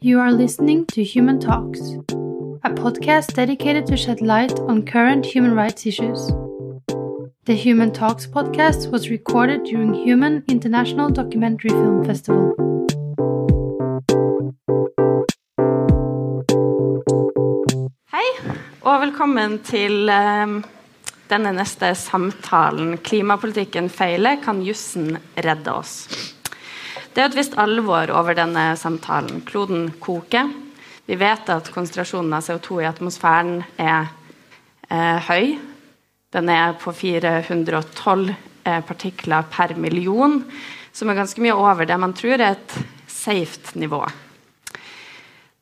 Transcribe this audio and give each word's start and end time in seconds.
You 0.00 0.20
are 0.20 0.32
listening 0.32 0.86
to 0.86 1.02
Human 1.02 1.38
Talks, 1.40 1.80
a 2.64 2.70
podcast 2.70 3.34
dedicated 3.34 3.86
to 3.86 3.96
shed 3.96 4.20
light 4.20 4.58
on 4.60 4.84
current 4.86 5.26
human 5.26 5.54
rights 5.54 5.86
issues. 5.86 6.30
The 7.44 7.54
Human 7.54 7.92
Talks 7.92 8.26
podcast 8.26 8.90
was 8.90 9.10
recorded 9.10 9.64
during 9.64 9.94
Human 9.94 10.44
International 10.48 11.10
Documentary 11.10 11.70
Film 11.70 12.04
Festival. 12.04 12.54
Hei, 18.12 18.28
og 18.82 19.00
velkommen 19.00 19.58
til 19.66 20.08
eh, 20.08 20.60
denne 21.28 21.52
neste 21.58 21.94
samtalen. 21.94 22.96
Klimapolitikken 22.98 23.90
feiler, 23.90 24.38
kan 24.44 24.62
jussen 24.62 25.18
redde 25.36 25.74
oss? 25.74 26.31
Det 27.12 27.20
er 27.20 27.28
et 27.28 27.36
visst 27.36 27.58
alvor 27.60 28.08
over 28.16 28.32
denne 28.32 28.70
samtalen. 28.80 29.42
Kloden 29.44 29.90
koker. 30.00 30.48
Vi 31.04 31.18
vet 31.20 31.50
at 31.52 31.68
konsentrasjonen 31.74 32.32
av 32.32 32.46
CO2 32.46 32.78
i 32.80 32.88
atmosfæren 32.88 33.58
er 33.76 34.08
eh, 34.88 35.28
høy. 35.28 35.58
Den 36.32 36.48
er 36.48 36.72
på 36.80 36.94
412 36.96 38.32
eh, 38.32 38.80
partikler 38.88 39.44
per 39.52 39.76
million, 39.76 40.40
som 40.92 41.12
er 41.12 41.20
ganske 41.20 41.44
mye 41.44 41.52
over 41.52 41.84
det 41.84 42.00
man 42.00 42.16
tror 42.16 42.38
er 42.38 42.54
et 42.54 42.76
safe 43.12 43.76
nivå. 43.76 44.00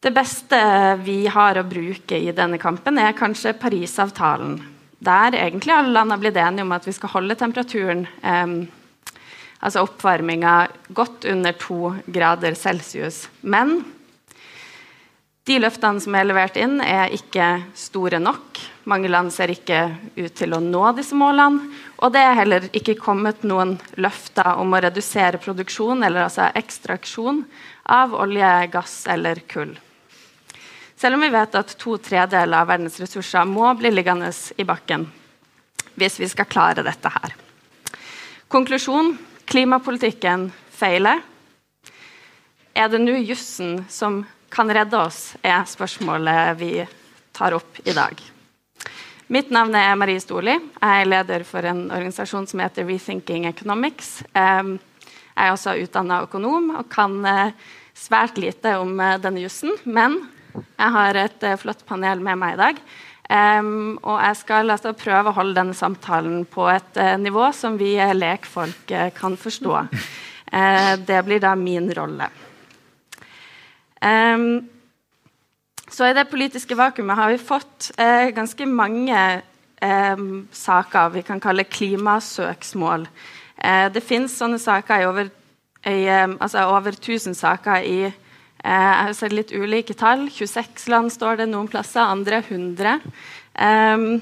Det 0.00 0.14
beste 0.14 0.58
vi 1.02 1.24
har 1.26 1.58
å 1.58 1.66
bruke 1.66 2.14
i 2.14 2.30
denne 2.30 2.62
kampen, 2.62 3.02
er 3.02 3.18
kanskje 3.18 3.58
Parisavtalen. 3.58 4.60
Der 5.02 5.34
egentlig 5.34 5.74
alle 5.74 5.96
land 5.98 6.14
har 6.14 6.22
blitt 6.22 6.38
enige 6.38 6.62
om 6.62 6.78
at 6.78 6.86
vi 6.86 6.94
skal 6.94 7.16
holde 7.18 7.34
temperaturen, 7.42 8.06
eh, 8.22 8.60
altså 9.60 9.84
oppvarminga, 9.84 10.54
godt 10.96 11.26
under 11.30 11.56
to 11.60 11.94
grader 12.06 12.56
celsius. 12.58 13.26
Men 13.40 13.82
de 15.48 15.56
løftene 15.60 16.02
som 16.02 16.14
er 16.14 16.26
levert 16.28 16.56
inn, 16.60 16.78
er 16.84 17.12
ikke 17.16 17.46
store 17.78 18.20
nok. 18.22 18.60
Mange 18.90 19.08
land 19.10 19.32
ser 19.34 19.52
ikke 19.52 19.80
ut 20.16 20.34
til 20.36 20.54
å 20.54 20.60
nå 20.62 20.82
disse 20.96 21.16
målene. 21.16 21.64
Og 22.00 22.12
det 22.14 22.22
er 22.24 22.38
heller 22.38 22.66
ikke 22.76 22.98
kommet 23.00 23.44
noen 23.48 23.76
løfter 24.00 24.60
om 24.60 24.72
å 24.72 24.80
redusere 24.84 25.40
produksjon 25.42 26.04
eller 26.06 26.26
altså 26.26 26.50
ekstraksjon 26.56 27.44
av 27.90 28.14
olje, 28.16 28.50
gass 28.72 29.02
eller 29.10 29.42
kull. 29.50 29.74
Selv 31.00 31.16
om 31.16 31.24
vi 31.24 31.32
vet 31.32 31.56
at 31.56 31.72
to 31.80 31.96
tredeler 31.96 32.60
av 32.60 32.68
verdens 32.68 33.00
ressurser 33.00 33.48
må 33.48 33.72
bli 33.80 33.92
liggende 33.92 34.28
i 34.60 34.68
bakken 34.68 35.08
hvis 36.00 36.20
vi 36.20 36.28
skal 36.28 36.48
klare 36.48 36.84
dette 36.84 37.10
her. 37.12 37.34
Konklusjon 38.52 39.14
klimapolitikken 39.50 40.52
feiler. 40.70 41.20
Er 42.74 42.88
det 42.88 43.00
nå 43.02 43.16
jussen 43.18 43.80
som 43.90 44.22
kan 44.50 44.70
redde 44.70 44.98
oss, 44.98 45.34
er 45.42 45.64
spørsmålet 45.66 46.58
vi 46.60 46.72
tar 47.34 47.56
opp 47.58 47.80
i 47.82 47.94
dag. 47.94 48.14
Mitt 49.30 49.50
navn 49.54 49.74
er 49.78 49.98
Marie 49.98 50.22
Storli. 50.22 50.54
Jeg 50.54 51.02
er 51.02 51.10
leder 51.10 51.44
for 51.46 51.66
en 51.66 51.84
organisasjon 51.88 52.46
som 52.50 52.62
heter 52.62 52.86
Rethinking 52.86 53.46
Economics. 53.50 54.20
Jeg 54.34 54.78
er 55.34 55.52
også 55.52 55.76
utdanna 55.82 56.22
økonom 56.26 56.72
og 56.80 56.88
kan 56.90 57.14
eh, 57.26 57.54
svært 57.94 58.38
lite 58.42 58.74
om 58.78 58.98
eh, 58.98 59.18
denne 59.22 59.42
jussen. 59.42 59.74
Men 59.84 60.18
jeg 60.54 60.94
har 60.96 61.18
et 61.18 61.46
uh, 61.46 61.58
flott 61.62 61.84
panel 61.86 62.22
med 62.22 62.38
meg 62.40 62.56
i 62.56 62.58
dag. 62.58 62.80
Um, 63.30 63.94
og 64.02 64.16
jeg 64.18 64.36
skal 64.40 64.72
altså 64.74 64.90
prøve 64.98 65.30
å 65.30 65.36
holde 65.36 65.54
denne 65.54 65.74
samtalen 65.76 66.42
på 66.50 66.64
et 66.66 66.96
uh, 66.98 67.14
nivå 67.14 67.44
som 67.54 67.76
vi 67.78 67.92
uh, 67.94 68.10
lekfolk 68.10 68.90
kan 69.14 69.36
forstå. 69.38 69.84
det 71.08 71.18
blir 71.22 71.38
da 71.38 71.52
min 71.54 71.86
rolle. 71.94 72.26
Um, 74.02 74.66
så 75.90 76.08
i 76.08 76.16
det 76.16 76.26
politiske 76.30 76.74
vakuumet 76.74 77.18
har 77.18 77.30
vi 77.30 77.38
fått 77.38 77.92
ganske 78.34 78.66
mange 78.66 79.20
um, 79.78 80.48
saker 80.50 81.14
vi 81.14 81.22
kan 81.26 81.42
kalle 81.42 81.68
klimasøksmål. 81.70 83.06
det 83.94 84.02
fins 84.02 84.34
sånne 84.38 84.58
saker 84.58 85.02
i 85.02 85.06
over, 85.06 85.30
i, 85.86 86.06
altså 86.10 86.66
over 86.66 86.94
1000 86.98 87.34
saker 87.34 87.86
i 87.86 87.98
Eh, 88.06 88.19
jeg 88.60 89.06
har 89.06 89.14
sett 89.16 89.32
litt 89.32 89.54
ulike 89.56 89.96
tall. 89.96 90.26
26 90.32 90.88
land 90.92 91.12
står 91.14 91.40
det 91.40 91.48
noen 91.50 91.70
plasser, 91.70 92.04
andre 92.04 92.42
100. 92.44 93.00
Um, 93.56 94.20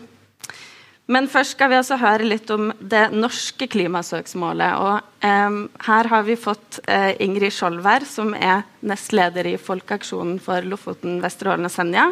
men 1.09 1.25
først 1.33 1.57
skal 1.57 1.71
vi 1.73 1.79
altså 1.79 1.97
høre 1.97 2.27
litt 2.29 2.51
om 2.53 2.69
det 2.79 3.07
norske 3.17 3.67
klimasøksmålet. 3.73 4.77
Og 4.77 5.25
um, 5.25 5.63
her 5.87 6.11
har 6.13 6.27
vi 6.27 6.37
fått 6.37 6.83
uh, 6.85 7.15
Ingrid 7.25 7.55
Skjoldvær, 7.57 8.05
som 8.05 8.35
er 8.37 8.67
nestleder 8.85 9.49
i 9.49 9.57
Folkeaksjonen 9.57 10.37
for 10.45 10.69
Lofoten, 10.69 11.17
Vesterålen 11.25 11.67
og 11.67 11.73
Senja. 11.73 12.11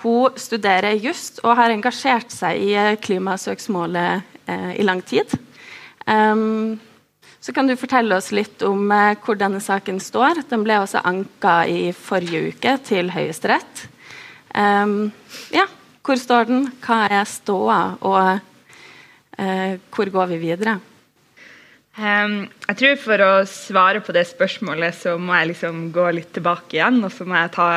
Hun 0.00 0.40
studerer 0.40 0.96
just 0.96 1.42
og 1.44 1.58
har 1.60 1.74
engasjert 1.74 2.32
seg 2.32 2.64
i 2.64 2.72
uh, 2.80 2.94
klimasøksmålet 3.04 4.38
uh, 4.48 4.72
i 4.72 4.88
lang 4.88 5.04
tid. 5.04 5.36
Um, 6.08 6.80
så 7.40 7.54
kan 7.56 7.68
du 7.68 7.76
fortelle 7.80 8.16
oss 8.16 8.30
litt 8.36 8.60
om 8.66 8.90
eh, 8.92 9.16
hvor 9.24 9.38
denne 9.40 9.62
saken 9.64 10.00
står. 10.02 10.42
Den 10.50 10.64
ble 10.66 10.76
også 10.82 11.00
anka 11.08 11.62
i 11.64 11.88
forrige 11.96 12.52
uke 12.52 12.76
til 12.84 13.08
Høyesterett. 13.14 13.86
Um, 14.52 15.08
ja, 15.54 15.64
hvor 16.04 16.20
står 16.20 16.50
den? 16.50 16.68
Hva 16.84 17.06
er 17.08 17.24
ståa? 17.28 17.80
Og 18.04 18.40
uh, 19.40 19.72
hvor 19.94 20.12
går 20.12 20.32
vi 20.34 20.40
videre? 20.42 20.76
Um, 21.96 22.44
jeg 22.68 22.78
tror 22.80 23.00
For 23.02 23.24
å 23.24 23.30
svare 23.48 24.02
på 24.04 24.14
det 24.14 24.26
spørsmålet 24.28 24.94
så 24.96 25.16
må 25.20 25.34
jeg 25.38 25.50
liksom 25.52 25.80
gå 25.94 26.06
litt 26.16 26.34
tilbake 26.36 26.76
igjen. 26.76 27.00
Og 27.06 27.14
så 27.14 27.24
må 27.24 27.40
jeg 27.40 27.54
ta 27.56 27.70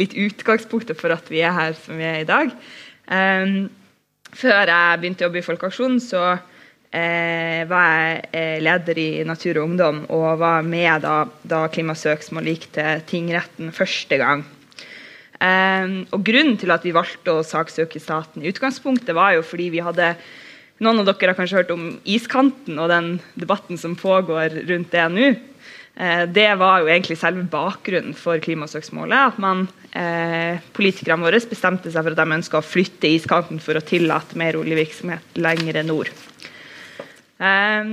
litt 0.00 0.18
utgangspunktet 0.20 1.00
for 1.00 1.16
at 1.16 1.32
vi 1.32 1.40
er 1.40 1.56
her 1.56 1.72
som 1.80 1.96
vi 1.96 2.08
er 2.12 2.22
i 2.26 2.28
dag. 2.28 2.52
Um, 3.08 3.70
før 4.36 4.68
jeg 4.68 5.00
begynte 5.00 5.24
å 5.24 5.30
jobbe 5.30 5.40
i 5.40 5.48
Folkeaksjonen, 5.48 6.00
så 6.04 6.24
eh, 6.90 7.64
var 7.68 7.88
jeg 7.92 8.20
eh, 8.32 8.58
leder 8.64 9.00
i 9.00 9.08
Natur 9.28 9.60
og 9.60 9.70
Ungdom 9.70 10.02
og 10.14 10.40
var 10.40 10.66
med 10.66 11.04
da, 11.04 11.16
da 11.42 11.66
klimasøksmål 11.72 12.50
gikk 12.52 12.68
til 12.76 13.04
tingretten 13.10 13.72
første 13.76 14.20
gang. 14.20 14.44
Eh, 15.38 16.04
og 16.10 16.24
Grunnen 16.26 16.58
til 16.60 16.74
at 16.74 16.86
vi 16.86 16.96
valgte 16.96 17.36
å 17.36 17.46
saksøke 17.46 18.02
staten, 18.02 18.42
i 18.42 18.52
utgangspunktet 18.52 19.16
var 19.16 19.36
jo 19.36 19.46
fordi 19.46 19.72
vi 19.76 19.84
hadde 19.84 20.14
Noen 20.78 21.00
av 21.02 21.08
dere 21.08 21.32
har 21.32 21.34
kanskje 21.34 21.56
hørt 21.58 21.70
om 21.74 21.86
iskanten 22.06 22.76
og 22.78 22.86
den 22.92 23.06
debatten 23.34 23.74
som 23.80 23.96
pågår 23.98 24.60
rundt 24.68 24.92
det 24.92 25.06
nå. 25.10 25.32
Eh, 25.98 26.22
det 26.30 26.52
var 26.60 26.84
jo 26.84 26.90
egentlig 26.90 27.16
selve 27.18 27.42
bakgrunnen 27.50 28.14
for 28.14 28.38
klimasøksmålet. 28.38 29.32
At 29.32 29.40
man, 29.42 29.66
eh, 29.90 30.62
politikerne 30.72 31.26
våre 31.26 31.40
bestemte 31.42 31.90
seg 31.90 32.04
for 32.04 32.14
at 32.14 32.20
de 32.22 32.36
ønska 32.38 32.60
å 32.60 32.62
flytte 32.62 33.10
iskanten 33.10 33.58
for 33.58 33.74
å 33.74 33.82
tillate 33.82 34.38
mer 34.38 34.54
oljevirksomhet 34.54 35.34
lenger 35.34 35.82
nord. 35.82 36.10
Ehm, 37.38 37.92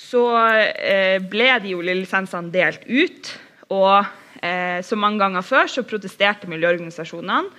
så 0.00 0.24
eh, 0.66 1.18
ble 1.22 1.50
de 1.62 1.74
oljelisensene 1.78 2.52
delt 2.54 2.86
ut. 2.88 3.32
Og 3.70 4.06
eh, 4.42 4.80
som 4.86 5.02
mange 5.02 5.22
ganger 5.22 5.46
før 5.46 5.70
så 5.70 5.86
protesterte 5.86 6.50
miljøorganisasjonene 6.50 7.50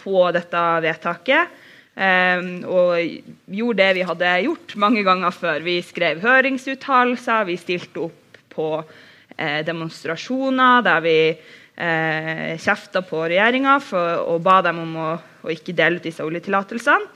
på 0.00 0.24
dette 0.34 0.64
vedtaket. 0.84 1.58
Um, 2.00 2.62
og 2.70 2.94
gjorde 3.50 3.82
det 3.82 3.88
vi 3.98 4.04
hadde 4.06 4.28
gjort 4.46 4.74
mange 4.80 5.02
ganger 5.04 5.34
før. 5.34 5.58
Vi 5.66 5.80
skrev 5.84 6.22
høringsuttalelser, 6.22 7.48
vi 7.48 7.56
stilte 7.60 8.06
opp 8.06 8.38
på 8.54 8.68
eh, 9.36 9.60
demonstrasjoner 9.66 10.86
der 10.86 11.02
vi 11.04 11.16
eh, 11.34 12.54
kjefta 12.62 13.02
på 13.04 13.24
regjeringa 13.26 13.76
og 14.22 14.38
ba 14.46 14.60
dem 14.64 14.80
om 14.86 14.96
å 15.02 15.10
ikke 15.52 15.74
dele 15.76 16.00
ut 16.00 16.06
disse 16.06 16.24
oljetillatelsene. 16.24 17.10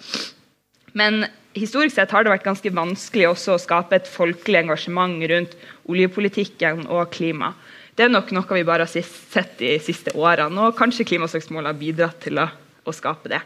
Men 0.99 1.23
historisk 1.55 1.97
sett 1.97 2.13
har 2.15 2.25
det 2.25 2.33
vært 2.33 2.47
ganske 2.47 2.73
vanskelig 2.75 3.29
også 3.31 3.55
å 3.55 3.63
skape 3.63 3.99
et 3.99 4.11
folkelig 4.11 4.65
engasjement 4.65 5.23
rundt 5.31 5.57
oljepolitikken 5.91 6.87
og 6.89 7.13
klima. 7.15 7.53
Det 7.95 8.06
er 8.06 8.12
nok 8.12 8.33
noe 8.35 8.59
vi 8.59 8.67
bare 8.67 8.89
har 8.89 8.91
sett 8.91 9.59
de 9.61 9.77
siste 9.83 10.15
årene, 10.19 10.67
og 10.67 10.79
kanskje 10.79 11.06
klimasøksmålet 11.12 11.71
har 11.71 11.79
bidratt 11.79 12.19
til 12.27 12.41
å, 12.43 12.49
å 12.83 12.95
skape 12.95 13.31
det. 13.31 13.43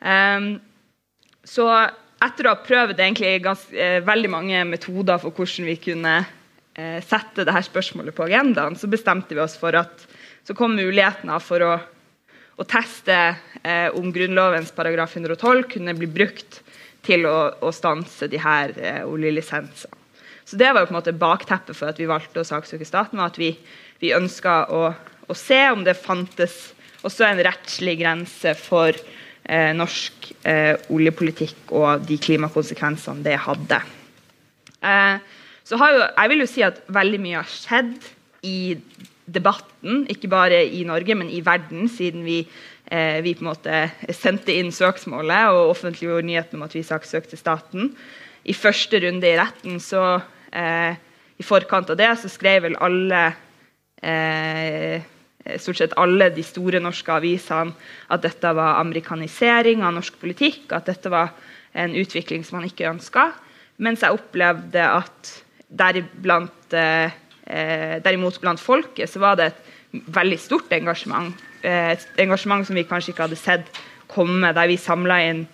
Um, 0.00 0.54
så 1.44 1.68
etter 2.22 2.46
å 2.46 2.54
ha 2.54 2.62
prøvd 2.62 3.00
ganske, 3.42 3.76
eh, 3.76 4.00
veldig 4.00 4.30
mange 4.30 4.64
metoder 4.64 5.18
for 5.18 5.34
hvordan 5.34 5.66
vi 5.66 5.76
kunne 5.76 6.24
eh, 6.74 7.00
sette 7.02 7.44
dette 7.44 7.64
spørsmålet 7.66 8.14
på 8.14 8.24
agendaen, 8.28 8.76
så 8.78 8.88
bestemte 8.88 9.34
vi 9.34 9.42
oss 9.42 9.58
for 9.58 9.74
at 9.74 10.06
så 10.46 10.54
kom 10.54 10.74
muligheten 10.74 11.30
for 11.42 11.62
å, 11.66 11.72
å 12.56 12.64
teste 12.64 13.14
eh, 13.62 13.90
om 13.94 14.12
Grunnlovens 14.14 14.72
paragraf 14.74 15.16
112 15.16 15.66
kunne 15.74 15.94
bli 15.98 16.06
brukt 16.06 16.61
til 17.06 17.26
å, 17.26 17.38
å 17.62 17.72
stanse 17.74 18.28
de 18.30 18.40
her 18.42 18.74
eh, 18.78 19.02
oljelisensene. 19.08 19.98
Så 20.44 20.58
Det 20.58 20.68
var 20.72 20.82
jo 20.82 20.90
på 20.90 20.92
en 20.92 20.98
måte 20.98 21.14
bakteppet 21.16 21.76
for 21.78 21.88
at 21.88 21.98
vi 22.00 22.08
valgte 22.10 22.42
å 22.42 22.46
saksøke 22.46 22.84
staten. 22.84 23.18
var 23.18 23.30
at 23.30 23.38
Vi, 23.40 23.54
vi 24.02 24.14
ønska 24.14 24.66
å, 24.68 24.82
å, 24.92 25.34
se 25.38 25.60
om 25.70 25.84
det 25.86 25.94
fantes 25.96 26.74
også 27.06 27.24
en 27.24 27.42
rettslig 27.46 27.94
grense 28.02 28.54
for 28.58 28.90
eh, 28.92 29.70
norsk 29.74 30.32
eh, 30.44 30.74
oljepolitikk 30.92 31.72
og 31.78 32.04
de 32.08 32.18
klimakonsekvensene 32.20 33.24
det 33.24 33.38
hadde. 33.46 33.80
Eh, 34.82 35.16
så 35.62 35.78
har 35.78 35.94
jo, 35.94 36.02
jeg 36.04 36.32
vil 36.32 36.44
jo 36.44 36.50
si 36.50 36.66
at 36.66 36.82
veldig 36.92 37.22
mye 37.22 37.40
har 37.40 37.48
skjedd 37.48 38.10
i 38.42 38.58
debatten, 39.32 40.02
ikke 40.10 40.30
bare 40.30 40.64
i 40.66 40.82
Norge, 40.84 41.14
men 41.16 41.30
i 41.30 41.40
verden, 41.46 41.86
siden 41.88 42.26
vi, 42.26 42.42
vi 43.24 43.32
på 43.32 43.40
en 43.40 43.48
måte 43.48 43.76
sendte 44.12 44.52
inn 44.52 44.68
søksmålet 44.74 45.54
og 45.54 45.70
offentliggjorde 45.72 46.26
nyheten 46.28 46.58
om 46.58 46.66
at 46.66 46.74
vi 46.76 46.82
saksøkte 46.84 47.38
staten. 47.40 47.94
I 48.44 48.54
første 48.56 48.98
runde 49.04 49.28
i 49.28 49.38
retten 49.38 49.78
så 49.82 50.02
eh, 50.52 50.98
I 51.38 51.46
forkant 51.46 51.92
av 51.92 51.98
det 51.98 52.10
så 52.20 52.30
skrev 52.30 52.66
vel 52.66 52.76
alle 52.82 53.22
eh, 54.02 55.04
stort 55.62 55.80
sett 55.80 55.96
alle 55.98 56.30
de 56.34 56.44
store 56.46 56.80
norske 56.82 57.14
avisene 57.14 57.74
at 58.12 58.22
dette 58.24 58.52
var 58.54 58.80
amerikanisering 58.80 59.82
av 59.82 59.94
norsk 59.96 60.18
politikk, 60.20 60.68
at 60.74 60.90
dette 60.90 61.10
var 61.10 61.32
en 61.72 61.94
utvikling 61.98 62.44
som 62.44 62.60
man 62.60 62.68
ikke 62.68 62.90
ønska. 62.90 63.30
Mens 63.82 64.04
jeg 64.04 64.14
opplevde 64.14 64.82
at 64.84 65.32
deriblant, 65.72 66.74
eh, 66.76 67.14
derimot 68.04 68.38
blant 68.42 68.60
folket 68.60 69.10
så 69.10 69.22
var 69.22 69.38
det 69.38 69.50
et 69.50 70.04
veldig 70.12 70.38
stort 70.40 70.72
engasjement. 70.72 71.32
Eh, 71.62 71.92
et 71.94 72.22
engasjement 72.24 72.66
som 72.66 72.76
vi 72.76 72.86
kanskje 72.88 73.14
ikke 73.14 73.26
hadde 73.28 73.38
sett 73.38 73.82
komme, 74.10 74.52
der 74.54 74.68
vi 74.70 74.78
samla 74.80 75.18
inn 75.28 75.44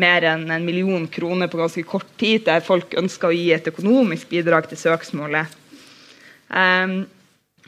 mer 0.00 0.24
enn 0.24 0.46
en 0.50 0.64
million 0.64 1.06
kroner 1.10 1.50
på 1.50 1.58
ganske 1.60 1.82
kort 1.86 2.08
tid, 2.18 2.44
der 2.46 2.64
folk 2.64 2.94
ønska 2.98 3.28
å 3.28 3.34
gi 3.34 3.50
et 3.52 3.68
økonomisk 3.68 4.30
bidrag 4.30 4.70
til 4.70 4.78
søksmålet. 4.80 5.58
Um, 6.48 7.02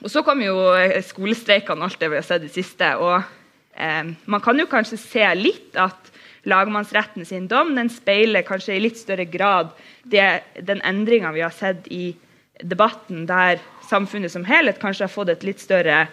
og 0.02 0.10
Så 0.10 0.22
kom 0.26 0.40
jo 0.42 0.72
eh, 0.74 1.02
skolestreikene 1.04 1.86
alt 1.86 2.00
det 2.00 2.10
vi 2.10 2.18
har 2.18 2.26
sett 2.26 2.42
i 2.42 2.48
det 2.48 2.54
siste. 2.54 2.88
og 2.96 3.22
um, 3.22 4.16
Man 4.26 4.42
kan 4.42 4.58
jo 4.58 4.66
kanskje 4.70 4.98
se 4.98 5.28
litt 5.38 5.76
at 5.78 6.10
lagmannsretten 6.48 7.26
sin 7.26 7.46
dom 7.46 7.74
den 7.76 7.90
speiler 7.92 8.42
kanskje 8.42 8.74
i 8.74 8.82
litt 8.82 8.98
større 8.98 9.28
grad 9.30 9.70
det, 10.02 10.42
den 10.58 10.82
endringa 10.82 11.30
vi 11.36 11.44
har 11.44 11.54
sett 11.54 11.86
i 11.86 12.16
debatten, 12.62 13.26
der 13.26 13.62
samfunnet 13.86 14.32
som 14.32 14.46
helhet 14.46 14.80
kanskje 14.82 15.06
har 15.06 15.12
fått 15.12 15.30
et 15.34 15.46
litt 15.46 15.62
større, 15.62 16.06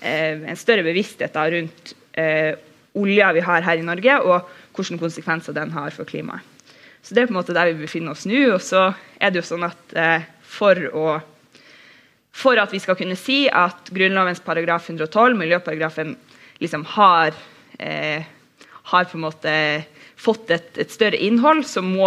en 0.00 0.58
større 0.58 0.84
bevissthet 0.86 1.34
da, 1.34 1.46
rundt 1.52 1.94
eh, 2.18 2.54
olja 2.98 3.32
vi 3.36 3.44
har 3.44 3.66
her 3.66 3.80
i 3.80 3.86
Norge, 3.86 4.16
og 4.24 4.48
hvilke 4.76 4.98
konsekvenser 5.00 5.56
den 5.56 5.72
har 5.76 5.92
for 5.94 6.08
klimaet. 6.08 6.46
Så 7.02 7.14
Det 7.14 7.22
er 7.22 7.30
på 7.30 7.32
en 7.32 7.40
måte 7.40 7.56
der 7.56 7.70
vi 7.72 7.86
befinner 7.86 8.12
oss 8.12 8.26
nå. 8.28 8.52
og 8.52 8.60
så 8.60 8.90
er 9.20 9.30
det 9.30 9.40
jo 9.40 9.48
sånn 9.54 9.64
at 9.64 9.94
eh, 9.96 10.28
For 10.50 10.76
å 10.92 11.20
for 12.30 12.58
at 12.62 12.72
vi 12.72 12.78
skal 12.78 12.96
kunne 12.98 13.18
si 13.18 13.48
at 13.50 13.90
Grunnlovens 13.90 14.40
paragraf 14.44 14.88
112, 14.88 15.36
miljøparagrafen, 15.36 16.14
liksom 16.62 16.84
har, 16.94 17.34
eh, 17.78 18.22
har 18.82 19.04
på 19.04 19.18
en 19.18 19.24
måte 19.24 19.54
fått 20.16 20.50
et, 20.50 20.78
et 20.78 20.90
større 20.92 21.18
innhold, 21.18 21.64
så 21.66 21.82
må, 21.82 22.06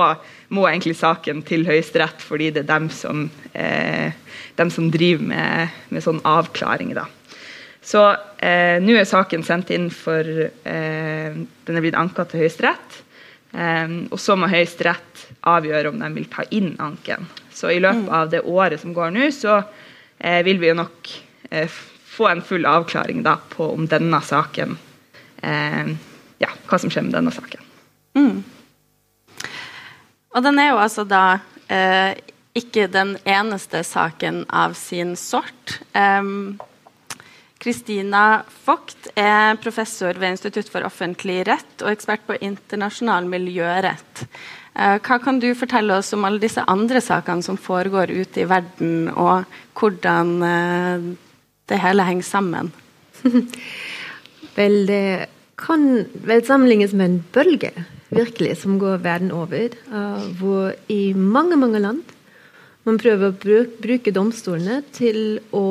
må, 0.49 0.67
egentlig 0.69 0.95
saken 0.95 1.41
til 1.43 1.65
Høyesterett, 1.67 2.21
fordi 2.21 2.51
det 2.53 2.63
er 2.63 2.71
dem 2.71 2.89
som, 2.89 3.29
eh, 3.53 4.13
dem 4.55 4.71
som 4.71 4.89
driver 4.93 5.27
med, 5.33 5.69
med 5.89 6.05
sånn 6.05 6.21
avklaring. 6.23 6.93
Da. 6.95 7.07
Så 7.83 8.03
eh, 8.37 8.79
nå 8.79 8.95
er 8.95 9.07
saken 9.07 9.43
sendt 9.43 9.73
inn 9.75 9.89
for 9.91 10.23
eh, 10.23 11.33
Den 11.35 11.77
er 11.77 11.83
blitt 11.83 11.99
anka 11.99 12.25
til 12.29 12.45
Høyesterett. 12.45 12.99
Eh, 13.51 13.97
og 14.09 14.19
så 14.21 14.37
må 14.39 14.47
Høyesterett 14.51 15.25
avgjøre 15.51 15.91
om 15.91 15.99
de 15.99 16.11
vil 16.15 16.29
ta 16.31 16.45
inn 16.55 16.73
anken. 16.81 17.27
Så 17.51 17.73
i 17.73 17.81
løpet 17.83 18.07
mm. 18.07 18.13
av 18.15 18.31
det 18.31 18.43
året 18.47 18.81
som 18.81 18.95
går 18.95 19.11
nå, 19.15 19.27
så 19.35 19.59
eh, 20.17 20.39
vil 20.47 20.61
vi 20.63 20.71
jo 20.71 20.79
nok 20.79 21.11
eh, 21.51 21.67
få 22.13 22.29
en 22.31 22.43
full 22.45 22.65
avklaring 22.69 23.23
da, 23.25 23.35
på 23.49 23.67
om 23.73 23.87
denne 23.89 24.21
saken 24.23 24.77
eh, 25.41 25.93
Ja, 26.43 26.49
hva 26.67 26.79
som 26.79 26.91
skjer 26.91 27.05
med 27.07 27.15
denne 27.15 27.31
saken. 27.31 27.61
Mm. 28.17 28.43
Og 30.33 30.43
den 30.43 30.59
er 30.59 30.71
jo 30.73 30.79
altså 30.81 31.05
da 31.07 31.25
eh, 31.71 32.15
ikke 32.57 32.87
den 32.91 33.15
eneste 33.25 33.83
saken 33.85 34.43
av 34.49 34.75
sin 34.77 35.15
sort. 35.17 35.79
Kristina 37.63 38.43
Vogt 38.65 39.07
er 39.15 39.55
professor 39.63 40.17
ved 40.19 40.35
Institutt 40.35 40.67
for 40.71 40.83
offentlig 40.83 41.45
rett 41.47 41.83
og 41.83 41.93
ekspert 41.93 42.25
på 42.27 42.35
internasjonal 42.43 43.27
miljørett. 43.31 44.25
Eh, 44.75 44.97
hva 44.99 45.19
kan 45.23 45.39
du 45.39 45.47
fortelle 45.55 45.95
oss 45.95 46.11
om 46.15 46.25
alle 46.27 46.43
disse 46.43 46.63
andre 46.67 46.99
sakene 47.03 47.45
som 47.45 47.59
foregår 47.59 48.11
ute 48.11 48.43
i 48.43 48.47
verden, 48.49 49.07
og 49.15 49.47
hvordan 49.79 50.33
eh, 50.47 51.05
det 51.71 51.79
hele 51.79 52.07
henger 52.07 52.27
sammen? 52.27 52.73
vel, 54.57 54.83
det 54.89 55.29
kan 55.55 56.03
vel 56.27 56.43
sammenlignes 56.43 56.95
med 56.97 57.09
en 57.09 57.21
bølge, 57.31 57.71
virkelig, 58.11 58.57
som 58.59 58.75
går 58.81 58.99
verden 59.05 59.31
over. 59.33 59.71
Uh, 59.87 60.27
hvor 60.37 60.75
i 60.91 61.13
mange, 61.15 61.55
mange 61.57 61.79
land 61.79 62.03
man 62.83 62.99
prøver 62.99 63.31
å 63.31 63.63
bruke 63.79 64.11
domstolene 64.11 64.81
til 64.93 65.39
å 65.55 65.63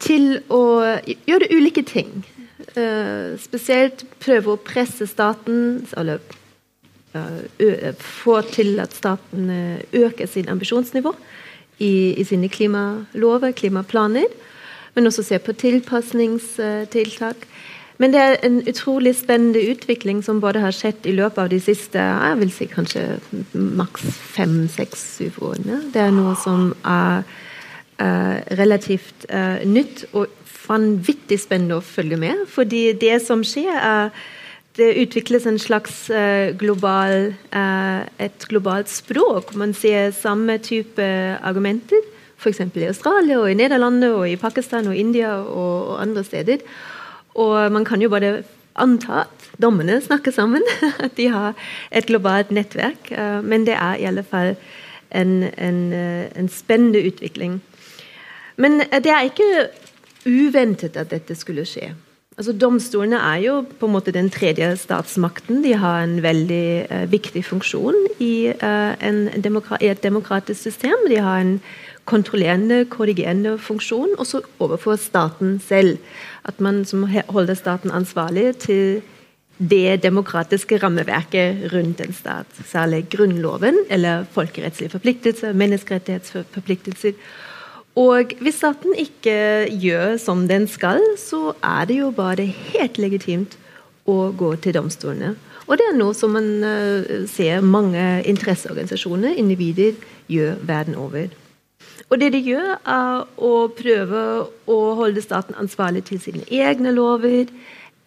til 0.00 0.40
å 0.52 0.62
gjøre 1.06 1.50
ulike 1.52 1.84
ting. 1.86 2.22
Uh, 2.76 3.36
spesielt 3.40 4.04
prøve 4.22 4.54
å 4.54 4.60
presse 4.60 5.08
staten, 5.10 5.80
eller 5.96 6.22
få 7.98 8.36
til 8.54 8.78
at 8.78 8.92
staten 8.94 9.48
øker 9.90 10.28
sin 10.30 10.46
ambisjonsnivå 10.48 11.10
i, 11.82 12.14
i 12.14 12.24
sine 12.24 12.46
klimalover, 12.48 13.50
klimaplaner. 13.50 14.30
Men 14.94 15.06
også 15.10 15.24
se 15.26 15.38
på 15.42 15.52
tilpasningstiltak. 15.58 17.48
Men 17.98 18.14
det 18.14 18.20
er 18.20 18.38
en 18.46 18.62
utrolig 18.68 19.16
spennende 19.18 19.60
utvikling 19.72 20.22
som 20.24 20.40
både 20.40 20.62
har 20.62 20.72
skjedd 20.72 21.04
i 21.04 21.16
løpet 21.18 21.42
av 21.42 21.50
de 21.52 21.58
siste 21.60 22.00
jeg 22.00 22.38
vil 22.40 22.52
si 22.54 22.70
kanskje 22.70 23.02
maks 23.52 24.06
fem, 24.36 24.62
seks, 24.72 25.02
syv 25.18 25.42
årene. 25.50 25.82
Det 25.92 26.06
er 26.06 26.14
noe 26.14 26.32
som 26.40 26.70
er 26.80 27.26
uh, 27.26 27.38
relativt 28.00 29.26
uh, 29.28 29.60
nytt 29.68 30.06
og 30.16 30.30
vanvittig 30.70 31.40
spennende 31.42 31.80
å 31.80 31.84
følge 31.84 32.18
med. 32.20 32.44
Fordi 32.50 32.90
det 32.98 33.18
som 33.24 33.42
skjer, 33.46 33.72
er 33.74 34.12
det 34.78 34.92
utvikles 35.02 35.48
en 35.50 35.58
slags 35.60 36.04
uh, 36.14 36.52
global, 36.58 37.32
uh, 37.52 38.06
et 38.22 38.46
globalt 38.50 38.90
språk. 38.92 39.54
Man 39.58 39.74
ser 39.76 40.14
samme 40.16 40.60
type 40.62 41.04
argumenter, 41.42 42.06
f.eks. 42.40 42.62
i 42.62 42.88
Australia, 42.88 43.40
og 43.42 43.50
i 43.50 43.58
Nederland, 43.58 44.04
og 44.12 44.24
i 44.30 44.38
Pakistan, 44.40 44.88
og 44.88 44.96
India 44.96 45.34
og, 45.42 45.90
og, 45.90 46.00
andre 46.02 46.24
steder. 46.24 46.64
Og 47.40 47.72
man 47.72 47.84
kan 47.84 48.00
jo 48.02 48.08
bare 48.12 48.40
anta 48.80 49.24
at 49.26 49.50
dommene 49.60 49.98
snakker 50.00 50.32
sammen, 50.32 50.64
at 51.04 51.18
de 51.18 51.28
har 51.28 51.58
et 51.92 52.06
globalt 52.08 52.54
nettverk. 52.54 53.10
Men 53.44 53.66
det 53.68 53.74
er 53.76 54.00
i 54.00 54.06
alle 54.08 54.24
fall 54.24 54.54
en, 55.10 55.42
en, 55.58 55.82
en 55.92 56.48
spennende 56.48 57.02
utvikling. 57.10 57.58
Men 58.60 58.82
det 58.92 59.10
er 59.10 59.26
ikke 59.28 59.50
uventet 60.28 60.98
at 61.00 61.12
dette 61.14 61.36
skulle 61.38 61.64
skje. 61.68 61.94
Altså 62.40 62.54
Domstolene 62.56 63.18
er 63.20 63.42
jo 63.44 63.54
på 63.80 63.88
en 63.88 63.92
måte 63.92 64.14
den 64.16 64.30
tredje 64.32 64.70
statsmakten. 64.80 65.60
De 65.64 65.74
har 65.76 66.04
en 66.04 66.22
veldig 66.24 66.66
uh, 66.88 67.04
viktig 67.12 67.42
funksjon 67.44 67.96
i, 68.16 68.48
uh, 68.48 68.92
i, 68.96 69.90
et 69.90 70.02
demokratisk 70.02 70.60
system. 70.70 71.04
De 71.10 71.18
har 71.20 71.42
en 71.42 71.58
kontrollerende, 72.08 72.86
korrigerende 72.88 73.58
funksjon, 73.60 74.14
også 74.18 74.40
overfor 74.58 74.96
staten 74.96 75.58
selv. 75.60 75.98
At 76.48 76.60
man 76.64 76.86
holder 77.28 77.54
staten 77.54 77.92
ansvarlig 77.92 78.56
til 78.64 79.02
det 79.60 80.00
demokratiske 80.02 80.80
rammeverket 80.80 81.68
rundt 81.74 82.00
en 82.00 82.16
stat. 82.16 82.46
Særlig 82.64 83.04
Grunnloven 83.12 83.84
eller 83.90 84.24
folkerettslige 84.32 84.96
forpliktelser, 84.96 85.52
menneskerettighetsforpliktelser 85.52 87.12
og 87.98 88.34
hvis 88.38 88.60
staten 88.60 88.94
ikke 88.94 89.66
gjør 89.82 90.14
som 90.22 90.46
den 90.48 90.68
skal, 90.70 91.02
så 91.18 91.54
er 91.58 91.88
det 91.90 91.98
jo 91.98 92.10
bare 92.14 92.46
helt 92.46 93.00
legitimt 93.02 93.56
å 94.06 94.30
gå 94.36 94.54
til 94.62 94.76
domstolene. 94.76 95.34
Og 95.66 95.78
det 95.78 95.86
er 95.86 95.98
noe 95.98 96.14
som 96.18 96.32
man 96.34 96.48
uh, 96.64 97.26
ser 97.30 97.62
mange 97.62 98.02
interesseorganisasjoner, 98.30 99.36
individer, 99.38 99.94
gjør 100.30 100.58
verden 100.66 100.96
over. 100.98 101.30
Og 102.10 102.18
det 102.18 102.32
de 102.34 102.40
gjør, 102.42 102.72
er 102.90 103.26
å 103.38 103.52
prøve 103.74 104.22
å 104.70 104.78
holde 104.98 105.22
staten 105.22 105.58
ansvarlig 105.58 106.04
til 106.08 106.22
sine 106.22 106.42
egne 106.50 106.94
lover, 106.94 107.50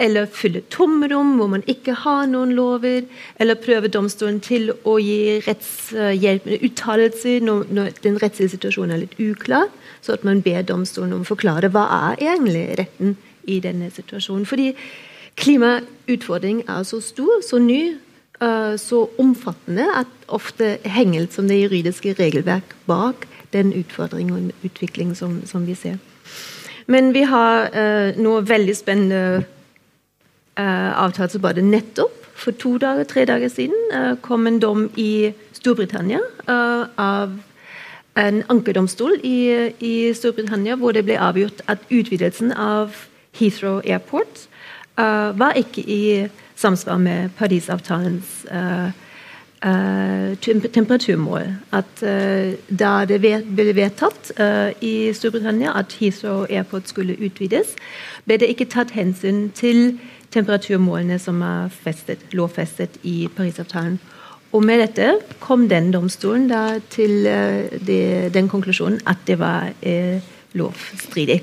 eller 0.02 0.26
fylle 0.26 0.64
tomrom 0.74 1.36
hvor 1.38 1.50
man 1.52 1.64
ikke 1.70 1.94
har 2.04 2.26
noen 2.32 2.54
lover, 2.58 3.06
eller 3.40 3.60
prøve 3.62 3.92
domstolen 3.94 4.40
til 4.44 4.72
å 4.90 4.98
gi 5.02 5.40
rettshjelp 5.46 6.48
med 6.50 6.66
uttalelser 6.66 7.44
når, 7.46 7.68
når, 7.70 7.92
den 8.04 8.18
rettslige 8.22 8.56
situasjonen 8.56 8.96
er 8.96 9.04
litt 9.06 9.18
uklar, 9.22 9.70
så 10.02 10.18
at 10.18 10.26
man 10.28 10.42
ber 10.44 10.66
domstolen 10.68 11.14
om 11.16 11.24
å 11.24 11.30
forklare 11.30 11.72
hva 11.74 11.86
er 12.10 12.26
egentlig 12.34 12.66
retten 12.82 13.18
i 13.48 13.60
denne 13.64 13.92
situasjonen. 13.94 14.48
Fordi 14.50 14.72
klimautfordringen 15.40 16.66
er 16.70 16.84
så 16.88 17.00
stor, 17.04 17.40
så 17.46 17.62
ny, 17.62 17.96
uh, 18.42 18.74
så 18.80 19.06
omfattende 19.22 19.88
at 20.02 20.10
ofte 20.28 20.78
henger 20.90 21.30
som 21.32 21.48
det 21.48 21.62
juridiske 21.62 22.16
regelverk 22.20 22.76
bak 22.90 23.28
den 23.54 23.74
utfordring 23.78 24.34
og 24.34 24.66
utvikling 24.66 25.14
som, 25.16 25.44
som 25.46 25.68
vi 25.70 25.78
ser. 25.78 26.02
Men 26.90 27.14
vi 27.16 27.24
har 27.30 27.70
uh, 27.72 28.18
noe 28.20 28.44
veldig 28.48 28.76
spennende 28.76 29.44
uh, 30.60 30.92
avtalt 31.06 31.32
som 31.32 31.42
bare 31.42 31.62
nettopp, 31.62 32.20
for 32.34 32.52
to 32.52 32.78
dager, 32.78 33.04
tre 33.04 33.26
dager 33.26 33.48
siden, 33.48 33.76
uh, 33.94 34.16
kom 34.22 34.48
en 34.48 34.60
dom 34.60 34.90
i 34.98 35.34
Storbritannia 35.54 36.20
uh, 36.48 36.86
av 36.98 37.32
en 38.16 38.44
ankedomstol 38.50 39.16
i, 39.24 39.38
i, 39.80 40.14
Storbritannia 40.14 40.76
hvor 40.78 40.94
det 40.94 41.06
ble 41.08 41.18
avgjort 41.18 41.64
at 41.72 41.86
utvidelsen 41.90 42.52
av 42.52 43.08
Heathrow 43.40 43.82
Airport 43.86 44.48
uh, 45.00 45.32
var 45.40 45.58
ikke 45.58 45.82
i 45.82 46.04
samsvar 46.56 47.00
med 47.02 47.32
Parisavtalens 47.38 48.44
uh, 48.52 48.92
temperaturmål. 50.74 51.48
At 51.72 52.02
da 52.68 52.92
det 53.08 53.22
ble 53.24 53.70
vedtatt 53.72 54.34
i 54.84 55.14
Storbritannia 55.16 55.72
at 55.80 55.96
Heathrow 56.02 56.44
Airport 56.50 56.92
skulle 56.92 57.16
utvides, 57.16 57.72
ble 58.28 58.42
det 58.42 58.50
ikke 58.52 58.68
tatt 58.74 58.92
hensyn 58.92 59.46
til 59.56 60.02
temperaturmålene 60.34 61.20
som 61.22 61.42
er 61.46 61.72
festet, 61.74 62.26
lovfestet 62.36 63.00
i 63.08 63.28
Parisavtalen. 63.36 64.00
Og 64.54 64.62
med 64.66 64.84
dette 64.84 65.38
kom 65.42 65.66
den 65.70 65.90
domstolen 65.94 66.52
til 66.94 67.26
uh, 67.26 67.66
det, 67.82 68.34
den 68.36 68.50
konklusjonen 68.52 69.02
at 69.10 69.24
det 69.28 69.40
var 69.42 69.72
eh, 69.82 70.22
lovstridig. 70.54 71.42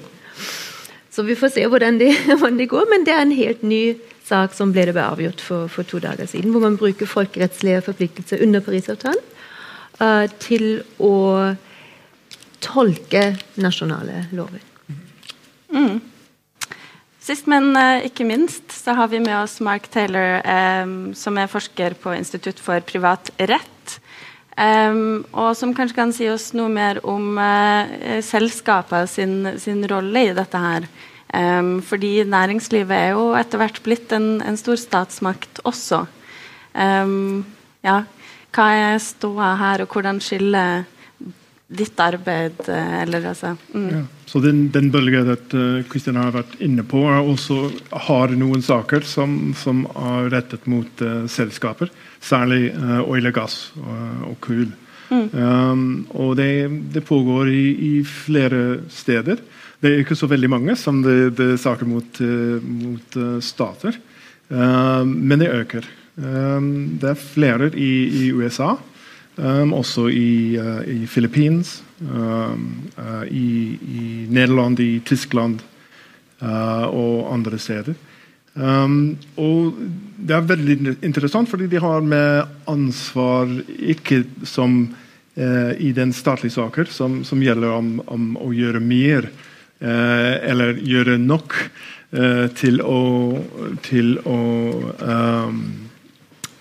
Så 1.10 1.24
vi 1.26 1.34
får 1.34 1.56
se 1.56 1.66
hvordan 1.66 1.98
det, 1.98 2.12
hvordan 2.38 2.66
går, 2.70 2.86
men 2.90 3.06
det 3.06 3.14
er 3.14 3.24
en 3.26 3.34
helt 3.34 3.62
ny 3.66 3.82
sak 4.30 4.54
som 4.54 4.70
ble 4.70 4.86
det 4.86 5.02
avgjort 5.02 5.42
for, 5.42 5.66
for, 5.66 5.82
to 5.82 5.98
dager 5.98 6.28
siden. 6.30 6.52
Hvor 6.54 6.62
man 6.62 6.78
bruker 6.78 7.06
folkerettslige 7.06 7.82
forpliktelser 7.82 8.44
under 8.46 8.62
Parisavtalen 8.62 9.26
uh, 9.98 10.26
til 10.38 10.84
å 11.02 11.16
tolke 12.62 13.24
nasjonale 13.58 14.28
lover. 14.36 14.62
Mm. 15.74 15.98
Sist, 17.20 17.44
men 17.50 17.74
uh, 17.76 18.00
ikke 18.06 18.24
minst, 18.24 18.64
så 18.72 18.94
har 18.96 19.10
vi 19.12 19.18
med 19.20 19.36
oss 19.42 19.58
Mark 19.60 19.90
Taylor, 19.92 20.40
um, 20.40 21.12
som 21.12 21.36
er 21.36 21.50
forsker 21.52 21.92
på 22.00 22.14
Institutt 22.16 22.62
for 22.64 22.80
privat 22.88 23.28
rett. 23.36 23.96
Um, 24.56 25.26
og 25.36 25.52
som 25.56 25.74
kanskje 25.76 25.98
kan 25.98 26.14
si 26.16 26.28
oss 26.32 26.50
noe 26.56 26.72
mer 26.72 27.02
om 27.04 27.36
uh, 27.36 28.20
selskapet 28.24 29.12
sin, 29.12 29.52
sin, 29.60 29.84
rolle 29.92 30.24
i 30.30 30.34
dette 30.36 30.62
her. 30.64 30.88
Um, 31.30 31.76
fordi 31.84 32.24
næringslivet 32.24 32.96
er 32.96 33.12
jo 33.12 33.28
etter 33.38 33.60
hvert 33.60 33.82
blitt 33.84 34.16
en, 34.16 34.40
en 34.40 34.56
stor 34.58 34.80
statsmakt 34.80 35.60
også. 35.68 36.06
ja, 37.84 37.94
hva 38.54 38.66
er 38.78 38.98
ståa 39.02 39.54
her, 39.60 39.82
og 39.82 39.92
hvordan 39.92 40.20
skiller 40.22 40.86
ditt 41.70 42.00
arbeid, 42.02 42.58
eh, 42.66 43.02
eller 43.02 43.28
altså 43.30 43.54
mm. 43.72 43.88
ja. 43.92 44.02
Så 44.26 44.40
den, 44.42 44.68
den 44.74 44.90
bølgen 44.94 45.30
at 45.32 45.54
Kristin 45.90 46.18
uh, 46.18 46.24
har 46.26 46.34
vært 46.34 46.52
inne 46.62 46.84
på, 46.86 47.02
også 47.02 47.64
har 48.06 48.34
noen 48.38 48.62
saker 48.62 49.06
som, 49.06 49.52
som 49.58 49.84
er 49.90 50.28
rettet 50.34 50.68
mot 50.70 51.02
uh, 51.02 51.24
selskaper. 51.30 51.90
Særlig 52.22 52.70
uh, 52.74 53.00
olje, 53.02 53.32
gass 53.34 53.56
og, 53.80 54.04
og 54.28 54.36
kull. 54.46 54.68
Mm. 55.10 55.24
Um, 55.34 55.86
og 56.14 56.36
det, 56.38 56.52
det 56.94 57.02
pågår 57.06 57.50
i, 57.50 57.64
i, 57.88 57.92
flere 58.06 58.84
steder. 58.94 59.42
Det 59.82 59.90
er 59.90 60.04
ikke 60.04 60.18
så 60.18 60.30
veldig 60.30 60.50
mange 60.52 60.78
som 60.78 61.02
det, 61.02 61.32
det 61.38 61.48
er 61.56 61.58
saker 61.58 61.88
mot, 61.88 62.20
mot 62.60 63.16
stater, 63.42 63.96
men 64.50 65.40
det 65.40 65.48
øker. 65.56 65.86
Um, 66.20 66.98
det 67.00 67.14
er 67.14 67.22
flere 67.22 67.70
i, 67.72 67.92
i 68.20 68.30
USA. 68.36 68.74
Um, 69.40 69.72
også 69.72 70.10
i, 70.12 70.58
uh, 70.60 70.82
i 70.84 71.06
Philippines, 71.08 71.78
um, 72.04 72.66
uh, 72.98 73.24
i, 73.24 73.72
i, 73.80 74.26
Nederland, 74.28 74.80
i 74.84 75.00
Tyskland 75.00 75.62
uh, 76.42 76.84
og 76.92 77.32
andre 77.32 77.58
steder. 77.58 77.96
Um, 78.52 79.16
og 79.40 79.78
det 80.20 80.36
er 80.36 80.44
veldig 80.44 80.76
interessant, 81.06 81.48
fordi 81.48 81.70
de 81.72 81.80
har 81.80 82.04
med 82.04 82.52
ansvar 82.68 83.48
ikke 83.78 84.26
som 84.44 84.82
uh, 84.90 85.72
i 85.78 85.94
den 85.96 86.12
statlige 86.12 86.58
saker, 86.58 86.90
som, 86.92 87.22
som 87.24 87.40
gjelder 87.40 87.72
om, 87.78 87.94
om, 88.12 88.34
å 88.36 88.52
gjøre 88.52 88.84
mer 88.84 89.30
uh, 89.80 90.34
eller 90.44 90.82
gjøre 90.84 91.16
nok 91.16 91.56
uh, 92.12 92.50
til 92.60 92.82
å, 92.84 93.00
til 93.88 94.18
å 94.20 94.40
um, 95.00 95.62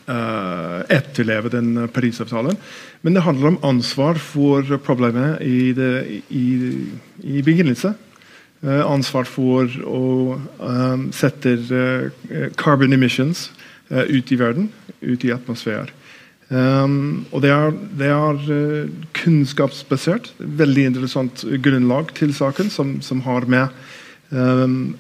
etterleve 0.10 1.52
den 1.54 1.88
Parisavtalen. 1.94 2.58
Men 3.02 3.14
det 3.14 3.22
handler 3.22 3.52
om 3.52 3.60
ansvar 3.64 4.18
for 4.18 4.66
problemet 4.82 5.44
i, 5.46 5.72
det, 5.78 6.22
i, 6.34 6.48
i 7.22 7.44
begynnelse. 7.46 7.94
Uh, 8.60 8.82
ansvar 8.84 9.24
for 9.24 9.72
å 9.88 10.36
um, 10.36 11.06
sette 11.16 11.54
uh, 11.72 12.50
carbon 12.60 12.92
emissions 12.92 13.54
ut 13.90 14.30
i 14.30 14.38
verden, 14.38 14.68
ut 15.02 15.24
i 15.26 15.32
atmosfæren. 15.34 15.88
Um, 16.50 17.24
og 17.32 17.42
det 17.42 17.50
er, 17.50 17.72
det 17.98 18.10
er 18.14 18.90
kunnskapsbasert. 19.18 20.28
Veldig 20.38 20.84
interessant 20.92 21.42
grunnlag 21.64 22.12
til 22.20 22.36
saken, 22.38 22.70
som, 22.70 22.92
som 23.02 23.24
har 23.26 23.48
med 23.50 23.74
um, 24.30 24.92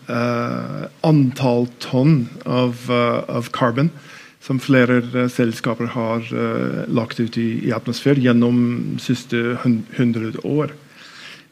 antall 1.05 1.67
tonn 1.83 2.23
av, 2.49 2.87
av 2.89 3.51
carbon 3.53 3.91
som 4.41 4.60
flere 4.60 5.01
uh, 5.13 5.27
selskaper 5.31 5.91
har 5.93 6.27
uh, 6.34 6.86
lagt 6.88 7.19
ut 7.19 7.38
i, 7.38 7.50
i 7.67 7.74
atmosfæren 7.75 8.24
gjennom 8.24 8.62
de 8.96 9.03
siste 9.03 9.58
100 9.65 10.39
år. 10.48 10.74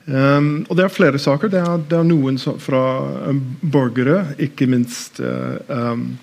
Um, 0.07 0.65
og 0.69 0.77
Det 0.77 0.85
er 0.85 0.93
flere 0.93 1.19
saker. 1.19 1.51
Det 1.51 1.59
er, 1.59 1.83
det 1.89 1.97
er 1.97 2.07
noen 2.07 2.39
som, 2.39 2.55
fra 2.63 2.81
um, 3.27 3.41
borgere, 3.61 4.21
ikke 4.39 4.69
minst 4.71 5.19
uh, 5.19 5.59
um, 5.67 6.13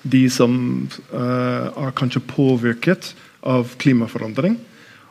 de 0.00 0.22
som 0.32 0.54
er 1.12 1.90
kanskje 1.92 2.22
påvirket 2.24 3.10
av 3.44 3.74
klimaforandring 3.82 4.54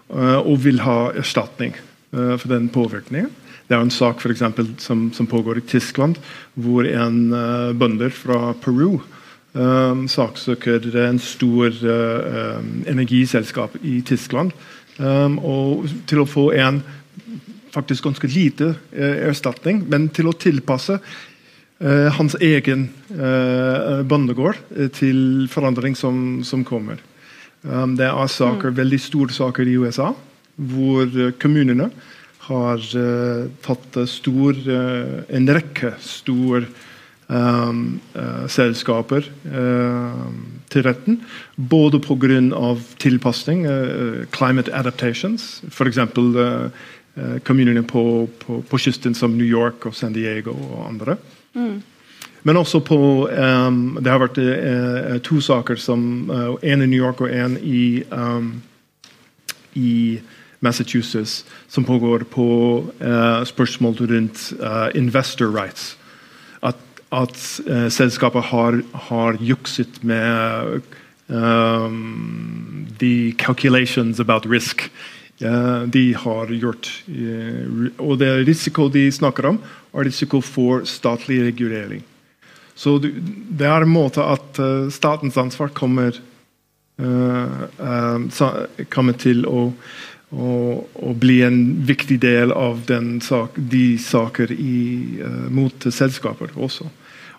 og 0.09 0.55
vil 0.63 0.79
ha 0.81 1.11
erstatning 1.13 1.75
for 2.09 2.47
den 2.49 2.65
påvirkningen. 2.73 3.29
Det 3.69 3.77
er 3.77 3.83
en 3.85 3.93
sak 3.93 4.17
for 4.23 4.33
eksempel, 4.33 4.71
som, 4.81 5.11
som 5.13 5.29
pågår 5.29 5.59
i 5.61 5.65
Tyskland, 5.69 6.17
hvor 6.57 6.89
en 6.89 7.19
bønder 7.77 8.09
fra 8.09 8.55
Peru 8.65 8.97
Um, 9.49 10.03
saksøker 10.05 10.83
en 11.07 11.17
stor 11.17 11.73
uh, 11.81 12.59
energiselskap 12.85 13.79
i 13.81 13.95
Tyskland. 14.05 14.51
Um, 14.99 15.39
og 15.41 15.87
til 16.05 16.21
å 16.21 16.27
få 16.29 16.51
en 16.53 16.83
faktisk 17.73 18.05
ganske 18.05 18.29
lite 18.29 18.75
uh, 18.75 19.15
erstatning, 19.31 19.81
men 19.89 20.05
til 20.13 20.29
å 20.29 20.35
tilpasse 20.37 20.99
uh, 20.99 22.09
hans 22.13 22.35
egen 22.45 22.91
uh, 23.15 24.05
bandegård 24.05 24.59
til 24.93 25.47
forandring 25.49 25.97
som, 25.97 26.43
som 26.45 26.61
kommer. 26.67 27.01
Um, 27.63 27.97
det 27.97 28.05
er 28.05 28.29
saker, 28.29 28.69
mm. 28.69 28.77
veldig 28.83 29.01
store 29.01 29.33
saker 29.33 29.65
i 29.65 29.79
USA 29.81 30.11
hvor 30.59 31.09
kommunene 31.39 31.87
har 32.49 32.83
tatt 33.63 33.97
stor, 34.11 34.57
en 34.67 35.45
rekke 35.55 35.93
store 36.03 36.65
selskaper 38.49 39.27
uh, 39.45 40.33
til 40.69 40.83
retten. 40.83 41.21
Både 41.55 41.99
pga. 41.99 42.75
tilpasning, 42.99 43.67
uh, 43.67 44.25
climate 44.31 44.73
adaptations, 44.73 45.63
f.eks. 45.69 45.97
Uh, 45.97 46.69
kommunene 47.43 47.83
på, 47.83 48.29
på, 48.39 48.63
på, 48.69 48.77
kysten 48.77 49.13
som 49.13 49.31
New 49.31 49.45
York 49.45 49.85
og 49.85 49.95
San 49.95 50.13
Diego 50.13 50.51
og 50.51 50.87
andre. 50.87 51.17
Mm. 51.53 51.81
Men 52.43 52.57
også 52.57 52.79
på 52.79 53.27
um, 53.27 53.97
Det 54.01 54.11
har 54.11 54.19
vært 54.19 54.39
to 55.23 55.41
saker, 55.41 55.75
som 55.75 56.31
en 56.63 56.81
i 56.81 56.85
New 56.85 56.99
York 56.99 57.21
og 57.21 57.29
en 57.29 57.57
i, 57.61 58.03
um, 58.11 58.61
i 59.75 60.19
Massachusetts, 60.61 61.45
som 61.67 61.83
pågår 61.83 62.23
på 62.31 62.85
spørsmål 63.43 63.97
rundt 63.99 64.53
investor 64.95 65.51
rights 65.51 65.98
at 67.09 67.61
eh, 67.67 67.87
selskapet 67.89 68.49
har, 68.51 68.81
har, 68.93 69.37
jukset 69.41 70.03
med 70.03 70.81
um, 71.27 72.85
de 72.99 73.33
calculations 73.37 74.19
about 74.19 74.45
risk. 74.45 74.91
Uh, 75.41 75.83
de 75.87 76.13
har 76.13 76.51
gjort. 76.51 76.91
Uh, 77.07 77.89
og 77.97 78.19
det 78.19 78.47
risiko 78.47 78.89
de 78.93 79.07
snakker 79.11 79.45
om, 79.53 79.61
er 79.93 80.05
risiko 80.05 80.41
for 80.41 80.85
statlig 80.85 81.41
regulering. 81.47 82.03
Så 82.75 82.97
det, 82.99 83.65
er 83.65 83.83
en 83.83 83.91
måte 83.91 84.23
at 84.23 84.55
statens 84.93 85.35
ansvar 85.35 85.73
kommer, 85.75 86.15
kommer 88.87 89.17
til 89.19 89.43
å 89.49 89.65
å, 90.29 90.49
å 90.93 91.13
bli 91.17 91.39
en 91.45 91.59
viktig 91.85 92.19
del 92.21 92.53
av 92.53 92.83
sak, 93.25 93.57
de 93.57 93.97
saker 93.97 94.53
i, 94.53 95.19
mot 95.49 95.89
selskaper 95.89 96.53
også. 96.55 96.89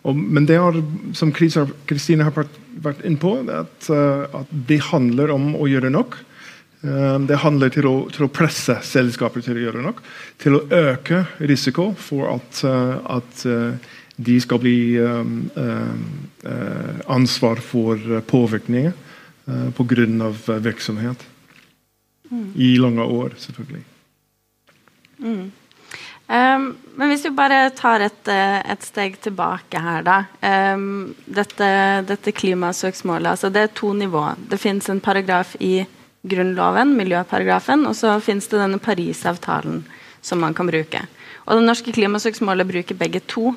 Og, 0.02 0.16
men 0.16 0.46
det 0.48 0.56
har, 0.60 0.76
som 1.16 1.32
Kristine 1.34 2.24
har 2.24 2.34
vært 2.80 3.04
inne 3.04 3.20
på, 3.20 3.34
at, 3.52 3.88
uh, 3.92 4.24
at, 4.40 4.52
det 4.68 4.80
handler 4.88 5.32
om 5.34 5.52
å 5.58 5.68
gjøre 5.68 5.92
nok. 5.92 6.16
Uh, 6.80 7.18
det 7.28 7.42
handler 7.42 7.72
til 7.74 7.88
å, 7.90 7.94
til 8.12 8.24
å, 8.24 8.32
presse 8.32 8.78
selskaper 8.86 9.44
til 9.44 9.60
å 9.60 9.64
gjøre 9.66 9.84
nok. 9.84 10.00
Til 10.40 10.56
å 10.56 10.64
øke 10.64 11.24
risiko 11.44 11.90
for 12.00 12.32
at, 12.32 12.62
at 12.64 13.44
de 14.20 14.36
skal 14.40 14.60
bli 14.60 14.96
ansvar 17.08 17.60
for 17.64 18.20
påvirkninger 18.28 18.92
pga. 19.76 20.58
virksomhet. 20.60 21.24
I 22.54 22.76
lange 22.78 23.02
år, 23.02 23.34
selvfølgelig. 23.36 23.84
Mm. 25.18 25.50
Um, 26.30 26.76
men 26.94 27.10
hvis 27.10 27.24
vi 27.26 27.32
bare 27.34 27.72
tar 27.74 28.04
et, 28.06 28.28
eh, 28.30 28.60
et 28.70 28.84
steg 28.86 29.16
tilbake 29.24 29.80
her, 29.82 30.04
da. 30.06 30.18
Um, 30.46 31.14
dette, 31.26 31.70
dette 32.06 32.32
klimasøksmålet, 32.36 33.32
altså 33.32 33.48
det 33.50 33.64
er 33.64 33.72
to 33.74 33.90
nivåer. 33.98 34.36
Det 34.50 34.60
fins 34.62 34.86
en 34.92 35.00
paragraf 35.02 35.56
i 35.58 35.80
Grunnloven, 36.22 36.92
miljøparagrafen, 36.94 37.82
og 37.88 37.96
så 37.98 38.12
fins 38.22 38.46
det 38.46 38.60
denne 38.60 38.78
Parisavtalen 38.78 39.80
som 40.22 40.38
man 40.44 40.54
kan 40.54 40.68
bruke. 40.70 41.00
Og 41.48 41.58
det 41.58 41.64
norske 41.64 41.94
klimasøksmålet 41.96 42.68
bruker 42.68 42.98
begge 43.00 43.22
to. 43.26 43.50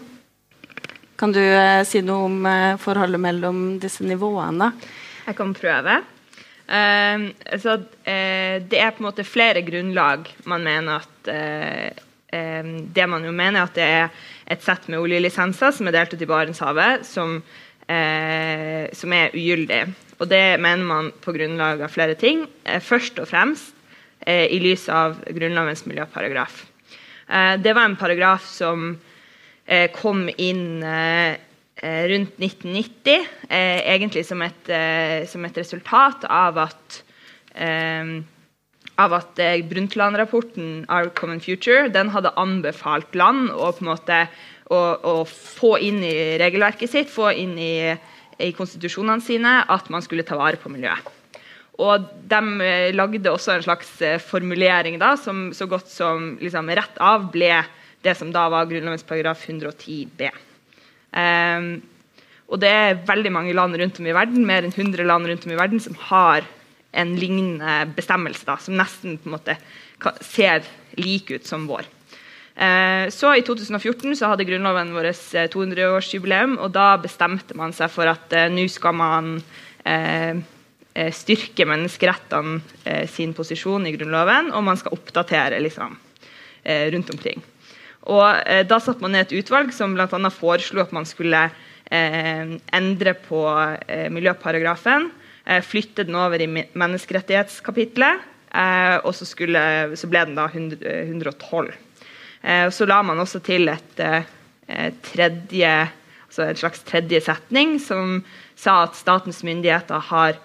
Kan 1.20 1.36
du 1.36 1.44
uh, 1.44 1.84
si 1.86 2.02
noe 2.02 2.26
om 2.26 2.40
uh, 2.48 2.80
forholdet 2.82 3.22
mellom 3.22 3.60
disse 3.84 4.08
nivåene? 4.08 4.72
Jeg 5.28 5.38
kan 5.38 5.54
prøve. 5.54 6.00
Uh, 6.64 7.30
så, 7.62 7.78
det 8.02 8.82
er 8.82 8.96
på 8.96 9.04
en 9.04 9.10
måte 9.12 9.28
flere 9.28 9.62
grunnlag 9.68 10.26
man 10.50 10.66
mener 10.66 11.04
at 11.04 12.02
det 12.34 13.06
man 13.10 13.26
jo 13.28 13.32
mener, 13.36 13.60
er 13.60 13.68
at 13.68 13.76
det 13.78 13.86
er 13.86 14.24
et 14.56 14.64
sett 14.66 14.88
med 14.90 15.02
oljelisenser 15.04 15.76
som 15.76 15.88
er 15.88 15.94
delt 15.94 16.16
ut 16.16 16.24
i 16.26 16.30
Barentshavet, 16.30 17.06
som, 17.06 17.36
eh, 17.88 18.90
som 18.98 19.14
er 19.14 19.36
ugyldig. 19.38 19.84
Og 20.20 20.30
det 20.30 20.60
mener 20.62 20.86
man 20.88 21.12
på 21.22 21.34
grunnlag 21.36 21.82
av 21.82 21.94
flere 21.94 22.16
ting. 22.18 22.48
Eh, 22.66 22.82
først 22.82 23.20
og 23.22 23.30
fremst 23.30 23.74
eh, 24.26 24.48
i 24.50 24.60
lys 24.64 24.88
av 24.90 25.20
Grunnlovens 25.30 25.86
miljøparagraf. 25.86 26.64
Eh, 27.28 27.56
det 27.60 27.74
var 27.74 27.88
en 27.88 27.98
paragraf 28.00 28.46
som 28.48 28.94
eh, 29.66 29.90
kom 29.96 30.28
inn 30.38 30.84
eh, 30.84 31.40
rundt 31.84 32.38
1990, 32.40 33.26
egentlig 33.50 34.22
som 34.24 34.40
et, 34.46 34.70
som 35.28 35.44
et, 35.44 35.58
resultat 35.58 36.24
av 36.32 36.60
at 36.62 37.00
av 39.02 39.14
at 39.18 39.40
eh, 39.42 39.62
Brundtland-rapporten 39.66 40.86
Our 40.86 41.10
Common 41.18 41.42
Future 41.42 41.88
den 41.94 42.12
hadde 42.14 42.34
anbefalt 42.40 43.16
land 43.18 43.50
å, 43.52 43.72
på 43.74 43.86
en 43.86 43.90
måte, 43.90 44.20
å, 44.70 44.80
å 44.96 45.16
få 45.30 45.76
inn 45.82 46.02
i 46.06 46.14
regelverket 46.42 46.92
sitt, 46.92 47.12
få 47.12 47.32
inn 47.34 47.58
i, 47.58 47.76
i, 48.38 48.52
konstitusjonene 48.56 49.24
sine, 49.24 49.60
at 49.66 49.90
man 49.94 50.06
skulle 50.06 50.26
ta 50.28 50.38
vare 50.40 50.62
på 50.62 50.72
miljøet. 50.74 51.10
Og 51.82 52.06
De 52.30 52.42
eh, 52.62 52.92
lagde 52.94 53.34
også 53.34 53.56
en 53.56 53.66
slags 53.66 53.96
eh, 54.06 54.20
formulering 54.22 55.00
da, 55.02 55.16
som 55.18 55.48
så 55.58 55.66
godt 55.70 55.90
som 55.90 56.36
liksom, 56.42 56.70
rett 56.70 57.02
av 57.02 57.32
ble 57.34 57.56
det 58.04 58.18
som 58.20 58.30
da 58.36 58.46
var 58.52 58.68
Grunnlovens 58.70 59.06
paragraf 59.08 59.46
110 59.48 60.12
b. 60.20 60.30
Um, 61.14 61.78
og 62.52 62.60
det 62.60 62.70
er 62.70 63.00
veldig 63.08 63.32
mange 63.32 63.54
land 63.56 63.78
rundt 63.80 64.00
om 64.02 64.10
i 64.10 64.16
verden, 64.16 64.44
mer 64.46 64.66
enn 64.68 64.76
100 64.76 65.08
land 65.08 65.30
rundt 65.30 65.48
om 65.48 65.54
i 65.54 65.58
verden 65.58 65.82
som 65.82 65.96
har 66.10 66.44
en 66.94 67.16
lignende 67.18 67.94
bestemmelse 67.98 68.46
da, 68.48 68.58
som 68.62 68.78
nesten 68.78 69.18
på 69.18 69.30
en 69.30 69.36
måte 69.38 69.58
ser 70.22 70.66
like 71.00 71.40
ut 71.40 71.48
som 71.48 71.66
vår. 71.68 71.88
Eh, 72.56 73.10
så 73.10 73.34
I 73.36 73.42
2014 73.42 74.16
så 74.20 74.30
hadde 74.30 74.46
Grunnloven 74.46 74.94
vår 74.94 75.10
200-årsjubileum, 75.54 76.60
og 76.62 76.74
da 76.76 76.94
bestemte 77.02 77.58
man 77.58 77.74
seg 77.74 77.90
for 77.94 78.10
at 78.12 78.36
eh, 78.38 78.52
nå 78.54 78.68
skal 78.70 78.98
man 78.98 79.32
eh, 79.86 80.38
eh 80.94 81.10
styrke 81.10 81.66
menneskerettene 81.66 82.60
eh, 82.86 83.08
sin 83.10 83.34
posisjon 83.34 83.88
i 83.90 83.96
Grunnloven, 83.96 84.52
og 84.54 84.68
man 84.70 84.78
skal 84.78 84.94
oppdatere 84.94 85.64
liksom, 85.66 85.98
eh, 86.64 86.92
rundt 86.94 87.10
omkring. 87.10 87.42
Og 88.04 88.68
Da 88.68 88.78
satte 88.84 89.00
man 89.00 89.14
ned 89.16 89.30
et 89.32 89.38
utvalg 89.40 89.70
som 89.72 89.94
bl.a. 89.96 90.30
foreslo 90.30 90.82
at 90.82 90.92
man 90.92 91.06
skulle 91.08 91.46
endre 91.88 93.14
på 93.16 93.40
miljøparagrafen 94.12 95.06
Eh, 95.08 95.23
flytte 95.44 96.06
den 96.08 96.16
over 96.16 96.42
i 96.42 96.48
menneskerettighetskapitlet, 96.48 98.22
eh, 98.56 98.96
og 99.04 99.12
så, 99.16 99.28
skulle, 99.28 99.64
så, 100.00 100.10
ble 100.12 100.24
den 100.30 100.38
da 100.38 100.48
112. 100.54 101.74
Eh, 102.42 102.70
så 102.72 102.88
la 102.88 103.02
man 103.04 103.20
også 103.24 103.44
til 103.44 103.72
et, 103.72 104.04
tredje, 105.04 105.72
altså 106.30 106.46
en 106.48 106.60
slags 106.62 106.86
tredje 106.88 107.20
setning 107.26 107.76
som 107.84 108.22
sa 108.56 108.86
at 108.86 108.96
statens 108.96 109.42
myndigheter 109.44 110.00
har 110.08 110.40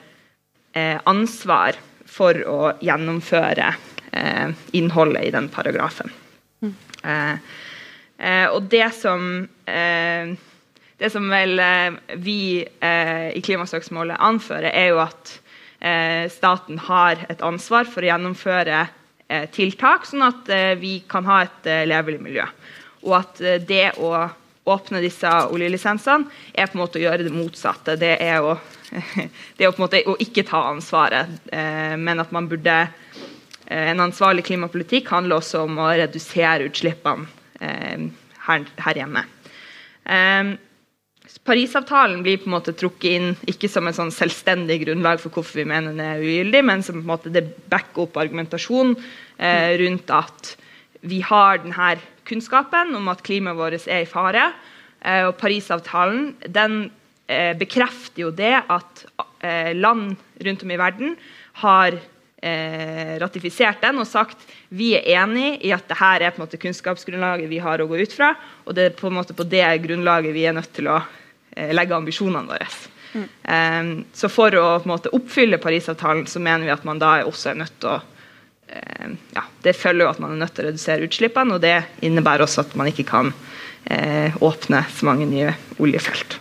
ansvar 1.08 1.78
for 2.06 2.36
å 2.50 2.72
gjennomføre 2.84 3.70
innholdet 4.76 5.28
i 5.28 5.30
den 5.32 5.46
paragrafen. 5.54 6.10
Mm. 6.60 6.74
og 8.50 8.66
det 8.74 8.90
som 8.98 9.46
det 10.98 11.10
som 11.10 11.28
vel 11.30 11.58
eh, 11.62 11.94
vi 12.18 12.66
eh, 12.80 13.28
i 13.30 13.42
klimasøksmålet 13.44 14.18
anfører, 14.18 14.72
er 14.74 14.90
jo 14.90 15.02
at 15.04 15.30
eh, 15.78 16.26
staten 16.32 16.80
har 16.88 17.22
et 17.30 17.42
ansvar 17.46 17.86
for 17.86 18.02
å 18.02 18.10
gjennomføre 18.12 18.86
tiltak, 19.52 20.06
sånn 20.08 20.22
at 20.24 20.46
vi 20.80 21.02
kan 21.04 21.26
ha 21.28 21.42
et 21.44 21.66
levelig 21.84 22.16
miljø. 22.24 22.46
Og 23.04 23.12
at 23.18 23.42
det 23.68 23.90
å 24.00 24.22
åpne 24.72 25.02
disse 25.04 25.28
oljelisensene 25.52 26.30
er 26.56 26.70
på 26.70 26.78
en 26.78 26.80
måte 26.80 26.96
å 26.96 27.02
gjøre 27.02 27.26
det 27.26 27.34
motsatte. 27.34 27.98
Det 28.00 28.14
er 28.24 28.40
å, 28.40 28.54
det 29.58 29.66
er 29.66 29.68
på 29.68 29.82
en 29.82 29.84
måte 29.84 30.00
å 30.08 30.14
ikke 30.24 30.46
ta 30.48 30.62
ansvaret, 30.70 31.34
men 31.52 32.24
at 32.24 32.32
man 32.32 32.48
burde 32.48 32.78
En 33.68 34.00
ansvarlig 34.00 34.46
klimapolitikk 34.48 35.10
handler 35.12 35.42
også 35.42 35.66
om 35.66 35.76
å 35.84 35.90
redusere 35.92 36.70
utslippene 36.70 37.26
her, 38.48 38.96
hjemme. 38.96 39.26
Parisavtalen 41.46 42.22
blir 42.22 42.40
på 42.40 42.48
en 42.48 42.56
måte 42.56 42.74
trukket 42.76 43.14
inn 43.16 43.30
ikke 43.48 43.70
som 43.70 43.86
et 43.88 43.96
sånn 43.96 44.12
selvstendig 44.14 44.80
grunnlag 44.82 45.20
for 45.22 45.32
hvorfor 45.32 45.62
vi 45.62 45.68
mener 45.68 45.94
den 45.94 46.04
er 46.04 46.24
ugyldig, 46.24 46.62
men 46.66 46.84
som 46.84 46.98
på 46.98 47.04
en 47.04 47.12
måte 47.12 47.32
det 47.32 47.44
backer 47.70 48.04
opp 48.04 48.18
argumentasjon 48.20 48.94
eh, 48.96 49.76
rundt 49.80 50.12
at 50.12 50.54
vi 51.08 51.22
har 51.24 51.62
denne 51.62 51.94
kunnskapen 52.28 52.92
om 52.98 53.08
at 53.12 53.24
klimaet 53.24 53.56
vårt 53.56 53.88
er 53.88 54.04
i 54.04 54.10
fare. 54.10 54.50
Eh, 55.00 55.24
og 55.28 55.36
Parisavtalen 55.40 56.34
den 56.44 56.78
eh, 57.30 57.54
bekrefter 57.58 58.26
jo 58.26 58.34
det 58.34 58.56
at 58.60 59.04
eh, 59.40 59.72
land 59.78 60.16
rundt 60.44 60.64
om 60.66 60.74
i 60.74 60.80
verden 60.80 61.14
har 61.62 61.96
eh, 62.42 63.14
ratifisert 63.22 63.80
den 63.82 64.00
og 64.02 64.08
sagt 64.08 64.44
vi 64.68 64.92
er 64.98 65.06
enig 65.22 65.58
i 65.66 65.72
at 65.74 65.86
dette 65.88 66.10
er 66.18 66.30
på 66.32 66.42
en 66.42 66.46
måte 66.46 66.60
kunnskapsgrunnlaget 66.60 67.50
vi 67.50 67.62
har 67.62 67.80
å 67.80 67.88
gå 67.90 68.02
ut 68.02 68.14
fra. 68.14 68.34
Og 68.66 68.76
det 68.76 68.90
er 68.90 68.98
på 68.98 69.08
en 69.08 69.18
måte 69.20 69.36
på 69.36 69.46
det 69.48 69.66
grunnlaget 69.84 70.36
vi 70.36 70.44
er 70.48 70.56
nødt 70.56 70.72
til 70.76 70.90
å 70.92 71.00
legge 71.74 71.96
ambisjonene 71.96 72.48
våre. 72.48 72.68
Mm. 73.12 73.28
Um, 73.42 74.04
så 74.12 74.28
for 74.28 74.54
å 74.58 74.66
måte, 74.88 75.12
oppfylle 75.16 75.60
Parisavtalen 75.62 76.26
så 76.28 76.42
mener 76.44 76.68
vi 76.68 76.74
at 76.74 76.84
man 76.84 77.00
da 77.00 77.18
også 77.24 77.52
er 77.52 77.60
nødt 77.62 77.78
til 77.80 77.94
å 77.94 78.00
um, 78.02 79.14
ja, 79.32 79.44
Det 79.64 79.76
følger 79.76 80.04
jo 80.04 80.10
at 80.10 80.20
man 80.20 80.34
er 80.34 80.42
nødt 80.42 80.54
til 80.56 80.66
å 80.66 80.68
redusere 80.68 81.08
utslippene, 81.08 81.56
og 81.56 81.64
det 81.64 81.78
innebærer 82.04 82.44
også 82.44 82.66
at 82.66 82.76
man 82.78 82.90
ikke 82.90 83.06
kan 83.08 83.32
uh, 83.32 84.36
åpne 84.44 84.84
så 84.92 85.08
mange 85.08 85.28
nye 85.30 85.54
oljefelt. 85.80 86.38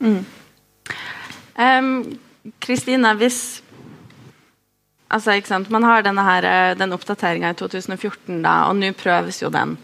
Mm. 0.00 0.22
um, 1.56 1.90
hvis 2.66 2.86
altså, 5.08 5.64
Man 5.68 5.84
har 5.84 6.02
denne 6.02 6.22
her, 6.24 6.74
den 6.74 6.92
oppdateringa 6.92 7.50
i 7.50 7.54
2014, 7.58 8.42
da, 8.42 8.68
og 8.68 8.76
nå 8.76 8.92
prøves 8.92 9.42
jo 9.42 9.50
den. 9.52 9.76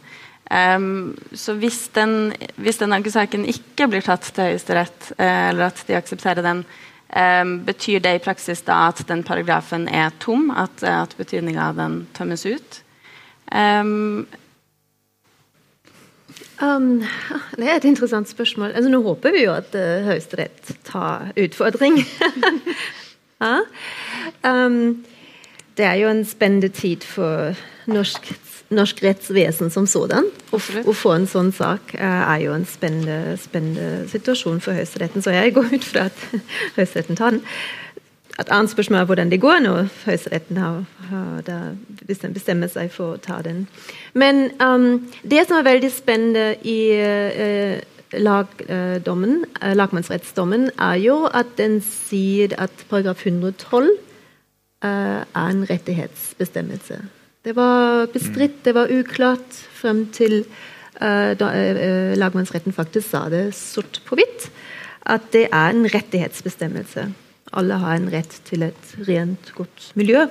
Um, 0.46 1.16
så 1.34 1.56
hvis 1.58 1.88
den, 1.96 2.32
hvis 2.62 2.78
den 2.78 2.94
ankesaken 2.94 3.46
ikke 3.50 3.88
blir 3.90 4.04
tatt 4.06 4.28
til 4.30 4.52
Høyesterett, 4.52 5.12
uh, 5.18 5.48
eller 5.50 5.68
at 5.72 5.82
de 5.88 5.96
aksepterer 5.98 6.44
den, 6.46 6.64
um, 7.10 7.54
betyr 7.66 8.02
det 8.04 8.16
i 8.16 8.22
praksis 8.22 8.62
da 8.66 8.84
at 8.92 9.02
den 9.08 9.24
paragrafen 9.26 9.88
er 9.90 10.14
tom? 10.22 10.52
At, 10.54 10.82
uh, 10.86 11.02
at 11.02 11.16
betydninga 11.18 11.70
av 11.72 11.80
den 11.80 12.02
tømmes 12.14 12.46
ut? 12.46 12.82
Um, 13.50 14.26
Um, 16.56 17.02
det 17.58 17.68
er 17.68 17.76
et 17.76 17.84
interessant 17.84 18.28
spørsmål. 18.28 18.72
Altså, 18.72 18.88
nå 18.88 19.02
håper 19.04 19.34
vi 19.34 19.44
jo 19.44 19.52
at 19.52 19.74
uh, 19.76 20.06
Høyesterett 20.06 20.72
tar 20.88 21.30
utfordring. 21.36 21.98
ja. 23.44 23.58
um, 24.40 25.04
det 25.76 25.84
er 25.84 26.00
jo 26.00 26.10
en 26.10 26.24
spennende 26.24 26.68
tid 26.72 27.04
for 27.04 27.56
norsk 27.86 28.34
norsk 28.74 29.02
rettsvesen 29.04 29.70
som 29.70 29.86
sådan. 29.86 30.28
Å 30.50 30.58
få 30.58 31.14
en 31.14 31.26
sånn 31.30 31.52
sak 31.54 31.94
eh, 31.94 32.02
er 32.02 32.44
jo 32.46 32.54
en 32.56 32.66
spennende, 32.68 33.36
spennende 33.38 34.06
situasjon 34.10 34.62
for 34.64 34.76
Høyesteretten, 34.76 35.22
så 35.22 35.34
jeg 35.36 35.54
går 35.56 35.74
ut 35.76 35.86
fra 35.86 36.08
at 36.10 36.22
Høyesteretten 36.78 37.18
tar 37.18 37.36
den. 37.36 37.44
Et 38.36 38.50
annet 38.52 38.68
spørsmål 38.68 39.00
er 39.00 39.08
hvordan 39.08 39.30
det 39.32 39.40
går 39.40 39.62
når 39.64 39.86
Høyesteretten 40.04 40.58
har, 40.60 40.82
har 41.08 41.76
bestemmer 42.06 42.68
seg 42.68 42.90
for 42.92 43.14
å 43.14 43.20
ta 43.22 43.38
den. 43.44 43.64
Men 44.12 44.50
um, 44.60 45.06
det 45.24 45.46
som 45.46 45.56
er 45.56 45.70
veldig 45.70 45.92
spennende 45.94 46.50
i 46.66 46.80
uh, 47.00 47.78
lagdommen, 48.12 49.46
uh, 49.62 49.72
lagmannsrettsdommen, 49.78 50.68
er 50.76 51.00
jo 51.00 51.22
at 51.32 51.54
den 51.56 51.78
sier 51.86 52.52
at 52.60 52.84
paragraf 52.90 53.24
112 53.24 53.88
uh, 53.88 54.05
er 54.84 55.46
en 55.46 55.62
rettighetsbestemmelse. 55.68 56.98
Det 57.46 57.54
var 57.54 58.08
bestridt, 58.10 58.64
det 58.66 58.74
var 58.74 58.90
uklart 58.90 59.58
frem 59.78 60.08
til 60.14 60.40
uh, 60.98 61.32
da 61.38 61.50
uh, 61.54 62.14
lagmannsretten 62.18 62.74
faktisk 62.74 63.12
sa 63.12 63.28
det 63.30 63.52
sort 63.54 64.00
på 64.08 64.18
hvitt. 64.18 64.48
At 65.06 65.28
det 65.30 65.44
er 65.54 65.70
en 65.70 65.86
rettighetsbestemmelse. 65.86 67.06
Alle 67.54 67.78
har 67.78 67.94
en 67.94 68.10
rett 68.10 68.40
til 68.48 68.66
et 68.66 68.96
rent, 69.06 69.52
godt 69.54 69.92
miljø. 69.94 70.26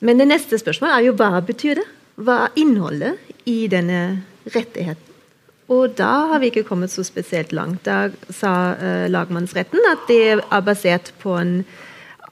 Men 0.00 0.18
det 0.18 0.30
neste 0.30 0.56
spørsmålet 0.58 0.96
er 0.96 1.06
jo 1.10 1.16
hva 1.20 1.44
betyr 1.44 1.82
det? 1.82 1.88
Hva 2.16 2.46
er 2.46 2.56
innholdet 2.64 3.20
i 3.44 3.66
denne 3.68 4.22
rettigheten? 4.48 5.10
Og 5.72 5.92
da 5.96 6.32
har 6.32 6.40
vi 6.40 6.48
ikke 6.48 6.64
kommet 6.68 6.90
så 6.92 7.04
spesielt 7.04 7.52
langt. 7.52 7.84
Da 7.86 8.08
sa 8.32 8.74
lagmannsretten 9.08 9.84
at 9.92 10.08
det 10.08 10.22
er 10.32 10.64
basert 10.64 11.12
på 11.22 11.36
en 11.38 11.54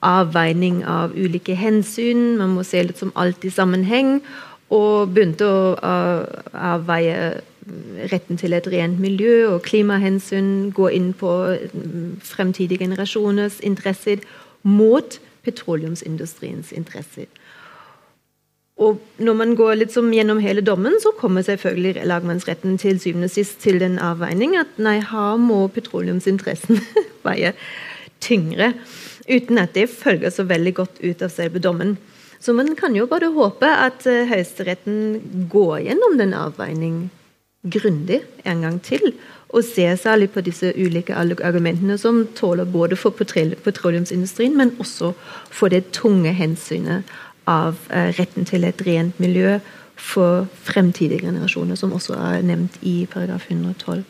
avveining 0.01 0.81
av 0.87 1.15
ulike 1.15 1.55
hensyn. 1.57 2.37
Man 2.41 2.55
må 2.55 2.65
se 2.67 2.83
litt 2.83 3.01
som 3.01 3.13
alt 3.15 3.45
i 3.45 3.53
sammenheng. 3.53 4.19
Og 4.71 5.11
begynte 5.11 5.47
å 5.47 5.61
avveie 6.53 7.41
retten 8.11 8.39
til 8.39 8.55
et 8.57 8.67
rent 8.71 8.99
miljø 8.99 9.51
og 9.53 9.65
klimahensyn. 9.67 10.71
Gå 10.75 10.89
inn 10.95 11.11
på 11.17 11.31
mm, 11.73 12.21
fremtidige 12.25 12.81
generasjoners 12.85 13.59
interesser 13.67 14.23
mot 14.63 15.19
petroleumsindustriens 15.45 16.71
interesser. 16.71 17.29
Og 18.81 18.97
når 19.21 19.37
man 19.37 19.53
går 19.57 19.75
litt 19.77 19.93
gjennom 19.93 20.39
hele 20.41 20.63
dommen, 20.65 20.95
så 21.01 21.11
kommer 21.17 21.45
selvfølgelig 21.45 22.05
lagmannsretten 22.09 22.79
til 22.81 22.99
syvende 22.99 23.29
og 23.29 23.35
sist 23.35 23.59
til 23.61 23.77
den 23.81 23.99
avveining 24.01 24.55
at 24.57 24.79
nei, 24.81 24.97
her 25.05 25.37
må 25.37 25.67
petroleumsinteressen 25.67 26.81
veie 27.27 27.53
tyngre. 28.21 28.73
Uten 29.31 29.61
at 29.61 29.75
det 29.77 29.89
følger 29.89 30.33
så 30.33 30.43
veldig 30.47 30.73
godt 30.81 30.99
ut 31.03 31.21
av 31.23 31.31
selve 31.31 31.61
dommen. 31.63 31.95
Så 32.41 32.53
man 32.57 32.73
kan 32.75 32.95
jo 32.97 33.05
bare 33.05 33.31
håpe 33.31 33.69
at 33.69 34.05
uh, 34.09 34.25
Høyesteretten 34.29 35.47
går 35.51 35.83
gjennom 35.85 36.17
den 36.19 36.33
avveining 36.33 37.09
grundig 37.61 38.23
en 38.45 38.63
gang 38.65 38.79
til. 38.83 39.13
Og 39.53 39.63
ser 39.67 39.95
særlig 39.99 40.31
på 40.33 40.41
disse 40.41 40.71
ulike 40.73 41.13
argumentene 41.15 41.97
som 42.01 42.23
tåler 42.35 42.65
både 42.65 42.95
for 42.95 43.11
petroleumsindustrien, 43.11 44.57
men 44.57 44.73
også 44.79 45.11
for 45.51 45.69
det 45.69 45.91
tunge 45.93 46.33
hensynet 46.33 47.03
av 47.47 47.77
uh, 47.91 48.09
retten 48.17 48.47
til 48.47 48.65
et 48.65 48.81
rent 48.87 49.19
miljø 49.21 49.59
for 50.01 50.47
fremtidige 50.65 51.27
generasjoner, 51.27 51.77
som 51.77 51.93
også 51.93 52.17
er 52.17 52.41
nevnt 52.41 52.79
i 52.81 53.05
paragraf 53.11 53.45
112. 53.51 54.01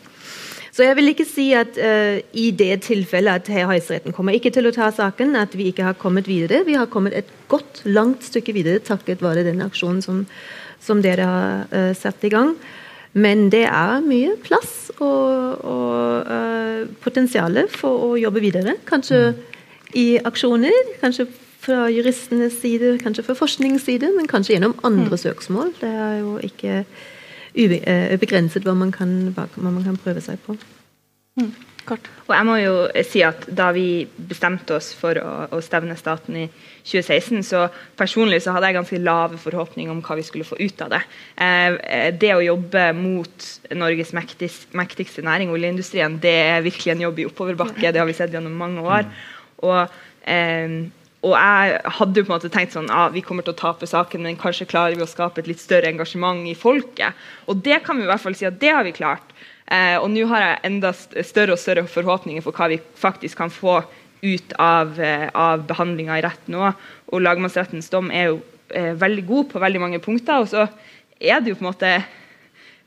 Så 0.72 0.86
jeg 0.86 0.96
vil 0.96 1.12
ikke 1.12 1.26
si 1.28 1.50
at 1.52 1.76
uh, 1.76 2.16
i 2.32 2.46
det 2.56 2.78
tilfellet 2.86 3.42
at 3.42 3.50
Høyesteretten 3.52 4.14
kommer 4.16 4.36
ikke 4.36 4.52
til 4.54 4.68
å 4.68 4.72
ta 4.72 4.88
saken, 4.94 5.36
at 5.36 5.52
vi 5.58 5.68
ikke 5.68 5.84
har 5.84 5.98
kommet 6.00 6.30
videre. 6.30 6.62
Vi 6.64 6.78
har 6.78 6.88
kommet 6.92 7.16
et 7.18 7.28
godt, 7.52 7.82
langt 7.84 8.24
stykke 8.24 8.54
videre 8.56 8.80
takket 8.80 9.20
være 9.24 9.44
den 9.44 9.60
aksjonen 9.64 10.00
som, 10.04 10.24
som 10.80 11.04
dere 11.04 11.28
har 11.28 11.68
uh, 11.74 11.92
satt 11.98 12.24
i 12.24 12.32
gang. 12.32 12.56
Men 13.12 13.50
det 13.52 13.66
er 13.68 14.00
mye 14.00 14.38
plass 14.40 14.88
og, 14.96 15.60
og 15.68 16.32
uh, 16.32 16.88
potensial 17.04 17.66
for 17.68 18.08
å 18.08 18.10
jobbe 18.16 18.40
videre. 18.40 18.78
Kanskje 18.88 19.34
i 19.92 20.16
aksjoner, 20.24 20.94
kanskje 21.02 21.28
fra 21.62 21.84
juristenes 21.92 22.56
side, 22.62 22.96
kanskje 23.02 23.26
fra 23.26 23.36
forskningsside, 23.38 24.08
men 24.16 24.30
kanskje 24.30 24.56
gjennom 24.56 24.78
andre 24.82 25.18
mm. 25.18 25.20
søksmål. 25.20 25.74
Det 25.82 25.90
er 25.92 26.14
jo 26.22 26.38
ikke 26.42 26.84
eh, 27.54 28.14
ubegrenset 28.14 28.64
hva 28.64 28.74
man 28.74 28.92
kan, 28.94 29.34
hva 29.36 29.70
man 29.70 29.84
kan 29.84 29.98
prøve 30.00 30.24
seg 30.24 30.40
på. 30.46 30.56
Mm. 31.40 31.52
Kort. 31.82 32.06
Og 32.28 32.34
jeg 32.36 32.46
må 32.46 32.56
jo 32.60 32.74
si 33.08 33.22
at 33.26 33.46
Da 33.50 33.70
vi 33.74 34.04
bestemte 34.28 34.76
oss 34.76 34.92
for 34.94 35.18
å, 35.18 35.30
å, 35.50 35.58
stevne 35.64 35.96
staten 35.98 36.36
i 36.44 36.44
2016, 36.86 37.42
så 37.46 37.64
personlig 37.98 38.42
så 38.44 38.54
hadde 38.54 38.70
jeg 38.70 38.76
ganske 38.76 39.00
lave 39.02 39.40
forhåpninger 39.42 39.90
om 39.90 40.02
hva 40.04 40.16
vi 40.18 40.26
skulle 40.26 40.46
få 40.46 40.60
ut 40.60 40.84
av 40.84 40.92
det. 40.94 41.02
Eh, 41.42 42.08
det 42.14 42.32
å 42.36 42.44
jobbe 42.44 42.86
mot 42.98 43.48
Norges 43.74 44.14
mektigste, 44.14 44.70
mektigste 44.78 45.26
næring, 45.26 45.50
oljeindustrien, 45.54 46.20
det 46.22 46.36
er 46.52 46.64
virkelig 46.66 46.94
en 46.94 47.04
jobb 47.08 47.22
i 47.22 47.28
oppoverbakke. 47.30 47.90
Det 47.90 48.02
har 48.02 48.08
vi 48.08 48.18
sett 48.18 48.34
gjennom 48.34 48.54
mange 48.62 48.86
år. 48.86 49.08
Og 49.66 49.80
eh, 50.22 50.78
og 51.22 51.36
jeg 51.36 51.78
hadde 51.98 52.18
jo 52.18 52.26
på 52.26 52.32
en 52.32 52.34
måte 52.34 52.50
tenkt 52.50 52.74
sånn 52.74 52.90
ah, 52.90 53.06
vi 53.14 53.22
kommer 53.22 53.46
til 53.46 53.54
å 53.54 53.60
tape 53.60 53.86
saken, 53.86 54.24
men 54.26 54.38
kanskje 54.40 54.66
klarer 54.70 54.98
vi 54.98 55.04
å 55.04 55.10
skape 55.10 55.42
et 55.42 55.50
litt 55.50 55.62
større 55.62 55.86
engasjement 55.92 56.42
i 56.50 56.56
folket. 56.58 57.18
Og 57.46 57.60
det 57.62 57.78
kan 57.86 57.98
vi 57.98 58.06
i 58.06 58.10
hvert 58.10 58.24
fall 58.24 58.34
si 58.38 58.48
at 58.48 58.58
det 58.58 58.72
har 58.74 58.82
vi 58.86 58.94
klart. 58.96 59.30
Eh, 59.70 59.94
og 60.00 60.10
nå 60.10 60.26
har 60.32 60.42
jeg 60.42 60.62
enda 60.68 60.90
større 60.92 61.54
og 61.54 61.60
større 61.62 61.84
forhåpninger 61.88 62.42
for 62.42 62.56
hva 62.56 62.66
vi 62.72 62.80
faktisk 62.98 63.38
kan 63.38 63.52
få 63.54 63.78
ut 64.22 64.56
av, 64.58 64.98
eh, 65.00 65.28
av 65.30 65.62
behandlinga 65.68 66.18
i 66.18 66.24
retten 66.26 66.58
òg. 66.58 66.82
Og 67.14 67.22
lagmannsrettens 67.22 67.90
dom 67.92 68.10
er 68.10 68.32
jo 68.32 68.40
eh, 68.74 68.90
veldig 68.98 69.26
god 69.28 69.52
på 69.52 69.62
veldig 69.62 69.80
mange 69.82 70.02
punkter. 70.02 70.42
Og 70.42 70.50
så 70.50 70.66
er 71.22 71.38
det 71.38 71.54
jo 71.54 71.60
på 71.60 71.66
en 71.66 71.70
måte 71.70 71.94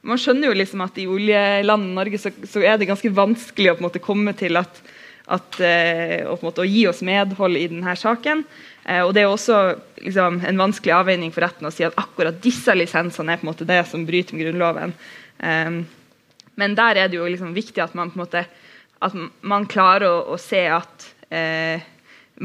Man 0.06 0.20
skjønner 0.22 0.52
jo 0.52 0.58
liksom 0.60 0.84
at 0.86 0.98
i 1.02 1.08
oljelandet 1.10 1.96
Norge 1.98 2.20
så, 2.22 2.30
så 2.46 2.62
er 2.62 2.76
det 2.78 2.86
ganske 2.86 3.10
vanskelig 3.10 3.72
å 3.72 3.74
på 3.74 3.82
en 3.82 3.86
måte 3.88 4.02
komme 4.04 4.36
til 4.38 4.60
at 4.60 4.78
at, 5.26 5.60
eh, 5.60 6.22
og 6.28 6.38
på 6.38 6.46
en 6.46 6.50
måte 6.52 6.64
å 6.64 6.70
gi 6.70 6.86
oss 6.90 7.02
medhold 7.06 7.58
i 7.58 7.68
denne 7.72 7.96
saken. 7.98 8.44
Eh, 8.86 9.02
og 9.02 9.14
Det 9.14 9.24
er 9.24 9.32
også 9.32 9.60
liksom, 10.04 10.42
en 10.46 10.62
vanskelig 10.62 10.94
avveining 10.94 11.34
for 11.34 11.46
retten 11.48 11.68
å 11.68 11.74
si 11.74 11.86
at 11.88 11.98
akkurat 11.98 12.38
disse 12.42 12.76
lisensene 12.76 13.34
er 13.34 13.42
på 13.42 13.48
en 13.48 13.54
måte 13.54 13.68
det 13.68 13.82
som 13.90 14.06
bryter 14.06 14.38
med 14.38 14.46
Grunnloven. 14.46 14.94
Um, 15.40 15.82
men 16.56 16.76
der 16.78 16.96
er 16.96 17.10
det 17.10 17.18
jo 17.18 17.26
liksom 17.28 17.56
viktig 17.56 17.82
at 17.84 17.96
man 17.98 18.14
på 18.14 18.20
en 18.20 18.24
måte 18.24 18.46
at 19.04 19.16
man 19.44 19.66
klarer 19.68 20.08
å, 20.08 20.22
å 20.34 20.38
se 20.40 20.62
at 20.72 21.10
eh, 21.30 21.84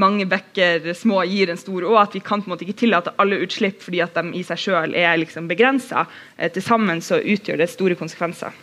mange 0.01 0.27
bekker 0.31 0.93
små 0.99 1.23
gir 1.29 1.51
en 1.51 1.61
stor 1.61 1.87
å. 1.87 1.95
At 2.01 2.17
vi 2.17 2.23
kan 2.25 2.43
på 2.43 2.51
en 2.51 2.55
måte 2.55 2.67
ikke 2.67 2.81
tillate 2.83 3.15
alle 3.23 3.41
utslipp 3.45 3.83
fordi 3.85 4.03
at 4.05 4.17
de 4.19 4.35
i 4.39 4.43
seg 4.47 4.65
sjøl 4.65 4.97
er 4.99 5.21
liksom 5.21 5.49
begrensa. 5.51 6.07
Eh, 6.37 6.51
Til 6.53 6.65
sammen 6.65 7.03
så 7.05 7.21
utgjør 7.21 7.63
det 7.63 7.71
store 7.73 7.99
konsekvenser. 7.99 8.57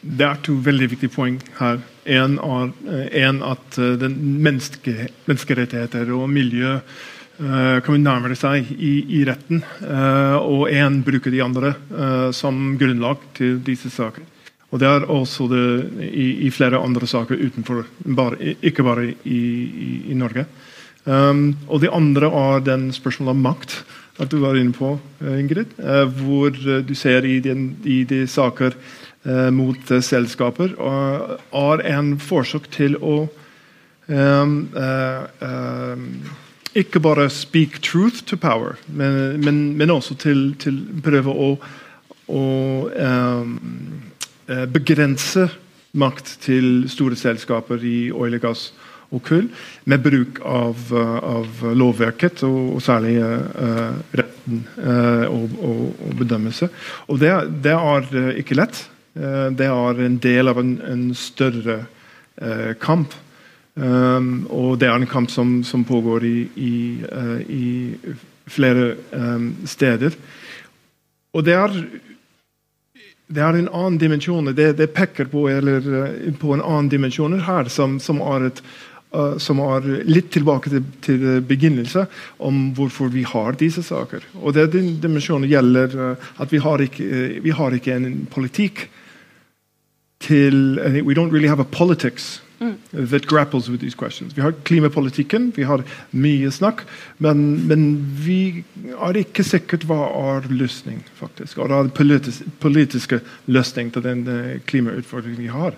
Det 0.00 0.26
er 0.26 0.42
to 0.44 0.56
veldig 0.64 0.90
viktige 0.94 1.12
poeng 1.12 1.38
her. 1.58 1.80
En, 2.10 2.38
er, 2.38 2.72
eh, 3.10 3.30
at 3.50 3.78
eh, 3.78 4.08
menneske, 4.08 5.10
menneskerettigheter 5.28 6.12
og 6.16 6.28
miljø 6.32 6.78
uh, 7.40 7.78
kan 7.84 8.02
nærmere 8.02 8.36
seg 8.38 8.68
i, 8.76 8.92
i 9.20 9.22
retten. 9.28 9.62
Uh, 9.82 10.36
og 10.40 10.70
en 10.72 11.00
bruker 11.06 11.32
de 11.32 11.42
andre 11.44 11.74
uh, 11.92 12.30
som 12.36 12.76
grunnlag 12.80 13.22
til 13.36 13.60
disse 13.64 13.92
saker. 13.92 14.26
Og 14.70 14.78
Det 14.78 14.86
er 14.86 15.06
også 15.10 15.48
det 15.50 15.64
i, 16.06 16.46
i 16.46 16.50
flere 16.54 16.78
andre 16.78 17.06
saker 17.06 17.40
utenfor, 17.40 17.86
bare, 18.04 18.54
ikke 18.62 18.84
bare 18.86 19.08
i, 19.26 19.40
i 20.12 20.14
Norge. 20.14 20.46
Um, 21.04 21.56
og 21.66 21.80
Det 21.80 21.90
andre 21.92 22.28
er 22.28 22.60
den 22.62 22.90
spørsmålet 22.92 23.34
om 23.34 23.42
makt 23.48 23.80
at 24.18 24.30
du 24.30 24.40
var 24.42 24.58
inne 24.58 24.72
på, 24.72 24.98
Ingrid. 25.20 25.76
hvor 26.24 26.50
du 26.82 26.94
ser 26.94 27.24
i, 27.24 27.38
den, 27.40 27.76
i 27.84 28.04
de 28.04 28.26
saker 28.26 28.74
eh, 29.24 29.50
mot 29.50 29.90
eh, 29.90 30.02
selskaper. 30.02 30.74
Og 30.78 31.38
har 31.52 31.84
en 31.86 32.18
forsøk 32.18 32.70
til 32.74 32.96
å 33.00 33.28
um, 34.06 34.68
ikke 36.74 37.00
bare 37.00 37.30
speak 37.30 37.80
truth 37.82 38.24
to 38.26 38.36
power, 38.36 38.76
men, 38.86 39.40
men, 39.44 39.76
men 39.76 39.90
også 39.90 40.14
til, 40.14 40.54
til 40.58 40.82
prøve 41.02 41.30
å, 41.30 41.48
å 42.30 42.44
um, 42.90 43.56
begrense 44.70 45.48
makt 45.92 46.36
til 46.44 46.86
store 46.90 47.18
selskaper 47.18 47.82
i 47.82 48.10
olje, 48.14 48.38
gass 48.42 48.70
og 49.10 49.24
kull, 49.26 49.48
med 49.90 50.02
bruk 50.04 50.38
av, 50.46 50.92
av 50.94 51.64
lovverket, 51.74 52.44
og, 52.46 52.76
og 52.76 52.84
særlig 52.84 53.16
uh, 53.18 53.96
retten 54.14 54.62
uh, 54.78 55.26
og, 55.26 55.56
og, 55.58 55.82
og, 56.06 56.14
bedømmelse. 56.20 56.70
Og 57.10 57.18
det, 57.22 57.34
det 57.64 57.74
er 57.74 58.38
ikke 58.38 58.58
lett. 58.58 58.84
Eh, 59.18 59.48
det 59.58 59.66
er 59.66 60.04
en 60.04 60.18
del 60.22 60.50
av 60.50 60.60
en, 60.60 60.76
en 60.86 61.08
større 61.18 61.82
uh, 62.42 62.72
kamp. 62.80 63.14
Um, 63.74 64.46
og 64.50 64.78
det 64.80 64.90
er 64.90 64.98
en 64.98 65.08
kamp 65.08 65.30
som, 65.30 65.60
som 65.64 65.86
pågår 65.86 66.24
i, 66.26 66.36
i, 66.58 66.74
i 67.48 67.66
flere 68.50 68.94
um, 69.14 69.52
steder. 69.66 70.14
Og 71.32 71.46
det 71.46 71.54
er, 71.54 71.76
det 73.30 73.42
er 73.42 73.58
en 73.58 73.70
annen 73.70 73.98
dimensjon. 73.98 74.52
Det, 74.54 74.72
det 74.78 74.90
peker 74.94 75.30
på, 75.30 75.46
eller, 75.48 75.86
på, 76.40 76.54
en 76.54 76.64
annen 76.64 76.90
dimensjon 76.92 77.38
her, 77.46 77.70
som, 77.72 77.98
som, 78.02 78.20
er, 78.20 78.50
et, 78.50 78.62
uh, 79.14 79.36
som 79.42 79.62
er 79.64 79.88
litt 80.08 80.30
tilbake 80.34 80.72
til, 80.72 80.84
til 81.04 81.26
begynnelsen, 81.46 82.08
om 82.38 82.70
hvorfor 82.76 83.12
vi 83.12 83.24
har 83.26 83.58
disse 83.60 83.84
saker. 83.86 84.26
Og 84.40 84.54
det 84.56 84.70
den 84.74 84.96
dimensjonen 85.02 85.50
gjelder 85.50 86.16
at 86.40 86.52
vi 86.52 86.62
har 86.62 86.82
ikke, 86.84 87.40
vi 87.42 87.54
har 87.56 87.76
ikke 87.76 87.96
en 87.96 88.26
politikk 88.30 88.88
til 90.20 90.78
We 91.04 91.14
don't 91.14 91.32
really 91.32 91.48
have 91.48 91.60
a 91.60 91.64
politics 91.64 92.42
mm. 92.60 92.76
that 92.92 93.26
grapples 93.26 93.68
with 93.68 93.80
these 93.80 93.94
questions. 93.94 94.36
Vi 94.36 94.42
har 94.42 94.52
klimapolitikken, 94.52 95.52
vi 95.56 95.62
har 95.62 95.84
mye 96.10 96.50
snakk, 96.50 96.84
men, 97.18 97.66
men 97.68 97.86
vi 98.24 98.64
er 98.92 99.20
ikke 99.20 99.44
sikkert 99.44 99.86
hva 99.88 100.02
er 100.36 100.50
løsning, 100.52 101.02
faktisk. 101.18 101.58
Og 101.58 101.70
det 101.70 101.78
er 101.78 101.90
politisk, 101.96 102.52
politiske 102.60 103.20
løsning 103.46 103.92
til 103.92 104.04
den 104.04 104.24
klimautfordringen 104.66 105.40
vi 105.40 105.50
har. 105.52 105.76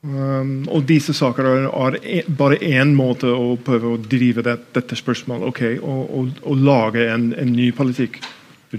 Um, 0.00 0.62
og 0.72 0.86
disse 0.88 1.12
saker 1.12 1.44
er, 1.44 1.66
er 1.68 1.96
en, 2.00 2.36
bare 2.36 2.56
én 2.64 2.94
måte 2.96 3.28
å 3.28 3.52
prøve 3.60 3.90
å 3.92 3.98
drive 4.00 4.40
det, 4.46 4.54
dette 4.72 4.96
spørsmålet 4.96 5.50
ok, 5.50 5.60
og, 5.84 6.00
og, 6.16 6.30
og, 6.40 6.56
lage 6.56 7.04
en, 7.12 7.26
en, 7.36 7.50
ny 7.52 7.66
politikk 7.76 8.16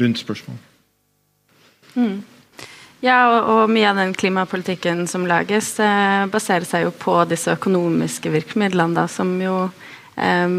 rundt 0.02 0.18
spørsmålet. 0.18 0.66
Mm. 1.94 2.18
Ja, 3.06 3.20
og, 3.36 3.52
og, 3.54 3.62
mye 3.70 3.92
av 3.92 4.02
den 4.02 4.16
klimapolitikken 4.18 5.06
som 5.10 5.30
lages, 5.30 5.76
eh, 5.84 6.26
baserer 6.34 6.66
seg 6.66 6.88
jo 6.88 6.96
på 6.98 7.20
disse 7.30 7.54
økonomiske 7.54 8.34
virkemidlene, 8.34 8.98
da, 8.98 9.06
som 9.06 9.38
jo 9.44 9.68
eh, 10.18 10.58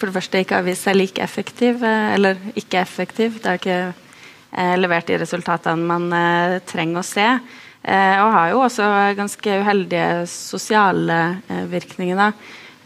for 0.00 0.08
det 0.08 0.16
første 0.16 0.40
ikke 0.40 0.62
har 0.62 0.68
vist 0.70 0.88
seg 0.88 0.96
like 0.96 1.20
effektiv, 1.20 1.84
eller 1.84 2.40
ikke 2.56 2.80
effektiv. 2.80 3.42
Det 3.42 3.50
har 3.50 3.60
ikke 3.60 4.76
levert 4.80 5.08
de 5.10 5.16
resultatene 5.20 5.84
man 5.84 6.60
trenger 6.64 7.02
å 7.02 7.04
se. 7.04 7.26
Og 7.88 8.30
har 8.34 8.50
jo 8.52 8.62
også 8.66 8.86
ganske 9.16 9.58
uheldige 9.62 10.26
sosiale 10.28 11.18
virkninger. 11.70 12.34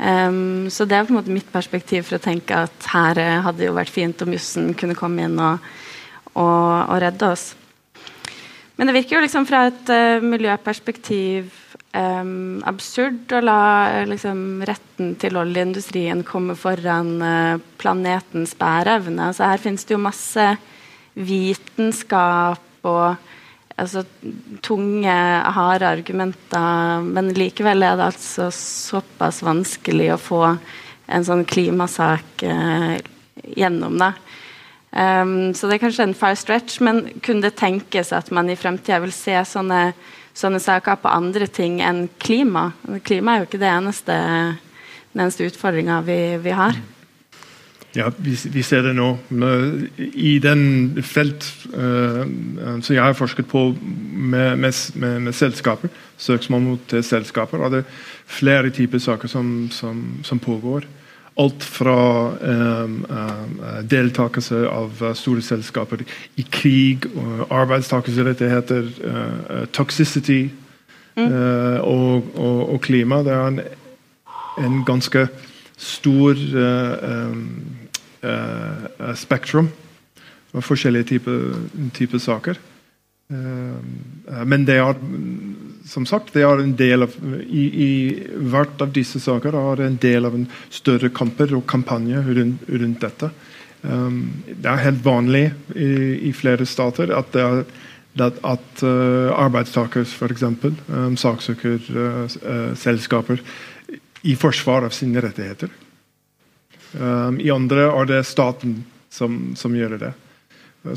Um, 0.03 0.71
så 0.73 0.87
det 0.89 0.97
er 0.97 1.07
på 1.07 1.13
en 1.13 1.21
måte 1.21 1.35
mitt 1.35 1.51
perspektiv 1.53 2.09
for 2.09 2.19
å 2.19 2.23
tenke 2.23 2.65
at 2.65 2.87
her 2.91 3.19
hadde 3.45 3.61
det 3.61 3.69
jo 3.69 3.77
vært 3.77 3.93
fint 3.93 4.23
om 4.25 4.33
jussen 4.35 4.73
kunne 4.79 4.97
komme 4.99 5.29
inn 5.29 5.37
og, 5.39 5.63
og, 6.33 6.89
og, 6.89 6.97
redde 7.05 7.29
oss. 7.29 7.53
Men 8.75 8.89
det 8.89 8.97
virker 8.97 9.19
jo 9.19 9.23
liksom 9.23 9.47
fra 9.47 9.67
et 9.69 9.93
uh, 9.93 10.25
miljøperspektiv 10.25 11.53
um, 11.95 12.63
absurd 12.67 13.31
å 13.37 13.43
la 13.45 13.61
liksom, 14.09 14.65
retten 14.67 15.15
til 15.23 15.39
oljeindustrien 15.39 16.25
komme 16.27 16.57
foran 16.59 17.15
uh, 17.23 17.61
planetens 17.79 18.57
bæreevne. 18.59 19.31
Altså, 19.31 19.47
her 19.53 19.63
finnes 19.63 19.87
det 19.87 19.95
jo 19.95 20.03
masse 20.03 20.49
vitenskap 21.13 22.89
og 22.89 23.31
altså, 23.83 24.05
tunge, 24.65 25.17
harde 25.57 25.89
argumenter. 25.89 27.03
Men 27.05 27.33
likevel 27.37 27.85
er 27.87 27.99
det 27.99 28.11
altså 28.13 28.49
såpass 28.55 29.43
vanskelig 29.45 30.13
å 30.15 30.21
få 30.21 30.43
en 31.13 31.27
sånn 31.27 31.45
klimasak 31.49 32.45
eh, 32.47 32.97
gjennom. 33.59 33.99
det. 34.01 34.13
Um, 34.93 35.55
så 35.57 35.69
det 35.69 35.79
er 35.79 35.85
kanskje 35.87 36.05
en 36.05 36.17
far 36.17 36.35
stretch, 36.37 36.77
men 36.85 37.07
kunne 37.25 37.47
det 37.47 37.57
tenkes 37.57 38.13
at 38.13 38.29
man 38.35 38.51
i 38.53 38.59
fremtida 38.61 38.99
vil 39.01 39.15
se 39.17 39.39
sånne, 39.49 39.95
sånne, 40.37 40.61
saker 40.61 41.01
på 41.01 41.13
andre 41.13 41.49
ting 41.49 41.81
enn 41.85 42.05
klima? 42.21 42.71
Klima 43.05 43.35
er 43.35 43.43
jo 43.43 43.49
ikke 43.49 43.63
det 43.63 43.71
eneste, 43.73 44.19
den 45.15 45.25
eneste 45.25 45.49
utfordringa 45.49 46.03
vi, 46.05 46.19
vi 46.45 46.57
har. 46.57 46.77
Ja, 47.95 48.09
vi, 48.17 48.33
vi, 48.49 48.63
ser 48.65 48.87
det 48.87 48.95
nå. 48.97 49.11
I 50.17 50.39
den 50.41 51.03
felt 51.05 51.45
uh, 51.75 52.25
som 52.81 52.95
jeg 52.95 53.03
har 53.03 53.17
forsket 53.17 53.51
på 53.51 53.67
med, 53.77 54.57
med, 54.57 54.73
med, 54.95 55.19
med 55.27 55.37
selskaper, 55.37 55.93
søksmål 56.17 56.65
mot 56.65 56.95
selskaper, 57.05 57.61
er 57.67 57.75
det 57.77 57.83
flere 58.33 58.71
typer 58.73 59.03
saker 59.03 59.29
som, 59.29 59.69
som, 59.71 60.01
som 60.25 60.41
pågår. 60.41 60.87
Alt 61.41 61.65
fra 61.65 61.99
um, 62.41 62.97
uh, 63.09 63.79
deltakelse 63.89 64.65
av 64.69 65.05
store 65.17 65.45
selskaper 65.45 66.05
i 66.41 66.47
krig, 66.49 67.07
uh, 67.13 67.45
arbeidstakerrettigheter, 67.53 68.89
uh, 69.05 69.63
toxicity 69.73 70.47
mm. 71.17 71.33
og, 71.81 72.37
og, 72.37 72.59
og, 72.73 72.81
klima. 72.85 73.21
Det 73.25 73.33
er 73.33 73.47
en, 73.49 73.63
en 74.65 74.85
ganske 74.85 75.27
stor 75.77 76.37
um, 76.37 77.82
spektrum 79.19 79.69
av 80.53 80.63
forskjellige 80.63 81.09
typer 81.15 81.41
type 81.97 82.21
saker. 82.23 82.61
Uh, 83.33 84.45
men 84.47 84.67
det 84.69 84.77
er 84.79 84.97
som 85.89 86.07
sagt, 86.07 86.33
det 86.35 86.45
er 86.47 86.61
en 86.63 86.75
del 86.79 87.07
av 87.07 87.15
i, 87.43 87.65
i, 87.65 87.91
hvert 88.53 88.81
av 88.85 88.93
disse 88.95 89.21
saker 89.23 89.57
er 89.59 89.85
en 89.87 89.99
del 90.03 90.29
av 90.29 90.37
en 90.37 90.47
større 90.71 91.11
kamper 91.15 91.55
og 91.57 91.67
kampanje 91.71 92.23
rundt, 92.29 92.69
rundt 92.71 93.03
dette. 93.03 93.31
Um, 93.83 94.45
det 94.47 94.69
er 94.71 94.85
helt 94.85 95.03
vanlig 95.05 95.49
i, 95.75 95.89
i 96.31 96.33
flere 96.37 96.67
stater 96.71 97.11
at, 97.17 97.35
er, 97.35 97.65
at, 98.23 98.39
at 98.47 98.85
uh, 98.87 99.33
arbeidstakere 99.35 100.07
f.eks. 100.07 100.47
Um, 100.47 101.17
saksøker 101.19 101.91
uh, 101.91 102.75
selskaper 102.79 103.43
i 104.23 104.37
forsvar 104.39 104.87
av 104.87 104.95
sine 104.95 105.25
rettigheter. 105.25 105.73
Um, 106.99 107.41
I 107.41 107.51
andre 107.53 107.89
er 107.89 108.09
det 108.09 108.23
staten 108.29 108.83
som, 109.13 109.53
som, 109.57 109.75
gjør 109.77 109.99
det. 110.01 110.13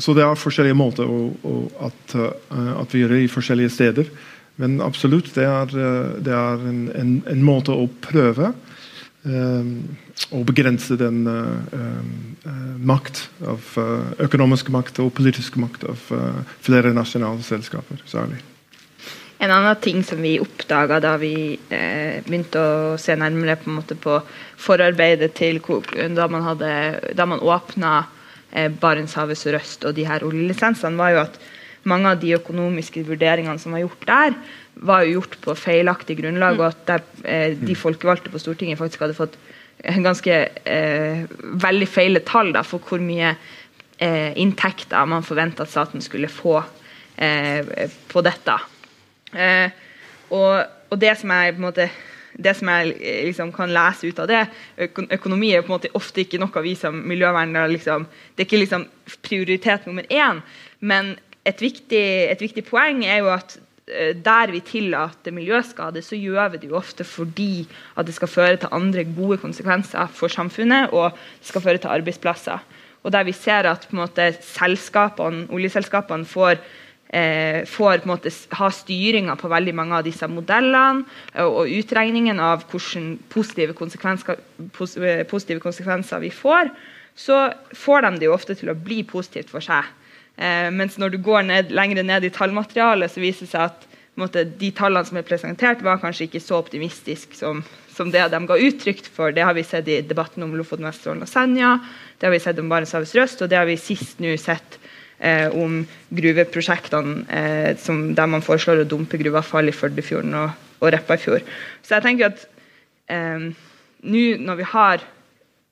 Så 0.02 0.16
det 0.16 0.24
er 0.26 0.38
forskjellige 0.38 0.76
måter 0.76 1.08
å, 1.08 1.28
å, 1.46 1.58
at, 1.88 2.16
uh, 2.16 2.72
at, 2.80 2.92
vi 2.92 3.04
gjør 3.04 3.14
det 3.14 3.20
i 3.24 3.30
forskjellige 3.32 3.74
steder. 3.76 4.10
Men 4.60 4.80
absolutt, 4.84 5.32
det 5.36 5.46
er, 5.46 5.76
uh, 5.76 6.16
det 6.24 6.34
er 6.34 6.66
en, 6.70 6.82
en, 6.96 7.14
en, 7.32 7.44
måte 7.46 7.76
å 7.76 7.86
prøve 8.04 8.52
um, 9.24 9.70
å 10.32 10.42
begrense 10.48 10.98
den 11.00 11.22
uh, 11.28 12.02
makt 12.80 13.26
av 13.46 13.70
uh, 13.80 14.12
økonomisk 14.26 14.72
makt 14.74 15.00
og 15.04 15.14
politisk 15.16 15.60
makt 15.60 15.88
av 15.92 16.10
flere 16.64 16.92
nasjonale 16.96 17.44
selskaper, 17.46 18.04
særlig. 18.08 18.42
En 19.38 19.52
annen 19.52 19.80
ting 19.84 20.00
som 20.04 20.22
vi 20.24 20.38
oppdaga 20.40 20.98
da 21.04 21.16
vi 21.20 21.58
eh, 21.68 22.22
begynte 22.24 22.60
å 22.60 22.94
se 23.00 23.16
nærmere 23.18 23.58
på, 23.60 23.82
på 24.00 24.20
forarbeidet 24.56 25.34
til 25.36 25.60
da 26.16 26.28
man, 26.32 26.46
hadde, 26.46 26.70
da 27.16 27.26
man 27.28 27.42
åpna 27.44 27.98
eh, 28.52 28.70
Barentshavet 28.72 29.36
sørøst 29.36 29.84
og 29.84 29.96
de 29.98 30.06
her 30.08 30.24
oljelisensene, 30.24 30.96
var 30.96 31.12
jo 31.12 31.20
at 31.26 31.36
mange 31.86 32.14
av 32.14 32.22
de 32.22 32.32
økonomiske 32.34 33.04
vurderingene 33.06 33.60
som 33.60 33.76
var 33.76 33.84
gjort 33.84 34.06
der, 34.08 34.38
var 34.88 35.04
jo 35.04 35.18
gjort 35.20 35.36
på 35.44 35.54
feilaktig 35.56 36.16
grunnlag, 36.18 36.56
og 36.60 36.70
at 36.70 36.80
der, 36.88 37.04
eh, 37.28 37.52
de 37.60 37.76
folkevalgte 37.76 38.32
på 38.32 38.40
Stortinget 38.40 38.80
faktisk 38.80 39.04
hadde 39.04 39.18
fått 39.20 39.36
ganske 39.84 40.38
eh, 40.64 41.26
veldig 41.66 41.88
feile 41.88 42.24
tall 42.26 42.54
da, 42.56 42.64
for 42.64 42.80
hvor 42.80 43.02
mye 43.04 43.34
eh, 44.00 44.32
inntekter 44.40 45.04
man 45.08 45.26
forventa 45.26 45.66
at 45.66 45.72
staten 45.72 46.04
skulle 46.04 46.32
få 46.32 46.56
eh, 47.20 47.86
på 48.08 48.24
dette. 48.24 48.56
Eh, 49.34 49.70
og, 50.30 50.66
og, 50.90 50.98
det 51.00 51.16
som 51.18 51.32
jeg 51.34 51.54
på 51.56 51.60
en 51.60 51.66
måte 51.66 51.88
det 52.36 52.52
som 52.58 52.68
jeg 52.68 52.92
liksom 53.30 53.52
kan 53.54 53.72
lese 53.72 54.10
ut 54.10 54.18
av 54.20 54.28
det 54.28 54.42
Økonomi 55.16 55.54
er 55.56 55.62
på 55.64 55.70
en 55.70 55.78
måte 55.78 55.92
ofte 55.96 56.20
ikke 56.22 56.40
noe 56.42 56.62
vi 56.64 56.74
som 56.76 56.98
miljøvernere 57.08 57.70
liksom, 57.72 58.04
Det 58.36 58.44
er 58.44 58.48
ikke 58.50 58.60
liksom 58.60 58.84
prioritet 59.24 59.86
nummer 59.86 60.04
én. 60.12 60.42
Men 60.80 61.16
et 61.46 61.62
viktig, 61.62 62.04
et 62.30 62.42
viktig 62.42 62.66
poeng 62.66 63.04
er 63.06 63.22
jo 63.22 63.30
at 63.32 63.56
eh, 63.88 64.12
der 64.12 64.52
vi 64.52 64.60
tillater 64.60 65.32
miljøskade, 65.32 66.02
så 66.02 66.18
gjør 66.18 66.52
vi 66.52 66.62
det 66.62 66.70
jo 66.70 66.76
ofte 66.76 67.06
fordi 67.06 67.66
at 67.96 68.06
det 68.06 68.14
skal 68.14 68.28
føre 68.28 68.56
til 68.60 68.74
andre 68.74 69.06
gode 69.16 69.38
konsekvenser 69.38 70.10
for 70.12 70.28
samfunnet, 70.28 70.90
og 70.92 71.16
det 71.40 71.52
skal 71.52 71.64
føre 71.64 71.78
til 71.78 71.94
arbeidsplasser. 71.94 72.58
Og 73.02 73.12
der 73.14 73.24
vi 73.24 73.32
ser 73.32 73.70
at 73.70 73.86
måte, 73.94 74.32
selskapene, 74.42 75.46
oljeselskapene 75.54 76.26
får 76.26 76.58
eh, 76.58 76.85
får 77.06 78.00
på 78.02 78.08
en 78.08 78.10
måte 78.10 78.30
ha 78.58 78.68
styringa 78.74 79.36
på 79.38 79.48
veldig 79.48 79.74
mange 79.78 79.94
av 79.94 80.04
disse 80.04 80.26
modellene 80.26 81.04
og, 81.44 81.60
og 81.62 81.74
utregningen 81.78 82.40
av 82.42 82.64
hvilke 82.66 83.04
positive 83.32 83.76
konsekvenser, 83.78 84.40
eh, 84.40 85.22
positive 85.30 85.62
konsekvenser, 85.62 86.20
vi 86.20 86.32
får, 86.34 86.72
så 87.16 87.46
får 87.72 88.02
de 88.02 88.10
det 88.18 88.28
jo 88.28 88.34
ofte 88.34 88.56
til 88.58 88.72
å 88.72 88.76
bli 88.76 89.04
positivt 89.06 89.52
for 89.54 89.64
seg. 89.64 89.86
Eh, 90.36 90.68
mens 90.74 90.98
når 90.98 91.14
du 91.14 91.18
går 91.24 91.46
ned, 91.46 91.70
lenger 91.72 92.02
ned 92.02 92.26
i 92.26 92.32
tallmaterialet, 92.34 93.12
så 93.12 93.22
viser 93.22 93.46
det 93.46 93.54
seg 93.54 93.70
at 93.70 93.86
måte, 94.20 94.44
de 94.58 94.70
tallene 94.76 95.06
som 95.06 95.18
er 95.20 95.26
presentert, 95.28 95.84
var 95.84 96.00
kanskje 96.00 96.26
ikke 96.26 96.42
så 96.42 96.60
optimistiske 96.60 97.36
som, 97.36 97.62
som, 97.92 98.10
det 98.12 98.24
de 98.32 98.40
ga 98.48 98.58
uttrykk 98.68 99.04
for. 99.12 99.32
Det 99.36 99.44
har 99.44 99.56
vi 99.56 99.64
sett 99.66 99.88
i 99.88 100.00
debatten 100.04 100.44
om 100.44 100.56
Lofoten, 100.56 100.88
Vesterålen 100.88 101.24
og 101.24 101.30
Senja, 101.30 101.76
det 102.16 102.28
har 102.28 102.34
vi 102.34 102.42
sett 102.42 102.60
om 102.60 102.70
Barentshavets 102.72 103.14
Røst, 103.16 103.44
og 103.44 103.52
det 103.52 103.60
har 103.60 103.68
vi 103.68 103.78
sist 103.80 104.20
nå 104.24 104.32
sett 104.40 104.78
eh, 105.18 105.48
om 105.54 105.82
gruveprosjektene 106.16 107.24
eh, 107.28 107.70
som, 107.80 108.08
der 108.16 108.30
man 108.30 108.44
foreslår 108.44 108.84
å 108.84 108.88
dumpe 108.88 109.20
gruveavfall 109.20 109.70
i 109.70 109.76
Førdefjorden 109.76 110.36
og, 110.38 110.54
og 110.80 110.92
Repparfjord. 110.94 111.46
Så 111.82 111.96
jeg 111.96 112.06
tenker 112.06 112.32
at 112.32 112.46
eh, 113.12 113.50
nå 114.06 114.24
når 114.42 114.60
vi 114.60 114.70
har 114.72 115.04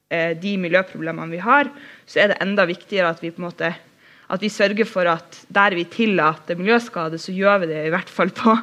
eh, 0.09 0.31
de 0.39 0.55
miljøproblemene 0.61 1.33
vi 1.33 1.43
har, 1.43 1.71
så 2.09 2.23
er 2.23 2.33
det 2.33 2.41
enda 2.45 2.67
viktigere 2.69 3.13
at 3.13 3.23
vi 3.23 3.33
på 3.33 3.43
en 3.43 3.49
måte 3.49 3.75
at 4.25 4.41
vi 4.41 4.49
sørger 4.49 4.87
for 4.89 5.05
at 5.09 5.43
der 5.53 5.75
vi 5.77 5.85
tillater 5.85 6.57
miljøskade, 6.57 7.19
så 7.21 7.33
gjør 7.35 7.61
vi 7.61 7.71
det 7.73 7.83
i 7.85 7.93
hvert 7.93 8.09
fall 8.09 8.31
på 8.33 8.55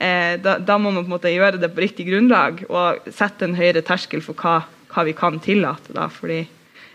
eh, 0.00 0.34
da, 0.42 0.56
da, 0.58 0.78
må 0.78 0.90
man 0.90 1.04
på 1.04 1.08
en 1.08 1.16
måte 1.16 1.34
gjøre 1.34 1.60
det 1.62 1.70
på 1.74 1.84
riktig 1.84 2.08
grunnlag 2.08 2.64
og 2.68 3.06
sette 3.14 3.46
en 3.46 3.54
høyere 3.58 3.84
terskel 3.86 4.24
for 4.24 4.38
hva, 4.38 4.64
hva 4.90 5.06
vi 5.06 5.14
kan 5.16 5.38
tillate. 5.42 5.94
Da, 5.94 6.08
fordi 6.10 6.42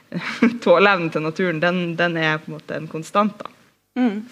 tåleevnen 0.64 1.12
til 1.14 1.26
naturen, 1.26 1.62
den, 1.64 1.84
den, 2.00 2.18
er 2.18 2.40
på 2.42 2.52
en 2.52 2.58
måte 2.58 2.78
en 2.78 2.90
konstant. 2.92 3.44
Mm. 4.00 4.26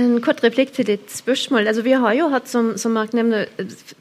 En 0.00 0.12
kort 0.24 0.40
replikk 0.44 0.72
til 0.72 0.88
ditt 0.88 1.10
spørsmål. 1.12 1.66
Altså, 1.68 1.84
vi 1.84 1.96
har 2.00 2.16
jo 2.16 2.30
hatt 2.32 2.48
som, 2.48 2.72
som 2.80 2.94
Mark 2.96 3.12
nevner, 3.16 3.50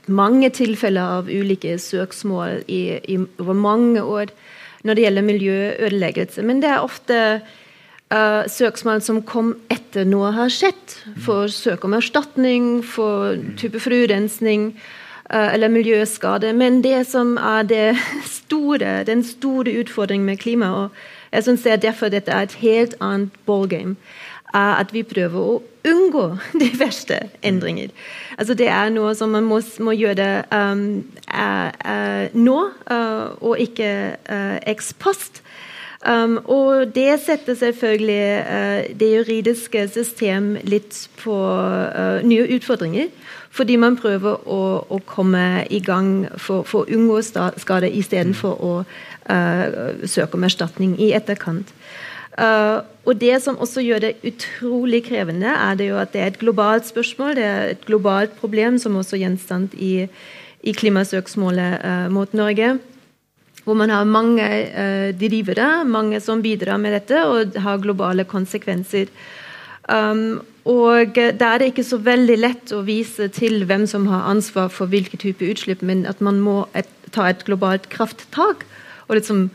mange 0.08 0.52
tilfeller 0.56 1.18
av 1.20 1.32
ulike 1.32 1.76
søksmål 1.82 2.64
i, 2.72 2.84
i, 3.12 3.18
over 3.44 3.58
mange 3.58 4.04
år 4.04 4.32
når 4.88 4.98
det 4.98 5.04
gjelder 5.04 5.28
miljøødeleggelse. 5.28 6.46
Men 6.48 6.64
det 6.64 6.72
er 6.72 6.86
ofte 6.86 7.18
uh, 7.42 8.44
søksmål 8.50 9.04
som 9.04 9.20
kom 9.28 9.54
etter 9.74 10.08
noe 10.08 10.32
har 10.36 10.54
skjedd. 10.54 10.96
For 11.26 11.52
søk 11.52 11.86
om 11.86 11.98
erstatning, 12.00 12.72
for 12.88 13.36
type 13.60 13.84
forurensning. 13.84 14.72
Eh, 15.34 15.54
eller 15.54 15.68
miljøskade. 15.68 16.54
Men 16.54 16.82
det 16.84 17.08
som 17.08 17.38
er 17.38 17.64
det 17.64 17.98
store, 18.28 19.04
den 19.04 19.24
store 19.24 19.80
utfordringen 19.80 20.26
med 20.26 20.38
klima, 20.38 20.72
og 20.72 20.90
jeg 21.32 21.44
syns 21.44 21.64
derfor 21.64 22.10
dette 22.12 22.32
er 22.32 22.44
et 22.44 22.58
helt 22.60 22.96
annet 23.00 23.30
ballgame, 23.46 23.96
er 24.54 24.82
at 24.82 24.92
vi 24.92 25.04
prøver 25.08 25.40
å 25.40 25.62
unngå 25.88 26.26
de 26.62 26.68
verste 26.80 27.22
endringer. 27.44 27.96
Altså 28.38 28.54
det 28.60 28.68
er 28.68 28.92
noe 28.92 29.16
som 29.16 29.32
man 29.32 29.48
må, 29.48 29.62
må 29.80 29.96
gjøre 29.96 30.44
um, 30.52 31.04
uh, 31.32 31.72
uh, 31.80 32.28
nå, 32.36 32.60
uh, 32.92 33.32
og 33.40 33.56
ikke 33.60 34.18
ex 34.68 34.92
post. 35.00 35.44
Um, 36.02 36.40
og 36.44 36.92
det 36.96 37.22
setter 37.24 37.56
selvfølgelig 37.56 38.98
det 39.00 39.12
juridiske 39.16 39.88
system 39.88 40.58
litt 40.66 41.08
på 41.24 41.38
nye 42.26 42.48
utfordringer. 42.58 43.14
Fordi 43.52 43.76
man 43.76 43.98
prøver 44.00 44.48
å, 44.48 44.62
å 44.88 44.98
komme 45.06 45.66
i 45.70 45.82
gang 45.84 46.30
for, 46.40 46.64
for 46.64 46.86
å 46.86 46.96
unngå 46.96 47.20
skade 47.60 47.90
istedenfor 47.92 48.64
å 48.64 48.74
søke 50.08 50.36
om 50.36 50.46
erstatning 50.48 50.96
i 51.00 51.12
etterkant. 51.16 51.70
Uh, 52.40 52.80
og 53.04 53.18
Det 53.20 53.34
som 53.44 53.58
også 53.60 53.82
gjør 53.84 54.06
det 54.06 54.14
utrolig 54.24 55.04
krevende, 55.04 55.52
er 55.52 55.76
det 55.76 55.90
jo 55.90 55.98
at 56.00 56.14
det 56.14 56.22
er 56.22 56.32
et 56.32 56.40
globalt 56.40 56.88
spørsmål. 56.88 57.36
Det 57.36 57.44
er 57.44 57.74
et 57.74 57.84
globalt 57.86 58.38
problem 58.40 58.78
som 58.80 58.96
også 58.96 59.18
er 59.18 59.26
gjenstand 59.26 59.76
i, 59.76 60.08
i 60.64 60.72
klimasøksmålet 60.72 61.84
uh, 61.84 62.08
mot 62.14 62.32
Norge. 62.34 62.78
Hvor 63.66 63.76
man 63.78 63.92
har 63.92 64.08
mange 64.08 64.48
uh, 64.48 65.12
drivere, 65.12 65.84
mange 65.86 66.22
som 66.24 66.42
bidrar 66.42 66.80
med 66.80 66.96
dette, 66.96 67.26
og 67.26 67.58
har 67.60 67.84
globale 67.84 68.24
konsekvenser. 68.24 69.12
Um, 69.90 70.40
og 70.66 71.16
Da 71.16 71.54
er 71.54 71.58
det 71.58 71.72
ikke 71.72 71.84
så 71.88 71.98
veldig 71.98 72.38
lett 72.38 72.72
å 72.76 72.84
vise 72.86 73.28
til 73.34 73.66
hvem 73.66 73.88
som 73.88 74.06
har 74.12 74.30
ansvar 74.30 74.70
for 74.70 74.86
hvilke 74.86 75.18
type 75.18 75.46
utslipp, 75.46 75.82
men 75.82 76.06
at 76.06 76.22
man 76.22 76.40
må 76.40 76.68
et, 76.76 76.90
ta 77.12 77.30
et 77.30 77.46
globalt 77.46 77.90
krafttak. 77.90 78.66
og 79.08 79.16
liksom 79.18 79.50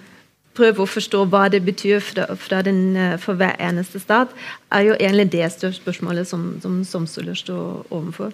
prøve 0.57 0.85
å 0.85 0.88
forstå 0.88 1.25
hva 1.33 1.47
det 1.53 1.62
betyr 1.66 2.01
fra, 2.05 2.27
fra 2.40 2.62
den, 2.62 2.97
eh, 2.97 3.16
for 3.21 3.35
hver 3.35 3.57
eneste 3.61 4.01
stat, 4.01 4.33
er 4.73 4.88
jo 4.88 4.97
egentlig 4.99 5.31
det 5.33 5.51
spørsmålet 5.53 6.27
som, 6.27 6.59
som 6.62 6.83
Somsøler 6.85 7.35
står 7.35 7.87
overfor. 7.90 8.33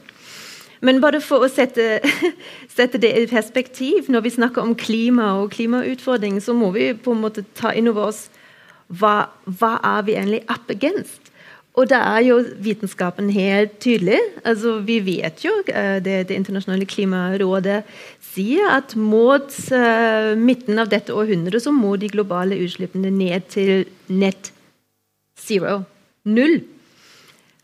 Men 0.82 1.00
bare 1.00 1.20
for 1.22 1.44
å 1.44 1.50
sette, 1.50 2.00
sette, 2.76 2.98
det 2.98 3.12
i 3.14 3.26
perspektiv, 3.30 4.10
når 4.10 4.26
vi 4.26 4.34
snakker 4.36 4.62
om 4.62 4.74
klima 4.74 5.32
og 5.40 5.52
klimautfordring, 5.54 6.40
så 6.42 6.54
må 6.54 6.72
vi 6.74 6.92
på 6.94 7.14
en 7.14 7.22
måte 7.22 7.44
ta 7.54 7.70
inn 7.74 7.90
over 7.90 8.10
oss 8.10 8.24
hva, 8.88 9.30
hva 9.46 9.76
er 9.78 10.02
vi 10.06 10.16
egentlig 10.18 10.42
up 10.50 10.70
against? 10.70 11.21
Og 11.72 11.88
da 11.88 12.02
er 12.04 12.24
jo 12.26 12.38
vitenskapen 12.60 13.30
helt 13.32 13.78
tydelig. 13.80 14.18
Altså, 14.44 14.76
vi 14.84 14.98
vet 15.06 15.40
jo 15.44 15.52
uh, 15.62 15.96
det, 16.04 16.28
det 16.28 16.36
internasjonale 16.36 16.88
klimarådet 16.88 17.78
sier 18.32 18.68
at 18.74 18.92
mot 18.96 19.48
uh, 19.72 20.32
midten 20.36 20.82
av 20.82 20.90
dette 20.92 21.14
århundret 21.16 21.64
så 21.64 21.72
må 21.72 21.94
de 21.96 22.12
globale 22.12 22.60
utslippene 22.60 23.12
ned 23.14 23.48
til 23.54 23.86
net 24.12 24.52
zero. 25.40 25.82
Null. 26.28 26.60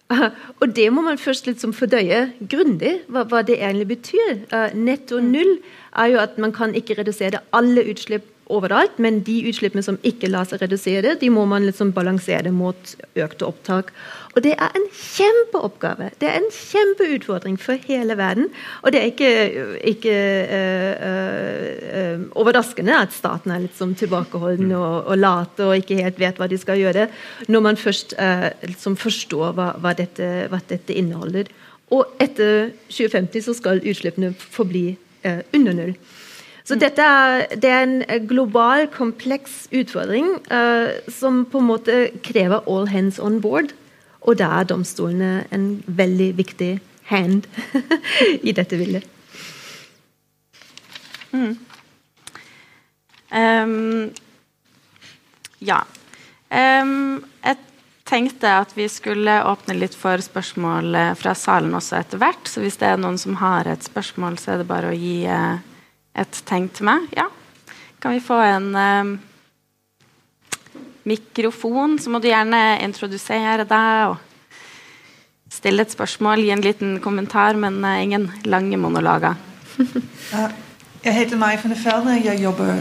Uh, 0.08 0.30
og 0.60 0.72
det 0.76 0.88
må 0.88 1.04
man 1.04 1.20
først 1.20 1.46
liksom 1.50 1.76
fordøye 1.76 2.30
grundig, 2.48 3.02
hva, 3.12 3.26
hva, 3.28 3.44
det 3.44 3.60
egentlig 3.60 3.90
betyr. 3.92 4.40
Uh, 4.48 4.72
netto 4.72 5.20
null 5.20 5.58
er 5.92 6.14
jo 6.14 6.24
at 6.24 6.40
man 6.40 6.56
kan 6.56 6.72
ikke 6.72 6.96
redusere 7.02 7.44
alle 7.52 7.84
utslipp 7.92 8.24
overalt, 8.52 8.96
men 9.02 9.20
de 9.26 9.36
utslippene 9.48 9.84
som 9.84 9.98
ikke 10.06 10.30
lar 10.30 10.48
seg 10.48 10.62
redusere, 10.62 11.16
de 11.20 11.28
må 11.32 11.44
man 11.48 11.66
liksom 11.66 11.92
balansere 11.96 12.52
mot 12.54 12.94
økte 13.18 13.46
opptak. 13.46 13.92
Og 14.36 14.42
Det 14.44 14.52
er 14.54 14.74
en 14.76 14.86
kjempeoppgave. 14.94 16.10
Det 16.20 16.28
er 16.28 16.36
en 16.38 16.50
kjempeutfordring 16.54 17.56
for 17.60 17.80
hele 17.88 18.16
verden. 18.16 18.48
Og 18.82 18.92
det 18.92 19.00
er 19.00 19.08
ikke, 19.10 19.30
ikke 19.92 20.14
uh, 20.58 20.92
uh, 21.88 22.26
overraskende 22.38 22.94
at 22.94 23.16
staten 23.16 23.50
er 23.50 23.64
litt 23.64 23.74
sånn 23.78 23.96
tilbakeholden 23.98 24.70
og, 24.76 25.08
og 25.10 25.18
late 25.18 25.66
og 25.66 25.74
ikke 25.80 25.98
helt 26.04 26.20
vet 26.22 26.38
hva 26.38 26.48
de 26.50 26.60
skal 26.60 26.78
gjøre, 26.78 27.08
når 27.48 27.64
man 27.66 27.80
først 27.80 28.14
uh, 28.20 28.48
liksom 28.68 28.96
forstår 29.00 29.58
hva, 29.58 29.72
hva, 29.82 29.96
dette, 29.98 30.30
hva, 30.52 30.62
dette, 30.70 30.94
inneholder. 30.94 31.50
Og 31.90 32.20
etter 32.22 32.70
2050 32.92 33.48
så 33.48 33.56
skal 33.56 33.82
utslippene 33.82 34.34
forbli 34.38 34.92
under 35.26 35.74
null. 35.74 35.94
Så 36.68 36.76
dette 36.76 37.00
er, 37.00 37.46
det 37.56 37.70
er 37.72 37.86
en 37.86 38.26
global, 38.28 38.84
kompleks 38.92 39.62
utfordring 39.72 40.34
som 41.08 41.46
på 41.48 41.62
en 41.62 41.68
måte 41.70 41.94
krever 42.20 42.66
all 42.68 42.90
hands 42.92 43.16
on 43.16 43.38
board. 43.40 43.72
Og 44.28 44.36
da 44.36 44.50
er 44.58 44.68
domstolene 44.68 45.46
en 45.54 45.70
veldig 45.86 46.28
viktig 46.36 46.74
hand 47.08 47.46
i 48.48 48.52
dette 48.52 48.76
bildet. 48.76 49.06
Mm. 51.32 51.56
Um, 53.30 54.10
ja. 55.60 55.82
Um, 56.48 57.24
jeg 57.44 57.58
tenkte 58.08 58.52
at 58.62 58.72
vi 58.76 58.88
skulle 58.88 59.40
åpne 59.44 59.76
litt 59.76 59.96
for 59.98 60.20
spørsmål 60.24 60.94
eh, 60.96 61.10
fra 61.20 61.34
salen 61.36 61.74
også 61.76 61.98
etter 61.98 62.20
hvert. 62.22 62.48
Så 62.48 62.62
hvis 62.64 62.78
det 62.80 62.88
er 62.88 63.00
noen 63.00 63.18
som 63.20 63.36
har 63.42 63.68
et 63.68 63.84
spørsmål, 63.84 64.38
så 64.40 64.54
er 64.54 64.62
det 64.62 64.70
bare 64.70 64.94
å 64.94 64.96
gi 64.96 65.18
uh, 65.28 65.60
et 66.16 66.42
tegn 66.46 66.68
til 66.74 66.88
meg. 66.88 67.08
Ja. 67.16 67.26
Kan 68.02 68.14
vi 68.14 68.22
få 68.22 68.38
en 68.42 68.70
eh, 68.78 69.18
mikrofon, 71.08 71.98
så 71.98 72.10
må 72.10 72.20
du 72.22 72.28
gjerne 72.30 72.78
introdusere 72.84 73.66
deg 73.68 74.12
og 74.12 74.16
stille 75.50 75.82
et 75.82 75.92
spørsmål, 75.92 76.44
gi 76.44 76.52
en 76.54 76.64
liten 76.64 76.98
kommentar, 77.02 77.58
men 77.58 77.84
eh, 77.84 78.02
ingen 78.02 78.30
lange 78.44 78.76
monologer. 78.76 79.34
uh, 80.34 80.50
jeg 81.04 81.14
heter 81.14 81.36
Mai 81.36 81.56
van 81.62 81.70
der 81.74 81.82
Velde. 81.84 82.20
Jeg 82.24 82.42
jobber 82.42 82.74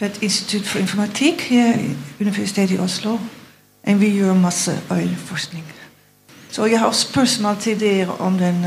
ved 0.00 0.08
et 0.10 0.22
institutt 0.22 0.66
for 0.66 0.78
informatikk 0.78 1.40
her 1.50 1.78
i 1.78 1.96
Universitetet 2.20 2.76
i 2.76 2.78
Oslo. 2.78 3.18
Og 3.86 4.00
vi 4.00 4.08
gjør 4.16 4.34
masse 4.34 4.72
øyeforskning. 4.90 5.64
Så 6.50 6.66
jeg 6.66 6.80
har 6.80 6.92
spørsmål 6.92 7.56
til 7.60 7.80
dere 7.80 8.16
om 8.18 8.38
den 8.38 8.64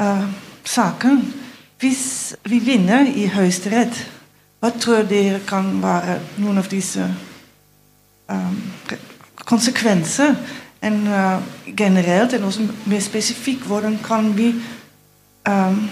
uh, 0.00 0.24
saken. 0.64 1.43
Hvis 1.84 2.36
vi 2.44 2.58
vinner 2.58 3.04
i 3.12 3.26
Høyesterett, 3.28 3.98
hva 4.60 4.70
tror 4.80 5.02
dere 5.04 5.42
kan 5.44 5.66
være 5.82 6.14
noen 6.40 6.62
av 6.62 6.70
disse 6.72 7.04
um, 8.32 8.54
konsekvenser 9.44 10.32
En, 10.84 10.96
uh, 11.08 11.42
generelt, 11.76 12.32
en 12.32 12.44
også 12.44 12.64
mer 12.86 13.00
spesifikt. 13.00 13.66
Hvordan 13.66 13.98
kan 14.04 14.32
vi 14.36 14.54
um, 15.48 15.90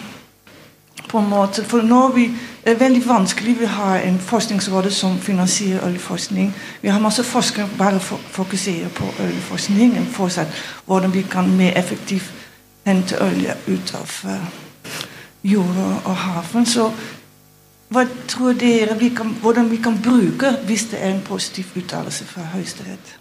på 1.09 1.19
en 1.19 1.29
måte 1.29 1.65
For 1.65 1.85
nå 1.85 2.09
vi, 2.17 2.27
det 2.65 2.73
er 2.73 2.81
veldig 2.81 3.05
vanskelig. 3.09 3.59
Vi 3.61 3.69
har 3.77 4.01
en 4.01 4.19
forskningsråd 4.19 4.91
som 4.91 5.21
finansierer 5.21 5.85
oljeforskning. 5.85 6.55
Vi 6.83 6.89
har 6.89 7.01
masse 7.01 7.25
forskere 7.25 7.69
som 7.69 7.79
bare 7.79 8.01
fokuserer 8.01 8.89
på 8.89 9.13
oljeforskning. 9.21 9.97
Hvordan 10.87 11.15
vi 11.15 11.23
kan 11.23 11.57
mer 11.57 11.73
effektivt 11.77 12.33
hente 12.85 13.23
olje 13.23 13.57
ut 13.69 13.95
av 13.95 14.21
uh, 14.25 14.72
jorda 15.45 15.89
og 16.07 16.17
haven. 16.17 16.67
Så 16.67 16.89
hva 17.93 18.07
tror 18.31 18.57
dere 18.57 18.97
vi 19.01 19.11
kan, 19.13 19.35
hvordan 19.43 19.69
vi 19.71 19.79
kan 19.83 19.99
bruke 20.01 20.55
hvis 20.69 20.89
det 20.93 21.03
er 21.03 21.13
en 21.13 21.25
positiv 21.27 21.75
uttalelse 21.77 22.25
fra 22.25 22.47
Høyesterett? 22.55 23.17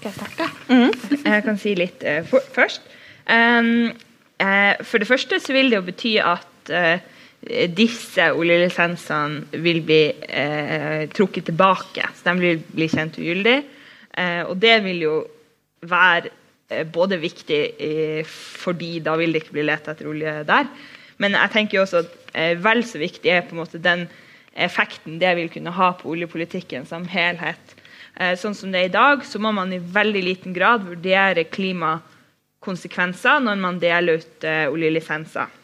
Skal 0.00 0.08
jeg 0.08 0.14
starte? 0.16 0.46
Mm. 0.70 1.24
Jeg 1.26 1.42
kan 1.44 1.58
si 1.60 1.74
litt 1.76 2.04
uh, 2.06 2.22
for, 2.28 2.44
først. 2.54 2.86
Um, 3.28 3.90
uh, 4.40 4.74
for 4.80 5.02
det 5.02 5.08
første 5.10 5.40
så 5.42 5.52
vil 5.52 5.68
det 5.68 5.76
jo 5.76 5.86
bety 5.90 6.14
at 6.24 6.72
uh, 6.72 7.18
disse 7.76 8.30
oljelisensene 8.36 9.60
vil 9.64 9.80
bli 9.84 10.02
trukket 11.16 11.46
tilbake. 11.48 12.04
Så 12.16 12.26
de 12.26 12.34
vil 12.40 12.58
bli 12.60 12.88
kjent 12.92 13.16
ugyldig. 13.16 13.62
og 14.44 14.60
det 14.60 14.74
vil 14.84 14.98
jo 15.00 15.14
være 15.88 16.84
både 16.92 17.16
viktig 17.16 17.62
fordi 18.28 18.98
da 19.00 19.16
vil 19.16 19.32
det 19.32 19.40
ikke 19.40 19.56
bli 19.56 19.64
lett 19.64 19.88
etter 19.88 20.10
olje 20.12 20.34
der. 20.44 20.68
Men 21.20 21.36
jeg 21.36 21.52
tenker 21.52 21.78
jo 21.78 21.84
også 21.84 22.02
at 22.04 22.20
Eh, 22.32 22.56
vel 22.62 22.84
så 22.86 23.00
viktig 23.00 23.30
er 23.30 23.44
på 23.46 23.56
en 23.56 23.62
måte 23.64 23.80
den 23.82 24.06
effekten 24.54 25.18
det 25.20 25.32
vil 25.38 25.50
kunne 25.52 25.72
ha 25.74 25.92
på 25.98 26.10
oljepolitikken 26.12 26.86
som 26.86 27.06
helhet. 27.10 27.76
Eh, 28.16 28.36
sånn 28.38 28.54
som 28.54 28.72
det 28.72 28.84
er 28.84 28.90
i 28.90 28.94
dag, 28.94 29.24
så 29.26 29.40
må 29.42 29.52
man 29.54 29.72
i 29.74 29.80
veldig 29.80 30.22
liten 30.24 30.54
grad 30.54 30.84
vurdere 30.86 31.46
klimakonsekvenser 31.50 33.42
når 33.46 33.62
man 33.62 33.80
deler 33.82 34.20
ut 34.22 34.46
eh, 34.46 34.66
oljelisenser. 34.70 35.56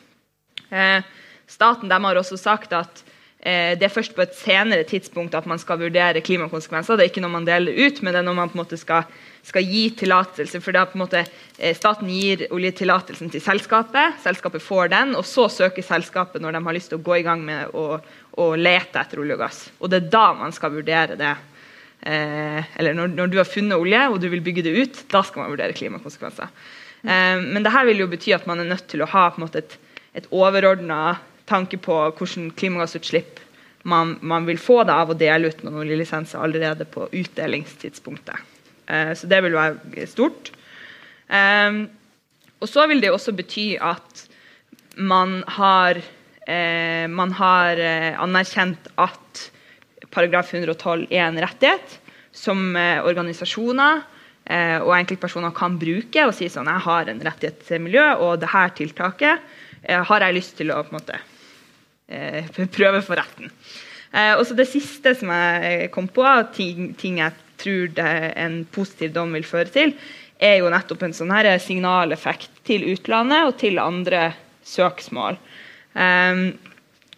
Staten 1.46 1.92
har 1.92 2.18
også 2.18 2.34
sagt 2.40 2.72
at 2.74 3.04
det 3.46 3.84
er 3.86 3.92
først 3.92 4.16
på 4.16 4.24
et 4.24 4.34
senere 4.34 4.82
tidspunkt 4.82 5.36
at 5.38 5.44
man 5.46 5.60
skal 5.62 5.78
vurdere 5.78 6.18
klimakonsekvenser. 6.24 6.98
Det 6.98 7.04
er 7.04 7.10
ikke 7.12 7.22
når 7.22 7.30
man 7.30 7.46
deler 7.46 7.76
ut, 7.86 8.00
men 8.02 8.10
det 8.10 8.18
er 8.18 8.26
når 8.26 8.34
man 8.34 8.50
på 8.50 8.58
en 8.58 8.62
måte 8.64 8.78
skal 8.80 9.06
skal 9.46 9.66
gi 9.66 9.88
tillatelse. 9.98 10.60
For 10.62 10.74
da 10.74 10.84
på 10.88 10.98
en 10.98 11.04
måte 11.04 11.22
eh, 11.22 11.74
staten 11.76 12.10
gir 12.10 12.46
oljetillatelsen 12.54 13.30
til 13.32 13.42
selskapet, 13.44 14.18
selskapet 14.24 14.64
får 14.64 14.90
den, 14.94 15.14
og 15.18 15.26
så 15.28 15.46
søker 15.52 15.86
selskapet 15.86 16.42
når 16.42 16.56
de 16.56 16.64
har 16.66 16.76
lyst 16.76 16.92
til 16.92 17.00
å 17.00 17.06
gå 17.06 17.20
i 17.20 17.26
gang 17.26 17.44
med 17.46 17.76
å, 17.76 18.00
å 18.42 18.48
lete 18.58 19.02
etter 19.02 19.22
olje 19.22 19.36
og 19.38 19.44
gass. 19.44 19.60
Og 19.78 19.92
det 19.92 20.02
er 20.02 20.10
da 20.16 20.26
man 20.40 20.54
skal 20.56 20.74
vurdere 20.74 21.18
det. 21.20 21.34
Eh, 22.06 22.74
eller 22.80 22.98
når, 22.98 23.14
når, 23.14 23.32
du 23.32 23.38
har 23.40 23.48
funnet 23.48 23.78
olje 23.78 24.02
og 24.10 24.18
du 24.22 24.28
vil 24.32 24.44
bygge 24.44 24.66
det 24.66 24.74
ut, 24.76 25.00
da 25.12 25.22
skal 25.26 25.44
man 25.44 25.54
vurdere 25.54 25.76
klimakonsekvenser. 25.78 26.52
Eh, 27.06 27.38
men 27.46 27.62
det 27.62 27.74
her 27.74 27.86
vil 27.88 28.02
jo 28.04 28.10
bety 28.10 28.34
at 28.36 28.50
man 28.50 28.62
er 28.62 28.70
nødt 28.74 28.90
til 28.90 29.06
å 29.06 29.10
ha 29.14 29.30
måte, 29.40 29.62
et, 29.62 29.78
et 30.18 30.30
overordna 30.34 31.18
tanke 31.46 31.78
på 31.78 31.94
hvordan 32.18 32.50
klimagassutslipp 32.58 33.44
man, 33.86 34.16
man, 34.20 34.46
vil 34.48 34.58
få 34.58 34.80
det 34.82 34.94
av 34.98 35.12
å 35.12 35.18
dele 35.18 35.52
ut 35.52 35.60
noen 35.62 35.84
oljelisenser 35.84 36.42
allerede 36.42 36.88
på 36.90 37.06
utdelingstidspunktet. 37.06 38.55
Eh, 38.86 39.12
så 39.18 39.28
det 39.30 39.42
vil 39.44 39.56
være 39.56 40.06
stort. 40.10 40.52
Um, 41.26 41.86
og 42.62 42.70
så 42.70 42.86
vil 42.88 43.02
det 43.02 43.10
også 43.12 43.34
bety 43.36 43.74
at 43.82 44.26
man 44.96 45.42
har, 45.46 46.00
eh, 46.46 47.06
man 47.08 47.32
har 47.32 47.76
eh, 47.76 48.22
anerkjent 48.22 48.88
at 48.96 49.50
paragraf 50.10 50.54
112 50.54 51.06
er 51.10 51.26
en 51.26 51.40
rettighet 51.42 51.98
som 52.32 52.76
eh, 52.76 53.02
organisasjoner 53.04 54.00
eh, 54.44 54.78
og 54.80 54.94
enkeltpersoner 54.96 55.52
kan 55.56 55.76
bruke 55.80 56.24
og 56.24 56.34
si 56.36 56.48
sånn 56.52 56.70
Jeg 56.70 56.84
har 56.86 57.12
en 57.12 57.22
rettighet 57.28 57.60
til 57.68 57.84
miljø, 57.84 58.06
og 58.24 58.40
det 58.40 58.52
her 58.54 58.72
tiltaket 58.76 59.42
eh, 59.82 60.00
har 60.00 60.24
jeg 60.24 60.38
lyst 60.38 60.56
til 60.56 60.72
å 60.72 60.80
på 60.86 60.94
en 60.94 60.98
måte, 61.00 61.20
eh, 62.08 62.48
prøve 62.78 63.02
for 63.04 63.20
retten. 63.20 63.52
og 64.38 64.46
så 64.46 64.54
Det 64.56 64.68
siste 64.70 65.12
som 65.18 65.28
jeg 65.28 65.90
kom 65.92 66.08
på, 66.08 66.24
ting, 66.56 66.94
ting 66.96 67.20
jeg 67.20 67.34
tror 67.60 67.90
det 67.96 68.12
en 68.36 68.60
positiv 68.72 69.14
dom 69.14 69.34
vil 69.36 69.46
føre 69.46 69.72
til, 69.72 69.94
er 70.36 70.58
jo 70.60 70.70
nettopp 70.72 71.06
en 71.06 71.16
sånn 71.16 71.32
her 71.32 71.48
signaleffekt 71.62 72.62
til 72.68 72.84
utlandet 72.92 73.48
og 73.48 73.56
til 73.60 73.80
andre 73.80 74.30
søksmål. 74.66 75.38
Um, 75.96 76.50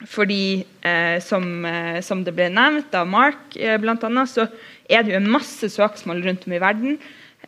fordi, 0.07 0.64
eh, 0.82 1.18
som, 1.20 1.64
eh, 1.66 2.01
som, 2.07 2.22
det 2.22 2.34
ble 2.36 2.49
nevnt 2.55 2.95
av 2.95 3.09
Mark, 3.11 3.57
eh, 3.57 3.74
annet, 3.74 4.30
så 4.30 4.47
er 4.89 5.03
det 5.03 5.12
jo 5.12 5.18
en 5.18 5.30
masse 5.30 5.66
søksmål 5.66 6.22
rundt 6.22 6.47
om 6.47 6.53
i 6.53 6.61
verden 6.62 6.99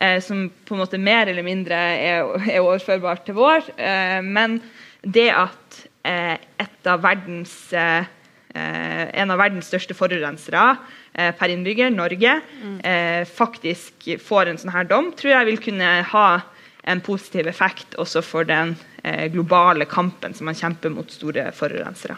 eh, 0.01 0.19
som 0.19 0.49
på 0.65 0.75
en 0.75 0.81
måte 0.81 0.99
mer 0.99 1.27
eller 1.27 1.43
mindre 1.43 1.75
er, 1.75 2.27
er 2.49 2.59
overførbart 2.59 3.25
til 3.25 3.35
vår. 3.35 3.71
Eh, 3.77 4.19
men 4.21 4.59
det 5.01 5.29
at 5.31 5.85
eh, 6.03 6.37
av 6.85 7.03
verdens, 7.03 7.71
en 7.71 9.31
av 9.31 9.37
verdens 9.37 9.67
største 9.69 9.93
forurensere 9.93 10.57
per 11.11 11.51
innbygger, 11.51 11.91
Norge, 11.91 12.37
mm. 12.63 12.77
faktisk 13.27 14.05
får 14.23 14.47
en 14.47 14.61
sånn 14.61 14.71
her 14.71 14.87
dom, 14.87 15.09
tror 15.17 15.33
jeg 15.33 15.49
vil 15.49 15.59
kunne 15.65 15.89
ha 16.07 16.25
en 16.87 17.03
positiv 17.03 17.51
effekt 17.51 17.99
også 17.99 18.23
for 18.23 18.47
den 18.47 18.77
globale 19.35 19.85
kampen 19.91 20.31
som 20.37 20.47
man 20.47 20.55
kjemper 20.55 20.95
mot 20.95 21.11
store 21.11 21.49
forurensere. 21.57 22.15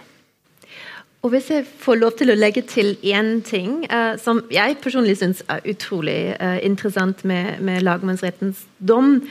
Og 1.24 1.30
Hvis 1.30 1.50
jeg 1.50 1.64
får 1.80 1.96
lov 1.96 2.18
til 2.20 2.34
å 2.34 2.36
legge 2.36 2.62
til 2.68 2.98
én 3.00 3.38
ting 3.48 3.86
eh, 3.88 4.18
som 4.20 4.42
jeg 4.52 4.76
personlig 4.84 5.16
syns 5.22 5.40
er 5.48 5.64
utrolig 5.72 6.36
eh, 6.36 6.58
interessant 6.68 7.24
med, 7.24 7.62
med 7.64 7.86
lagmannsrettens 7.88 8.66
dom, 8.84 9.22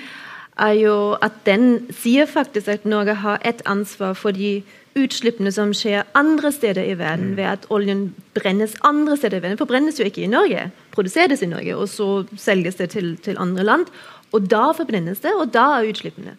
er 0.56 0.72
jo 0.78 0.94
at 1.20 1.36
den 1.44 1.90
sier 1.92 2.24
faktisk 2.28 2.70
at 2.72 2.86
Norge 2.88 3.18
har 3.20 3.44
et 3.44 3.60
ansvar 3.68 4.16
for 4.16 4.32
de 4.32 4.62
utslippene 4.98 5.52
som 5.54 5.72
skjer 5.76 6.06
andre 6.18 6.52
steder 6.52 6.84
i 6.84 6.96
verden, 7.00 7.32
mm. 7.32 7.36
ved 7.38 7.48
at 7.48 7.68
oljen 7.72 8.06
brennes 8.36 8.74
andre 8.86 9.16
steder 9.16 9.40
i 9.40 9.44
verden. 9.44 9.60
For 9.60 9.70
brennes 9.70 10.00
jo 10.00 10.08
ikke 10.08 10.24
i 10.24 10.30
Norge, 10.30 10.68
produseres 10.94 11.44
i 11.44 11.50
Norge, 11.50 11.76
og 11.76 11.88
så 11.92 12.08
selges 12.36 12.80
det 12.80 12.92
til, 12.96 13.14
til 13.24 13.40
andre 13.40 13.64
land. 13.64 13.86
Og 14.32 14.48
da 14.48 14.70
forbrennes 14.76 15.20
det, 15.24 15.32
og 15.36 15.52
da 15.54 15.66
er 15.78 15.90
utslippene. 15.92 16.36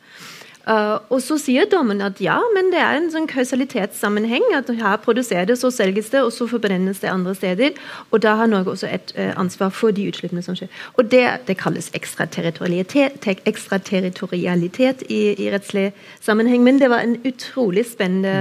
Uh, 0.64 0.96
og 1.12 1.20
så 1.20 1.36
sier 1.42 1.66
dommen 1.68 2.00
at 2.00 2.22
ja, 2.24 2.38
men 2.56 2.70
det 2.72 2.80
er 2.80 2.96
en 2.96 3.10
sånn 3.12 3.28
kausalitetssammenheng. 3.28 4.46
at 4.56 4.70
Her 4.80 4.96
produseres, 5.04 5.60
så 5.60 5.72
selges 5.72 6.08
det, 6.14 6.22
og 6.24 6.32
så 6.32 6.48
forbrennes 6.48 7.02
det 7.04 7.10
andre 7.12 7.36
steder. 7.36 7.76
Og 8.12 8.22
da 8.24 8.38
har 8.40 8.48
Norge 8.48 8.72
også 8.72 8.88
et 8.88 9.12
uh, 9.18 9.34
ansvar 9.40 9.74
for 9.76 9.92
de 9.92 10.08
utslippene 10.08 10.44
som 10.46 10.56
skjer. 10.56 10.72
Og 10.96 11.12
Det, 11.12 11.24
det 11.48 11.58
kalles 11.60 11.92
ekstraterritorialitet, 11.94 13.28
ekstraterritorialitet 13.46 15.04
i, 15.10 15.36
i 15.36 15.50
rettslig 15.52 15.92
sammenheng. 16.22 16.64
Men 16.64 16.80
det 16.80 16.90
var 16.90 17.04
en 17.04 17.18
utrolig 17.28 17.84
spennende 17.92 18.32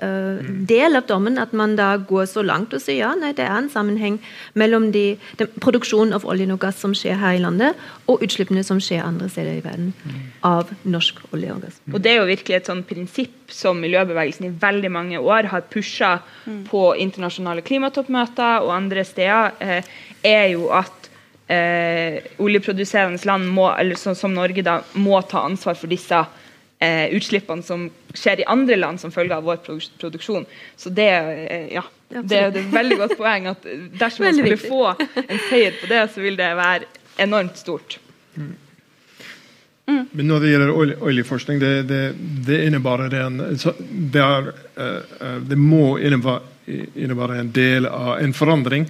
uh, 0.00 0.40
del 0.68 0.96
av 0.96 1.04
dommen 1.12 1.36
at 1.38 1.52
man 1.52 1.76
da 1.76 1.96
går 2.00 2.24
så 2.24 2.42
langt 2.42 2.72
og 2.72 2.80
sier 2.80 3.02
ja, 3.04 3.12
nei, 3.18 3.34
det 3.36 3.44
er 3.44 3.58
en 3.58 3.68
sammenheng 3.68 4.16
mellom 4.54 4.92
de, 4.94 5.18
den 5.36 5.52
produksjonen 5.60 6.16
av 6.16 6.24
olje 6.24 6.48
og 6.48 6.60
gass 6.62 6.80
som 6.80 6.94
skjer 6.96 7.18
her 7.20 7.36
i 7.36 7.42
landet, 7.42 7.76
og 8.08 8.22
utslippene 8.24 8.62
som 8.64 8.80
skjer 8.80 9.04
andre 9.04 9.28
steder 9.28 9.58
i 9.58 9.64
verden 9.64 9.92
av 10.46 10.70
norsk 10.88 11.20
olje 11.32 11.33
olje 11.34 11.54
og 11.54 11.64
gass. 11.66 11.80
Og 11.92 12.00
Det 12.00 12.12
er 12.12 12.20
jo 12.20 12.28
virkelig 12.30 12.56
et 12.56 12.70
sånn 12.70 12.84
prinsipp 12.88 13.52
som 13.52 13.80
miljøbevegelsen 13.82 14.48
i 14.48 14.52
veldig 14.62 14.90
mange 14.94 15.20
år 15.20 15.50
har 15.52 15.66
pusha 15.70 16.16
mm. 16.46 16.64
på 16.70 16.84
internasjonale 17.04 17.64
klimatoppmøter 17.66 18.64
og 18.64 18.74
andre 18.74 19.04
steder, 19.06 19.58
eh, 19.60 19.96
er 20.24 20.46
jo 20.54 20.70
at 20.74 21.10
eh, 21.48 22.22
oljeproduserende 22.38 23.20
land 23.28 23.50
må, 23.52 23.68
eller 23.78 24.00
så, 24.00 24.14
som 24.16 24.34
Norge 24.34 24.64
da, 24.64 24.80
må 24.94 25.20
ta 25.28 25.44
ansvar 25.44 25.76
for 25.78 25.92
disse 25.92 26.22
eh, 26.78 27.10
utslippene 27.16 27.64
som 27.66 27.88
skjer 28.14 28.42
i 28.42 28.48
andre 28.50 28.78
land 28.78 29.02
som 29.02 29.12
følge 29.14 29.36
av 29.36 29.46
vår 29.46 29.62
produksjon. 30.00 30.46
Så 30.76 30.92
det, 30.94 31.10
eh, 31.10 31.68
ja, 31.74 31.84
det, 32.08 32.26
det, 32.30 32.40
er 32.40 32.50
et 32.52 32.74
veldig 32.74 33.00
godt 33.04 33.16
poeng 33.20 33.50
at 33.52 33.66
dersom 34.02 34.28
man 34.28 34.38
skulle 34.38 34.60
få 34.60 34.84
en 34.94 35.40
seier 35.48 35.76
på 35.80 35.90
det, 35.90 36.04
så 36.14 36.24
vil 36.24 36.38
det 36.40 36.52
være 36.58 36.90
enormt 37.24 37.58
stort. 37.60 37.98
Mm. 38.34 38.54
Mm. 39.86 40.04
Men 40.10 40.28
når 40.30 40.40
det 40.40 40.50
gjelder 40.50 41.02
oljeforskning, 41.04 41.58
det, 41.60 41.72
det, 41.88 42.02
det 42.46 42.60
innebærer 42.66 43.16
en 43.20 43.40
det, 43.42 44.22
er, 44.22 44.52
uh, 44.80 45.40
det 45.44 45.58
må 45.60 45.98
innebære 46.00 47.40
en 47.40 47.50
del 47.52 47.88
av 47.90 48.16
en 48.22 48.32
forandring 48.36 48.88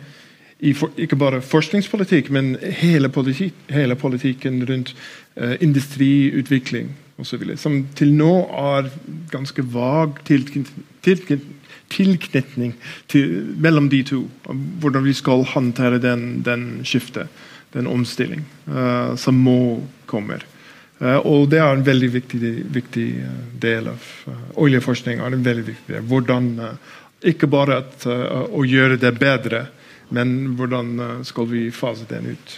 i 0.65 0.73
for, 0.77 0.95
ikke 0.97 1.19
bare 1.19 1.43
forskningspolitikk, 1.45 2.31
men 2.33 2.55
hele, 2.79 3.11
politik, 3.13 3.57
hele 3.75 3.97
politikken 3.99 4.63
rundt 4.69 4.95
uh, 4.95 5.57
industriutvikling 5.61 6.93
osv. 7.19 7.43
Som 7.59 7.83
til 7.99 8.15
nå 8.15 8.33
er 8.55 8.91
ganske 9.35 9.67
vag 9.75 10.23
tilknytning 11.91 12.75
til, 13.11 13.27
mellom 13.59 13.91
de 13.91 14.03
to. 14.07 14.23
Hvordan 14.81 15.05
vi 15.05 15.13
skal 15.15 15.45
håndtere 15.57 15.99
den, 16.03 16.43
den 16.47 16.85
skiftet, 16.87 17.29
den 17.75 17.91
omstilling, 17.91 18.47
uh, 18.71 19.19
som 19.19 19.35
må 19.35 19.83
komme. 20.07 20.39
Uh, 21.03 21.19
og 21.27 21.49
det 21.51 21.59
er 21.59 21.73
en 21.75 21.87
veldig 21.87 22.11
viktig, 22.15 22.51
viktig 22.75 23.07
uh, 23.25 23.31
del 23.61 23.89
av 23.91 24.05
oljeforskninga. 24.55 25.25
oljeforskning. 25.25 25.25
en 25.27 25.49
veldig 25.49 25.65
viktig 25.67 25.95
del. 25.95 26.05
Hvordan, 26.11 26.53
ikke 27.25 27.49
bare 27.51 27.81
at, 27.83 28.07
å 28.07 28.65
gjøre 28.69 29.01
det 29.01 29.15
bedre, 29.19 29.67
men 30.15 30.55
hvordan 30.57 31.25
skal 31.25 31.49
vi 31.49 31.71
fase 31.73 32.05
den 32.09 32.37
ut. 32.37 32.57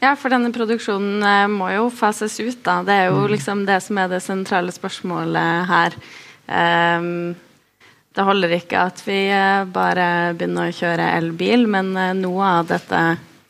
Ja, 0.00 0.14
for 0.16 0.32
denne 0.32 0.52
produksjonen 0.52 1.24
må 1.52 1.70
jo 1.72 1.88
fases 1.90 2.38
ut. 2.40 2.62
da. 2.62 2.82
Det 2.84 2.92
er 2.92 3.06
jo 3.08 3.24
mm. 3.24 3.30
liksom 3.32 3.64
det 3.66 3.80
som 3.84 3.98
er 3.98 4.08
det 4.12 4.20
sentrale 4.24 4.72
spørsmålet 4.72 5.66
her. 5.68 5.96
Um, 6.46 7.34
det 8.14 8.26
holder 8.26 8.54
ikke 8.56 8.84
at 8.90 9.00
vi 9.06 9.18
bare 9.72 10.34
begynner 10.36 10.68
å 10.68 10.76
kjøre 10.76 11.12
elbil, 11.16 11.66
men 11.70 11.92
noe 12.20 12.52
av 12.60 12.68
dette 12.68 13.00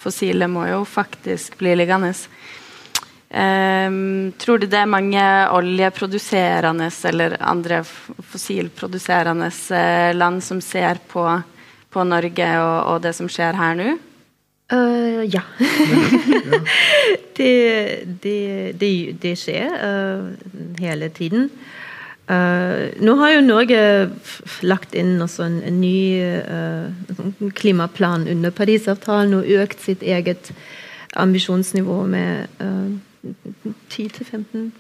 fossile 0.00 0.48
må 0.48 0.66
jo 0.70 0.84
faktisk 0.88 1.58
bli 1.60 1.74
liggende. 1.78 2.14
Um, 3.30 4.32
tror 4.42 4.58
du 4.58 4.64
det 4.66 4.74
er 4.80 4.88
mange 4.90 5.22
oljeproduserende 5.54 6.88
eller 7.06 7.36
andre 7.38 7.84
fossilproduserende 7.86 9.46
uh, 9.70 10.10
land 10.16 10.42
som 10.42 10.58
ser 10.58 10.98
på, 11.06 11.22
på 11.94 12.04
Norge 12.10 12.48
og, 12.58 12.78
og, 12.90 12.96
det 13.04 13.12
som 13.14 13.28
skjer 13.30 13.54
her 13.54 13.76
nå? 13.78 13.92
Uh, 14.74 15.22
ja. 15.30 15.44
det, 17.38 17.52
det, 18.24 18.40
det, 18.80 18.90
det, 19.22 19.34
skjer 19.38 19.76
uh, 19.78 20.34
hele 20.82 21.08
tiden. 21.14 21.46
nå 22.30 23.14
har 23.18 23.30
jo 23.32 23.42
Norge 23.42 23.78
lagt 24.62 24.94
inn 24.94 25.16
en, 25.18 25.56
en 25.66 25.80
ny 25.82 27.50
klimaplan 27.58 28.28
under 28.30 28.54
Parisavtalen 28.54 29.34
og 29.38 29.50
økt 29.64 29.82
sitt 29.82 30.02
eget 30.06 30.52
ambisjonsnivå 31.18 31.96
med 32.06 32.46
10-15 33.90 34.70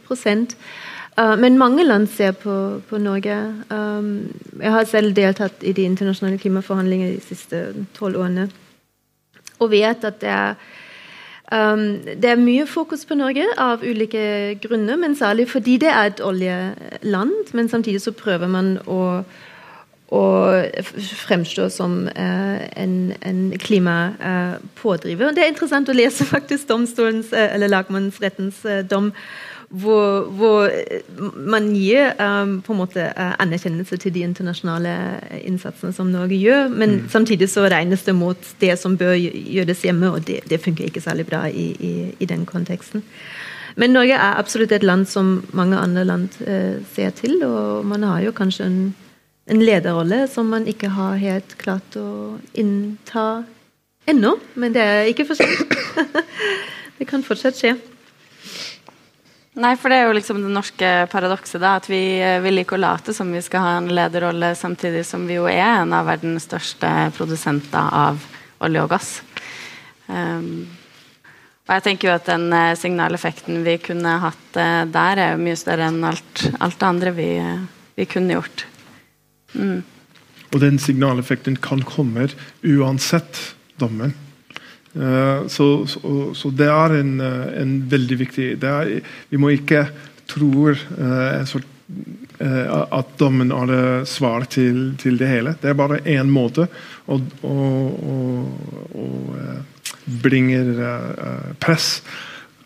Uh, 1.18 1.38
men 1.38 1.58
mange 1.58 1.84
land 1.84 2.06
ser 2.06 2.30
på, 2.32 2.80
på 2.88 2.98
Norge. 2.98 3.36
Um, 3.70 4.30
jeg 4.60 4.72
har 4.72 4.84
selv 4.84 5.16
deltatt 5.16 5.64
i 5.66 5.72
de 5.72 5.82
internasjonale 5.82 6.38
klimaforhandlingene 6.38 7.16
de 7.16 7.24
siste 7.24 7.64
tolv 7.98 8.16
årene. 8.16 8.46
Og 9.58 9.70
vet 9.70 10.04
at 10.06 10.20
det 10.22 10.30
er, 10.30 10.54
um, 11.52 11.98
det 12.22 12.30
er 12.30 12.40
mye 12.40 12.66
fokus 12.66 13.04
på 13.04 13.18
Norge 13.18 13.44
av 13.58 13.82
ulike 13.82 14.54
grunner, 14.62 14.96
men 14.96 15.18
særlig 15.18 15.48
fordi 15.50 15.76
det 15.82 15.90
er 15.90 16.12
et 16.12 16.24
oljeland. 16.24 17.34
Men 17.52 17.68
samtidig 17.68 18.00
så 18.00 18.14
prøver 18.16 18.48
man 18.48 18.78
å 18.86 19.00
og 20.10 20.86
fremstå 21.28 21.68
som 21.70 22.08
eh, 22.08 22.64
en, 22.82 23.12
en 23.22 23.42
klimapådriver. 23.62 25.28
Eh, 25.28 25.36
det 25.36 25.44
er 25.44 25.52
interessant 25.52 25.88
å 25.88 25.94
lese 25.94 26.26
faktisk 26.34 26.68
domstolens, 26.70 27.30
eh, 27.32 27.54
eller 27.54 27.70
lagmannsrettens 27.70 28.64
dom, 28.90 29.12
hvor, 29.70 30.24
hvor, 30.34 30.72
man 31.46 31.68
gir 31.78 32.08
um, 32.18 32.56
på 32.58 32.72
en 32.74 32.78
måte 32.80 33.04
anerkjennelse 33.14 34.00
til 34.02 34.10
de 34.16 34.24
internasjonale 34.26 34.94
innsatsene 35.46 35.94
som 35.94 36.10
Norge 36.10 36.34
gjør, 36.34 36.72
men 36.74 36.96
mm. 36.96 37.04
samtidig 37.12 37.46
så 37.52 37.68
regnes 37.70 38.02
det 38.02 38.16
mot 38.18 38.48
det 38.58 38.72
som 38.80 38.96
bør 38.98 39.14
gjøres 39.14 39.84
hjemme, 39.86 40.10
og 40.10 40.26
det, 40.26 40.40
det 40.50 40.58
funker 40.64 40.88
ikke 40.88 41.04
særlig 41.04 41.28
bra 41.28 41.44
i, 41.46 41.68
i, 41.78 41.92
i, 42.18 42.26
den 42.26 42.42
konteksten. 42.50 43.04
Men 43.78 43.94
Norge 43.94 44.18
er 44.18 44.42
absolutt 44.42 44.74
et 44.74 44.82
land 44.82 45.06
som 45.06 45.36
mange 45.54 45.78
andre 45.78 46.02
land 46.02 46.26
ser 46.90 47.14
til, 47.14 47.38
og 47.46 47.86
man 47.86 48.02
har 48.10 48.26
jo 48.26 48.34
kanskje 48.34 48.66
en 48.66 48.82
en 49.50 49.62
lederrolle 49.64 50.24
som 50.30 50.50
man 50.50 50.66
ikke 50.70 50.92
har 50.94 51.18
helt 51.18 51.56
klart 51.58 51.96
å 51.98 52.38
innta 52.54 53.42
ennå, 54.10 54.36
men 54.54 54.74
det 54.74 54.82
er 54.82 55.08
ikke 55.10 55.26
for 55.28 55.38
sent. 55.38 55.74
det 56.98 57.08
kan 57.10 57.24
fortsatt 57.26 57.58
skje. 57.58 57.74
Nei, 59.60 59.74
for 59.76 59.90
det 59.90 59.98
er 59.98 60.06
jo 60.06 60.14
liksom 60.14 60.38
det 60.44 60.52
norske 60.54 60.88
paradokset, 61.10 61.58
da. 61.60 61.74
At 61.80 61.88
vi 61.90 62.20
eh, 62.22 62.38
vil 62.44 62.62
ikke 62.62 62.78
late 62.78 63.12
som 63.16 63.32
vi 63.34 63.42
skal 63.42 63.66
ha 63.66 63.72
en 63.80 63.90
lederrolle, 63.90 64.54
samtidig 64.56 65.02
som 65.08 65.26
vi 65.26 65.40
jo 65.40 65.48
er 65.50 65.82
en 65.82 65.96
av 65.98 66.06
verdens 66.06 66.46
største 66.46 67.10
produsenter 67.16 67.90
av 67.90 68.22
olje 68.62 68.86
og 68.86 68.94
gass. 68.94 69.10
Um, 70.06 70.68
og 71.66 71.74
jeg 71.76 71.86
tenker 71.86 72.08
jo 72.08 72.14
at 72.14 72.30
den 72.30 72.46
eh, 72.54 72.76
signaleffekten 72.78 73.64
vi 73.66 73.76
kunne 73.82 74.16
hatt 74.22 74.58
uh, 74.58 74.86
der, 74.86 75.18
er 75.18 75.34
jo 75.34 75.42
mye 75.42 75.58
større 75.58 75.90
enn 75.90 76.02
alt, 76.06 76.46
alt 76.62 76.78
det 76.78 76.92
andre 76.94 77.14
vi, 77.18 77.30
vi 77.98 78.08
kunne 78.10 78.38
gjort. 78.38 78.69
Mm. 79.54 79.80
Og 80.50 80.60
den 80.62 80.80
signaleffekten 80.82 81.56
kan 81.62 81.82
komme 81.86 82.26
uansett 82.66 83.54
dommen. 83.80 84.14
Uh, 84.90 85.46
så, 85.46 85.86
så, 85.86 86.00
så, 86.34 86.50
det 86.50 86.66
er 86.66 86.96
en, 86.98 87.12
eh, 87.22 87.60
en 87.60 87.76
veldig 87.86 88.16
viktig 88.24 88.46
er, 88.58 88.88
Vi 89.30 89.38
må 89.38 89.52
ikke 89.54 89.84
tro 90.26 90.72
uh, 90.72 91.60
at 92.40 93.12
dommen 93.20 93.52
er 93.54 93.70
det 93.70 94.08
svar 94.10 94.48
til, 94.50 94.96
til, 94.98 95.18
det 95.20 95.28
hele. 95.30 95.54
Det 95.62 95.70
er 95.70 95.78
bare 95.78 96.00
én 96.10 96.30
måte 96.32 96.66
å, 97.06 97.20
å, 97.46 97.54
å, 98.10 98.16
å 98.98 99.06
bringe 100.24 100.62
press 101.60 102.00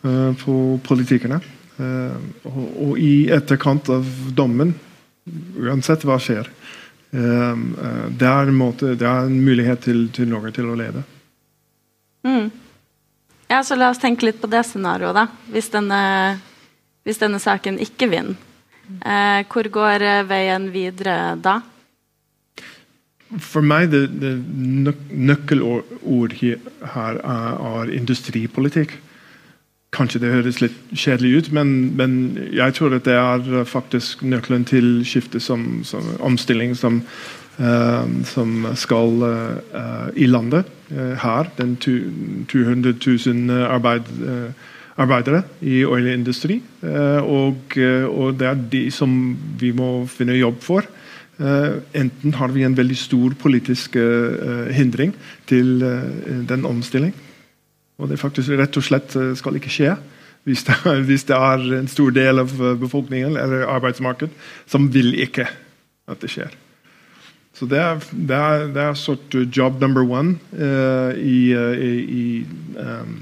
på 0.01 0.55
politikerne. 0.85 1.41
Og, 1.81 2.61
og, 2.61 2.93
i 3.01 3.27
etterkant 3.33 3.89
av 3.91 4.07
dommen, 4.37 4.71
uansett 5.59 6.05
hva 6.07 6.21
skjer, 6.21 6.47
det 7.15 8.27
er, 8.27 8.49
en, 8.49 8.55
måte, 8.57 8.93
det 8.99 9.07
er 9.07 9.27
en 9.27 9.37
mulighet 9.45 9.85
til, 9.87 10.07
til 10.15 10.27
Norge 10.31 10.51
til 10.57 10.67
å 10.71 10.77
lede. 10.79 11.03
Mm. 12.25 12.49
Ja, 13.47 13.61
så 13.63 13.77
La 13.77 13.91
oss 13.93 14.01
tenke 14.01 14.25
litt 14.25 14.41
på 14.41 14.49
det 14.51 14.63
scenarioet. 14.65 15.15
da. 15.15 15.27
Hvis 15.53 15.69
denne, 15.73 16.01
hvis 17.05 17.21
denne 17.21 17.39
saken 17.41 17.77
ikke 17.83 18.09
vinner, 18.11 18.35
eh, 19.05 19.45
hvor 19.51 19.69
går 19.69 20.05
eh, 20.05 20.25
veien 20.27 20.69
videre 20.73 21.35
da? 21.37 21.59
For 23.41 23.65
meg 23.65 23.89
det, 23.93 24.03
det 24.21 24.35
nøkkelord 25.09 26.35
her 26.35 27.19
er, 27.19 27.55
er 27.55 27.93
industripolitikk. 27.93 28.93
Kanskje 29.95 30.19
det 30.19 30.33
høres 30.33 30.59
litt 30.59 30.75
kjedelig 30.91 31.37
ut, 31.37 31.51
men, 31.55 31.71
men, 31.95 32.13
jeg 32.51 32.75
tror 32.75 32.97
at 32.97 33.07
det 33.07 33.15
er 33.15 33.63
faktisk 33.69 34.25
nøkkelen 34.27 34.65
til 34.67 35.05
skiftet 35.07 35.43
som, 35.43 35.83
som 35.87 36.03
omstilling 36.19 36.75
som 36.75 37.01
uh, 37.59 38.03
som 38.27 38.65
skal 38.75 39.21
uh, 39.23 40.09
i 40.15 40.27
landet 40.27 40.71
Uh, 40.85 41.15
her. 41.17 41.47
Den 41.57 41.71
200 41.81 42.93
000 43.25 43.49
arbeid, 43.65 44.01
arbeidere 44.97 45.41
i 45.61 45.79
oljeindustri. 45.85 46.59
Og, 47.25 47.77
og, 48.05 48.35
det 48.39 48.47
er 48.47 48.61
de 48.71 48.91
som 48.91 49.35
vi 49.59 49.71
må 49.73 50.05
finne 50.05 50.37
jobb 50.37 50.61
for. 50.61 50.85
enten 51.93 52.33
har 52.33 52.47
vi 52.53 52.63
en 52.63 52.77
veldig 52.77 52.97
stor 52.97 53.33
politisk 53.41 53.97
hindring 54.71 55.15
til 55.47 55.79
den 56.49 56.65
omstilling. 56.65 57.13
Og 57.97 58.09
det 58.11 58.19
faktisk 58.19 58.51
rett 58.59 58.77
og 58.77 58.83
slett 58.83 59.15
skal 59.39 59.55
ikke 59.55 59.71
skje. 59.71 59.95
Hvis 60.45 60.65
det, 60.67 60.75
hvis 61.07 61.23
det 61.25 61.35
er 61.35 61.63
en 61.79 61.87
stor 61.89 62.11
del 62.13 62.43
av 62.43 62.51
befolkningen 62.81 63.37
eller 63.39 63.65
arbeidsmarkedet 63.71 64.33
som 64.69 64.91
vil 64.93 65.15
ikke 65.23 65.47
at 66.11 66.21
det 66.21 66.29
skjer. 66.29 66.53
Så 67.55 67.65
det 67.71 67.79
er, 67.79 68.01
det 68.11 68.35
er, 68.35 68.65
det 68.75 68.81
er 68.83 68.97
sort 68.99 69.35
job 69.57 69.79
number 69.81 70.03
one 70.03 70.35
uh, 70.53 71.15
i, 71.15 71.53
i 71.55 72.45
um, 72.75 73.13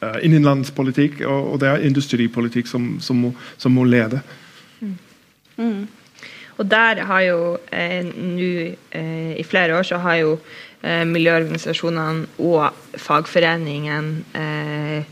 uh, 0.00 0.16
innenlandspolitikk, 0.24 1.20
og, 1.20 1.52
og, 1.52 1.60
det 1.60 1.68
er 1.68 1.84
industripolitikk 1.84 2.70
som, 2.70 2.94
som, 3.04 3.20
må, 3.20 3.34
som 3.60 3.76
må, 3.76 3.84
lede. 3.84 4.22
Mm. 4.80 4.94
Mm. 5.56 5.82
Og 6.60 6.68
der 6.68 7.00
har 7.08 7.24
jo 7.24 7.40
nå 8.20 8.50
i 8.92 9.44
flere 9.48 9.78
år 9.78 9.86
så 9.88 9.96
har 10.04 10.20
jo 10.20 10.34
miljøorganisasjonene 10.80 12.28
og 12.44 13.00
fagforeningen 13.00 14.12
eh, 14.36 15.08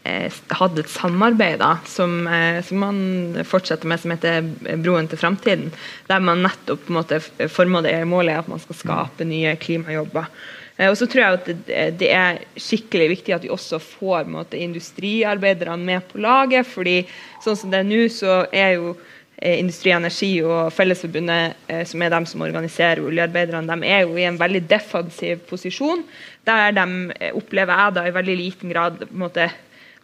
Eh, 0.00 0.32
hadde 0.56 0.80
et 0.80 0.88
samarbeid 0.88 1.58
da, 1.60 1.74
som, 1.84 2.22
eh, 2.24 2.62
som, 2.64 2.78
man 2.80 3.42
fortsetter 3.44 3.88
med, 3.90 4.00
som 4.00 4.14
heter 4.14 4.46
Broen 4.80 5.10
til 5.10 5.20
framtiden. 5.20 5.66
Der 6.08 6.22
man 6.24 6.40
nettopp 6.40 6.86
på 6.86 6.94
en 6.94 6.96
måte 6.96 7.18
formålet 7.52 8.08
målet 8.08 8.40
at 8.40 8.48
man 8.48 8.62
skal 8.62 8.78
skape 8.78 9.26
nye 9.28 9.52
klimajobber. 9.60 10.30
Eh, 10.78 10.88
og 10.88 10.96
så 10.96 11.04
tror 11.04 11.20
jeg 11.20 11.40
at 11.40 12.00
det, 12.00 12.08
er 12.08 12.40
skikkelig 12.56 13.10
viktig 13.12 13.36
at 13.36 13.44
vi 13.44 13.52
også 13.52 13.76
får 13.76 14.24
måte, 14.32 14.56
industriarbeiderne 14.56 15.84
med 15.84 16.08
på 16.08 16.18
laget. 16.24 16.66
fordi 16.66 17.02
sånn 17.44 17.60
som 17.60 17.70
det 17.70 17.82
er 17.82 17.90
nå, 17.92 18.06
så 18.08 18.46
er 18.48 18.78
jo 18.78 18.96
Industri 19.40 19.92
Energi 19.94 20.34
og 20.44 20.68
Fellesforbundet, 20.76 21.56
som 21.88 22.02
er 22.04 22.10
dem 22.12 22.26
som 22.28 22.42
organiserer 22.44 23.00
oljearbeiderne, 23.00 23.64
de 23.72 23.88
er 23.88 24.02
jo 24.04 24.18
i 24.20 24.26
en 24.28 24.36
veldig 24.40 24.60
defensiv 24.68 25.40
posisjon. 25.48 26.02
Der 26.44 26.74
de 26.76 26.84
opplever 27.32 27.72
jeg 27.72 27.96
da 27.96 28.04
i 28.04 28.12
veldig 28.12 28.36
liten 28.36 28.74
grad 28.74 29.06
måte, 29.16 29.48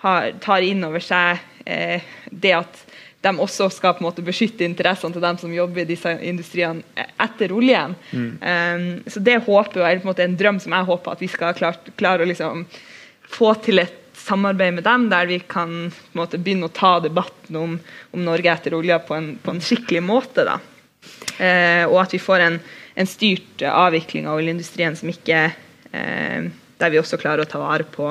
har, 0.01 0.31
tar 0.41 0.65
inn 0.65 0.85
over 0.89 1.05
seg 1.05 1.43
eh, 1.69 2.01
det 2.31 2.55
at 2.57 2.81
de 3.27 3.33
også 3.43 3.69
skal 3.75 3.97
på 3.97 4.05
en 4.05 4.09
måte 4.09 4.25
beskytte 4.25 4.67
interessene 4.67 5.17
til 5.17 5.25
dem 5.25 5.39
som 5.41 5.55
jobber 5.55 5.83
i 5.83 5.89
disse 5.89 6.13
industriene 6.23 7.07
etter 7.23 7.55
oljen. 7.57 7.97
Mm. 8.13 8.29
Um, 8.41 8.85
så 9.11 9.23
det 9.25 9.41
håper 9.47 9.83
jeg 9.83 9.97
er 9.97 10.03
på 10.03 10.07
en, 10.07 10.11
måte 10.13 10.27
en 10.27 10.37
drøm 10.39 10.61
som 10.63 10.77
jeg 10.77 10.89
håper 10.91 11.17
at 11.17 11.25
vi 11.25 11.31
skal 11.33 11.57
klare, 11.59 11.97
klare 11.99 12.25
å 12.25 12.31
liksom 12.31 12.67
få 13.37 13.55
til 13.65 13.83
et 13.83 14.06
samarbeid 14.27 14.75
med 14.77 14.87
dem, 14.87 15.09
der 15.13 15.29
vi 15.31 15.39
kan 15.47 15.93
måte 16.19 16.41
begynne 16.43 16.69
å 16.69 16.75
ta 16.75 16.97
debatten 17.05 17.59
om, 17.61 17.77
om 18.13 18.25
Norge 18.27 18.53
etter 18.53 18.75
olja 18.77 18.99
på 19.03 19.19
på 19.43 19.55
en 19.55 19.63
skikkelig 19.63 20.03
måte. 20.05 20.47
Uh, 21.37 21.85
og 21.87 22.01
at 22.03 22.17
vi 22.17 22.23
får 22.23 22.43
en, 22.47 22.61
en 22.99 23.09
styrt 23.09 23.63
avvikling 23.71 24.27
av 24.27 24.41
oljeindustrien 24.41 24.97
som 24.99 25.13
ikke 25.13 25.45
eh, 25.93 26.49
der 26.77 26.93
vi 26.93 26.99
også 27.01 27.19
klarer 27.21 27.45
å 27.45 27.49
ta 27.49 27.61
vare 27.63 27.87
på 27.89 28.11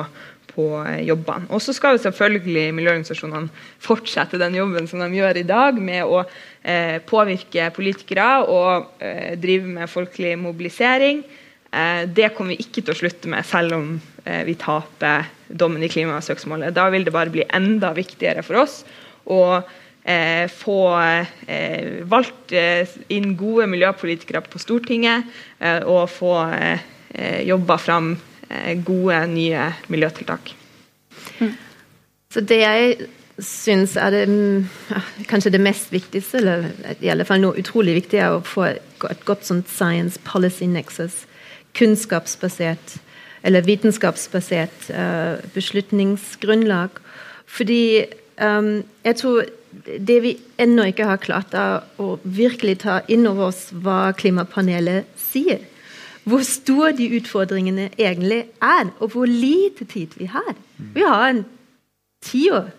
på 0.56 0.66
eh. 0.88 1.44
Og 1.52 1.60
så 1.62 1.74
skal 1.76 1.96
jo 1.96 2.02
selvfølgelig 2.06 2.70
miljøorganisasjonene 2.76 3.64
fortsette 3.82 4.40
den 4.40 4.56
jobben 4.56 4.88
som 4.88 5.02
de 5.04 5.10
gjør 5.18 5.40
i 5.42 5.46
dag, 5.46 5.76
med 5.76 6.04
å 6.08 6.22
eh, 6.62 6.96
påvirke 7.04 7.68
politikere 7.76 8.28
og 8.48 9.02
eh, 9.04 9.34
drive 9.40 9.68
med 9.76 9.92
folkelig 9.92 10.36
mobilisering. 10.40 11.22
Eh, 11.70 12.06
det 12.08 12.32
kommer 12.36 12.54
vi 12.54 12.64
ikke 12.64 12.80
til 12.80 12.94
å 12.94 13.00
slutte 13.02 13.32
med, 13.32 13.44
selv 13.44 13.76
om 13.76 13.90
eh, 14.24 14.42
vi 14.48 14.56
taper 14.60 15.28
dommen 15.48 15.82
i 15.82 15.90
klimasøksmålet. 15.92 16.74
Da 16.76 16.88
vil 16.92 17.06
det 17.06 17.14
bare 17.14 17.32
bli 17.34 17.44
enda 17.54 17.92
viktigere 17.96 18.44
for 18.46 18.62
oss 18.64 18.80
å 19.30 19.40
eh, 19.56 20.46
få 20.50 20.80
valgt 22.06 22.54
inn 23.12 23.32
gode 23.38 23.66
miljøpolitikere 23.70 24.44
på 24.46 24.60
Stortinget 24.62 25.26
og 25.90 26.06
få 26.12 26.32
jobba 27.46 27.76
fram 27.80 28.14
Eh, 28.48 28.78
gode, 28.82 29.26
nye 29.26 29.72
miljøtiltak. 29.86 30.54
Mm. 31.38 31.54
Så 32.34 32.40
det 32.40 32.60
jeg 32.60 33.08
syns 33.42 33.96
er 33.98 34.14
det, 34.14 34.26
kanskje 35.30 35.52
det 35.56 35.62
mest 35.62 35.90
viktigste, 35.92 36.38
eller 36.38 36.68
i 37.02 37.10
alle 37.10 37.26
fall 37.26 37.42
noe 37.42 37.58
utrolig 37.58 37.96
viktig, 37.98 38.20
er 38.22 38.36
å 38.36 38.44
få 38.46 38.68
et 38.70 39.26
godt 39.26 39.44
sånt 39.48 39.70
science 39.72 40.20
policy 40.24 40.68
nexus. 40.70 41.24
Kunnskapsbasert 41.76 42.96
eller 43.46 43.66
vitenskapsbasert 43.66 44.90
uh, 44.90 45.38
beslutningsgrunnlag. 45.54 46.98
Fordi 47.46 48.04
um, 48.42 48.82
jeg 49.06 49.20
tror 49.22 49.46
det 49.86 50.18
vi 50.24 50.34
ennå 50.58 50.88
ikke 50.90 51.06
har 51.06 51.22
klart, 51.22 51.54
å 52.00 52.16
virkelig 52.24 52.80
ta 52.82 53.00
inn 53.12 53.26
over 53.28 53.52
oss 53.52 53.68
hva 53.70 54.10
klimapanelet 54.16 55.06
sier 55.20 55.62
hvor 56.26 56.42
store 56.42 56.90
de 56.98 57.06
utfordringene 57.20 57.90
egentlig 57.94 58.40
er, 58.62 58.88
og 58.98 59.12
hvor 59.14 59.30
lite 59.30 59.86
tid 59.86 60.16
vi 60.18 60.26
har. 60.26 60.56
Vi 60.94 61.04
har 61.06 61.28
en 61.28 61.44
tiår 62.26 62.72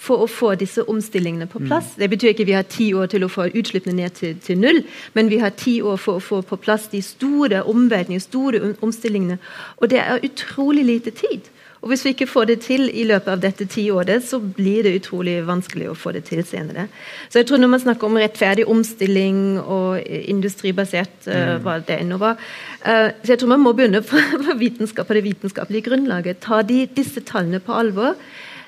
for 0.00 0.24
å 0.24 0.28
få 0.30 0.54
disse 0.56 0.82
omstillingene 0.88 1.48
på 1.50 1.60
plass. 1.66 1.92
Det 2.00 2.08
betyr 2.08 2.32
ikke 2.32 2.48
vi 2.48 2.56
har 2.56 2.64
ti 2.68 2.90
år 2.96 3.10
til 3.12 3.26
å 3.26 3.30
få 3.30 3.50
utslippene 3.52 3.98
ned 3.98 4.16
til, 4.16 4.38
til 4.40 4.60
null, 4.60 4.82
men 5.12 5.28
vi 5.28 5.40
har 5.42 5.52
ti 5.60 5.80
år 5.84 6.00
for 6.00 6.16
å 6.16 6.24
få 6.24 6.40
på 6.48 6.60
plass 6.64 6.88
de 6.92 7.02
store 7.04 7.60
omveltningene, 7.68 8.24
store 8.24 8.62
omstillingene. 8.80 9.36
Og 9.78 9.92
det 9.92 10.00
er 10.00 10.24
utrolig 10.24 10.86
lite 10.88 11.12
tid. 11.12 11.50
Og 11.80 11.88
Hvis 11.88 12.02
vi 12.04 12.12
ikke 12.12 12.28
får 12.28 12.48
det 12.50 12.58
til 12.66 12.90
i 12.92 13.06
løpet 13.08 13.28
av 13.32 13.40
dette 13.40 13.64
tiåret, 13.64 14.24
så 14.24 14.36
blir 14.40 14.84
det 14.84 14.98
utrolig 14.98 15.38
vanskelig 15.48 15.88
å 15.88 15.96
få 15.96 16.12
det 16.12 16.26
til 16.28 16.42
senere. 16.44 16.88
Så 17.32 17.40
jeg 17.40 17.48
tror 17.48 17.58
Når 17.58 17.72
man 17.72 17.80
snakker 17.80 18.06
om 18.06 18.18
rettferdig 18.20 18.66
omstilling 18.68 19.60
og 19.60 20.00
industribasert 20.04 21.28
uh, 21.28 21.56
hva 21.64 21.78
det 21.80 21.96
enn 21.96 22.12
var, 22.20 22.36
uh, 22.84 23.08
så 23.24 23.32
jeg 23.32 23.40
tror 23.40 23.54
man 23.54 23.64
må 23.64 23.72
begynne 23.72 24.02
på, 24.04 24.20
på, 24.44 24.58
vitenskap, 24.60 25.08
på 25.08 25.16
det 25.16 25.24
vitenskapelige 25.24 25.88
grunnlaget. 25.88 26.44
Ta 26.44 26.60
de, 26.62 26.84
disse 26.84 27.24
tallene 27.24 27.62
på 27.64 27.72
alvor. 27.72 28.16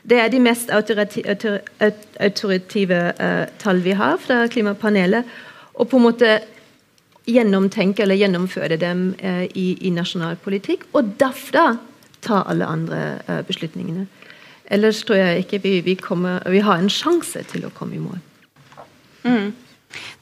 Det 0.03 0.19
er 0.19 0.33
de 0.33 0.41
mest 0.43 0.73
autoritative, 0.75 3.03
uh, 3.21 3.45
tall 3.63 3.85
vi 3.85 3.95
har 3.95 4.17
fra 4.19 4.49
klimapanelet. 4.51 5.29
Og 5.79 5.87
på 5.89 6.01
en 6.01 6.07
måte 6.09 6.33
gjennomtenke 7.29 8.03
eller 8.03 8.19
gjennomføre 8.19 8.79
dem 8.81 9.13
eh, 9.23 9.45
i, 9.55 9.67
i, 9.87 9.93
nasjonal 9.95 10.37
politikk, 10.43 10.89
og 10.97 11.15
derfra 11.21 11.77
ta 12.23 12.43
alle 12.51 12.67
andre 12.67 13.01
eh, 13.27 13.43
beslutningene. 13.47 14.07
Ellers 14.73 15.03
tror 15.07 15.21
jeg 15.21 15.45
ikke 15.45 15.61
vi, 15.63 15.75
vi, 15.87 15.97
kommer, 16.01 16.43
vi, 16.51 16.63
har 16.65 16.81
en 16.81 16.91
sjanse 16.91 17.45
til 17.51 17.67
å 17.67 17.73
komme 17.75 17.99
i 17.99 18.03
mål. 18.03 18.21
Mm. 19.23 19.53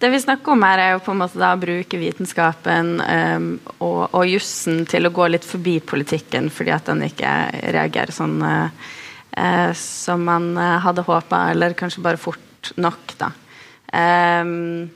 Det 0.00 0.08
vi 0.10 0.20
snakker 0.20 0.52
om 0.52 0.64
her, 0.66 0.82
er 0.82 0.94
jo 0.96 1.02
på 1.04 1.12
en 1.14 1.20
måte 1.20 1.40
da 1.40 1.52
å 1.54 1.60
bruke 1.60 2.00
vitenskapen 2.00 2.96
um, 3.00 3.50
og, 3.78 4.00
og 4.16 4.24
jussen 4.26 4.82
til 4.90 5.06
å 5.06 5.12
gå 5.14 5.28
litt 5.30 5.46
forbi 5.46 5.76
politikken, 5.80 6.50
fordi 6.50 6.74
at 6.74 6.90
den 6.90 7.04
ikke 7.06 7.34
reagerer 7.76 8.12
sånn 8.16 8.40
uh, 8.42 8.90
uh, 9.36 9.72
som 9.78 10.24
man 10.26 10.52
uh, 10.58 10.78
hadde 10.84 11.06
håpa, 11.06 11.48
eller 11.52 11.76
kanskje 11.78 12.04
bare 12.04 12.20
fort 12.20 12.72
nok, 12.76 13.14
da. 13.20 13.32
Um, 13.90 14.90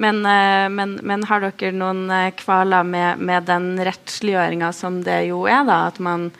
men, 0.00 0.22
men, 0.72 0.94
men, 1.04 1.24
har 1.28 1.42
dere 1.44 1.74
noen 1.76 2.08
kvaler 2.38 2.86
med, 2.88 3.20
med 3.20 3.44
den 3.44 3.74
rettsliggjøringa 3.84 4.70
som 4.72 5.02
det 5.04 5.26
jo 5.26 5.42
er, 5.44 5.60
da? 5.68 5.82
At 5.90 5.98
man 6.00 6.30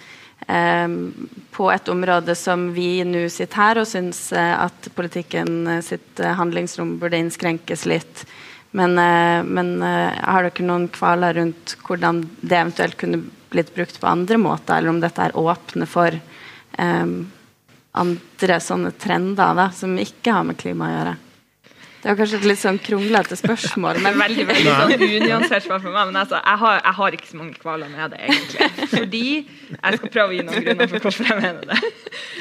på 1.61 1.67
et 1.73 1.89
område 1.93 2.35
som 2.39 2.71
vi 2.73 3.03
nå 3.05 3.27
sitter 3.29 3.61
her 3.61 3.81
og 3.83 3.89
syns 3.89 4.31
eh, 4.33 4.55
at 4.57 4.89
politikken 4.97 5.67
eh, 5.69 5.83
sitt 5.85 6.21
eh, 6.21 6.33
handlingsrom 6.39 6.95
burde 7.03 7.19
innskrenkes 7.21 7.85
litt. 7.91 8.25
Men, 8.73 8.95
men 9.51 9.71
har 9.83 10.45
dere 10.47 10.63
noen 10.63 10.85
kvaler 10.95 11.35
rundt 11.35 11.73
hvordan 11.83 12.21
det 12.39 12.55
eventuelt 12.55 12.95
kunne 13.01 13.25
blitt 13.51 13.73
brukt 13.75 13.97
på 13.99 14.07
andre 14.07 14.39
måter, 14.39 14.77
eller 14.77 14.93
om 14.93 15.01
dette 15.03 15.25
er 15.25 15.35
åpne 15.35 15.89
for 15.91 16.15
um, 16.15 16.21
andre 16.81 18.61
sånne 18.63 18.93
trender 19.01 19.59
da, 19.59 19.71
som 19.75 19.97
ikke 19.99 20.37
har 20.37 20.47
med 20.49 20.59
klima 20.61 20.89
å 20.89 20.95
gjøre? 20.95 21.17
Det 22.01 22.09
var 22.09 22.17
kanskje 22.17 22.39
et 22.39 22.47
litt 22.49 22.61
sånn 22.63 22.79
kronglete 22.81 23.37
spørsmål. 23.37 23.99
Men 24.01 24.17
veldig 24.17 24.47
veldig 24.49 24.71
sånn 24.73 25.03
unyansert 25.05 25.67
meg. 25.69 25.83
Men 25.85 26.17
altså, 26.17 26.39
jeg, 26.39 26.61
har, 26.63 26.79
jeg, 26.79 26.95
har, 26.97 27.17
ikke 27.17 27.29
så 27.29 27.41
mange 27.43 27.61
kvaler 27.61 27.91
med 27.93 28.15
det, 28.15 28.21
egentlig. 28.25 28.89
Fordi 28.95 29.25
Jeg 29.75 29.99
skal 29.99 30.13
prøve 30.15 30.33
å 30.33 30.37
gi 30.39 30.47
noen 30.47 30.65
grunner 30.65 30.89
for 30.89 31.05
hvorfor 31.05 31.29
jeg 31.29 31.43
mener 31.43 31.69
det. 31.69 31.81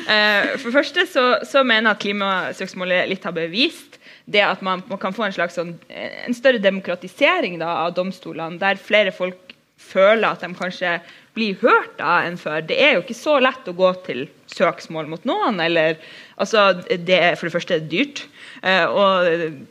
Uh, 0.07 0.55
for 0.55 0.69
det 0.69 0.75
første 0.77 1.05
så, 1.11 1.25
så 1.49 1.65
mener 1.67 1.89
jeg 1.89 1.97
at 1.97 2.05
klimasøksmålet 2.05 3.11
litt 3.11 3.27
har 3.27 3.35
bevist 3.35 3.99
det 4.29 4.45
at 4.45 4.63
man, 4.63 4.83
man 4.87 5.01
kan 5.01 5.15
få 5.15 5.25
en 5.27 5.35
slags 5.35 5.57
sånn, 5.59 5.75
en 5.89 6.37
større 6.37 6.61
demokratisering 6.63 7.59
da, 7.59 7.73
av 7.83 7.95
domstolene, 7.97 8.61
der 8.61 8.79
flere 8.79 9.11
folk 9.15 9.48
føler 9.79 10.27
at 10.29 10.43
de 10.43 10.51
kanskje 10.57 10.97
blir 11.37 11.57
hørt 11.61 11.95
da 11.99 12.19
enn 12.27 12.37
før. 12.39 12.61
Det 12.65 12.77
er 12.81 12.95
jo 12.95 13.03
ikke 13.03 13.17
så 13.17 13.37
lett 13.41 13.67
å 13.69 13.75
gå 13.77 13.91
til 14.05 14.25
søksmål 14.51 15.09
mot 15.11 15.27
noen. 15.29 15.59
eller 15.63 15.97
altså, 16.37 16.73
det 16.89 17.21
For 17.39 17.47
det 17.47 17.55
første 17.55 17.75
er 17.75 17.83
det 17.85 17.91
dyrt. 17.93 18.25
Eh, 18.61 18.85
og 18.85 19.29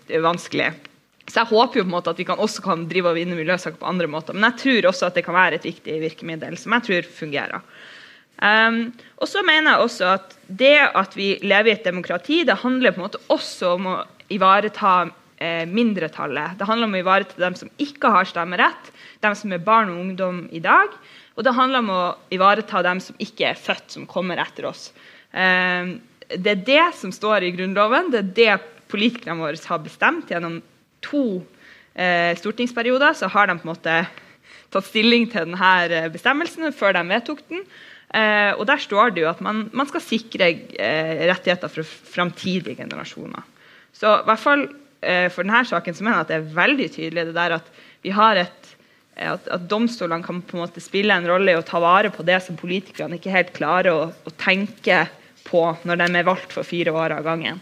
det 0.08 0.16
er 0.16 0.24
vanskelig. 0.24 0.72
Så 1.28 1.42
jeg 1.42 1.50
håper 1.50 1.80
jo 1.80 1.84
på 1.84 1.90
en 1.90 1.96
måte 1.98 2.12
at 2.14 2.20
vi 2.20 2.24
kan 2.24 2.40
også 2.40 2.64
kan 2.64 2.86
drive 2.88 3.10
og 3.10 3.18
vinne 3.18 3.36
miljøsaker 3.36 3.76
på 3.80 3.88
andre 3.90 4.08
måter. 4.08 4.36
Men 4.36 4.48
jeg 4.48 4.60
tror 4.62 4.90
også 4.92 5.10
at 5.10 5.18
det 5.18 5.26
kan 5.26 5.36
være 5.36 5.58
et 5.58 5.68
viktig 5.68 6.00
virkemiddel 6.00 6.56
som 6.56 6.72
jeg 6.78 6.86
tror 6.88 7.10
fungerer. 7.18 7.64
Um, 8.38 8.92
og 9.18 9.26
så 9.26 9.42
mener 9.42 9.74
jeg 9.74 9.84
også 9.84 10.10
at 10.12 10.36
det 10.46 10.76
at 10.86 11.16
vi 11.18 11.32
lever 11.42 11.72
i 11.72 11.74
et 11.74 11.88
demokrati, 11.88 12.44
det 12.46 12.60
handler 12.62 12.94
på 12.94 13.02
en 13.02 13.08
måte 13.08 13.20
også 13.34 13.72
om 13.74 13.88
å 13.90 13.96
ivareta 14.30 14.92
eh, 15.42 15.64
mindretallet. 15.66 16.54
Det 16.58 16.68
handler 16.68 16.86
om 16.86 16.94
å 16.94 17.00
ivareta 17.02 17.40
dem 17.42 17.56
som 17.58 17.72
ikke 17.82 18.12
har 18.14 18.28
stemmerett, 18.30 18.92
dem 19.24 19.34
som 19.38 19.52
er 19.52 19.64
barn 19.64 19.90
og 19.92 20.02
ungdom 20.02 20.44
i 20.54 20.60
dag. 20.62 20.92
Og 21.38 21.46
det 21.46 21.54
handler 21.54 21.84
om 21.84 21.90
å 21.94 22.02
ivareta 22.34 22.82
dem 22.86 23.00
som 23.02 23.18
ikke 23.22 23.52
er 23.52 23.58
født, 23.58 23.92
som 23.94 24.06
kommer 24.10 24.40
etter 24.42 24.66
oss. 24.70 24.90
Um, 25.32 25.98
det 26.28 26.52
er 26.52 26.64
det 26.66 26.86
som 26.98 27.12
står 27.14 27.46
i 27.46 27.52
Grunnloven. 27.56 28.10
Det 28.12 28.20
er 28.20 28.32
det 28.36 28.56
politikerne 28.92 29.40
våre 29.40 29.68
har 29.68 29.84
bestemt 29.84 30.30
gjennom 30.32 30.58
to 31.04 31.40
eh, 31.94 32.34
stortingsperioder. 32.38 33.16
Så 33.16 33.30
har 33.32 33.48
de 33.48 33.58
på 33.58 33.68
en 33.68 33.72
måte 33.72 34.00
tatt 34.72 34.88
stilling 34.88 35.28
til 35.30 35.46
denne 35.46 35.70
eh, 35.88 36.10
bestemmelsen 36.12 36.74
før 36.76 36.98
de 36.98 37.04
vedtok 37.08 37.44
den. 37.48 37.64
Eh, 38.08 38.52
og 38.56 38.66
der 38.68 38.82
står 38.82 39.14
det 39.14 39.24
jo 39.24 39.30
at 39.30 39.40
man, 39.44 39.66
man 39.76 39.88
skal 39.88 40.04
sikre 40.04 40.50
rettigheter 41.30 41.72
for 41.72 41.86
framtidige 41.86 42.78
generasjoner. 42.82 43.46
Så 43.92 44.20
i 44.20 44.28
hvert 44.28 44.46
fall 44.46 44.68
for 44.98 45.46
denne 45.46 45.60
saken 45.62 45.94
så 45.94 46.02
mener 46.02 46.16
jeg 46.16 46.24
at 46.24 46.30
det 46.32 46.36
er 46.36 46.54
veldig 46.56 46.86
tydelig 46.90 47.22
det 47.28 47.34
der 47.36 47.52
at 47.60 47.68
vi 48.02 48.10
har 48.10 48.40
et 48.40 48.67
at, 49.18 49.48
at, 49.50 49.66
domstolene 49.70 50.24
kan 50.24 50.40
på 50.46 50.56
en 50.56 50.62
måte 50.62 50.82
spille 50.82 51.14
en 51.14 51.26
rolle 51.26 51.54
i 51.54 51.58
å 51.58 51.64
ta 51.66 51.80
vare 51.82 52.10
på 52.14 52.24
det 52.26 52.38
som 52.44 52.58
politikerne 52.58 53.18
ikke 53.18 53.34
helt 53.34 53.54
klarer 53.56 53.90
å, 53.92 54.08
å 54.12 54.34
tenke 54.38 55.06
på 55.48 55.62
når 55.88 56.02
de 56.02 56.08
er 56.20 56.28
valgt 56.28 56.54
for 56.54 56.66
fire 56.66 56.94
år 56.94 57.16
av 57.18 57.26
gangen. 57.26 57.60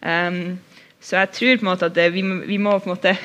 Um, 0.00 0.58
så 1.04 1.18
jeg 1.20 1.32
tror 1.36 1.58
på 1.58 1.66
en 1.66 1.70
måte 1.72 1.88
at 1.90 1.96
det, 1.96 2.08
vi, 2.14 2.22
vi, 2.22 2.58
må, 2.60 2.78
på 2.80 2.88
en 2.88 2.94
måte 2.94 3.16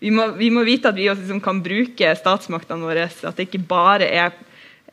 vi 0.00 0.12
må, 0.14 0.30
vi 0.38 0.48
må 0.52 0.64
vite 0.64 0.88
at 0.88 0.96
vi 0.96 1.10
også 1.12 1.26
liksom 1.26 1.42
kan 1.44 1.60
bruke 1.60 2.14
statsmaktene 2.16 2.88
våre. 2.88 3.04
At 3.04 3.36
det 3.36 3.50
ikke 3.50 3.60
bare 3.68 4.06
er 4.08 4.30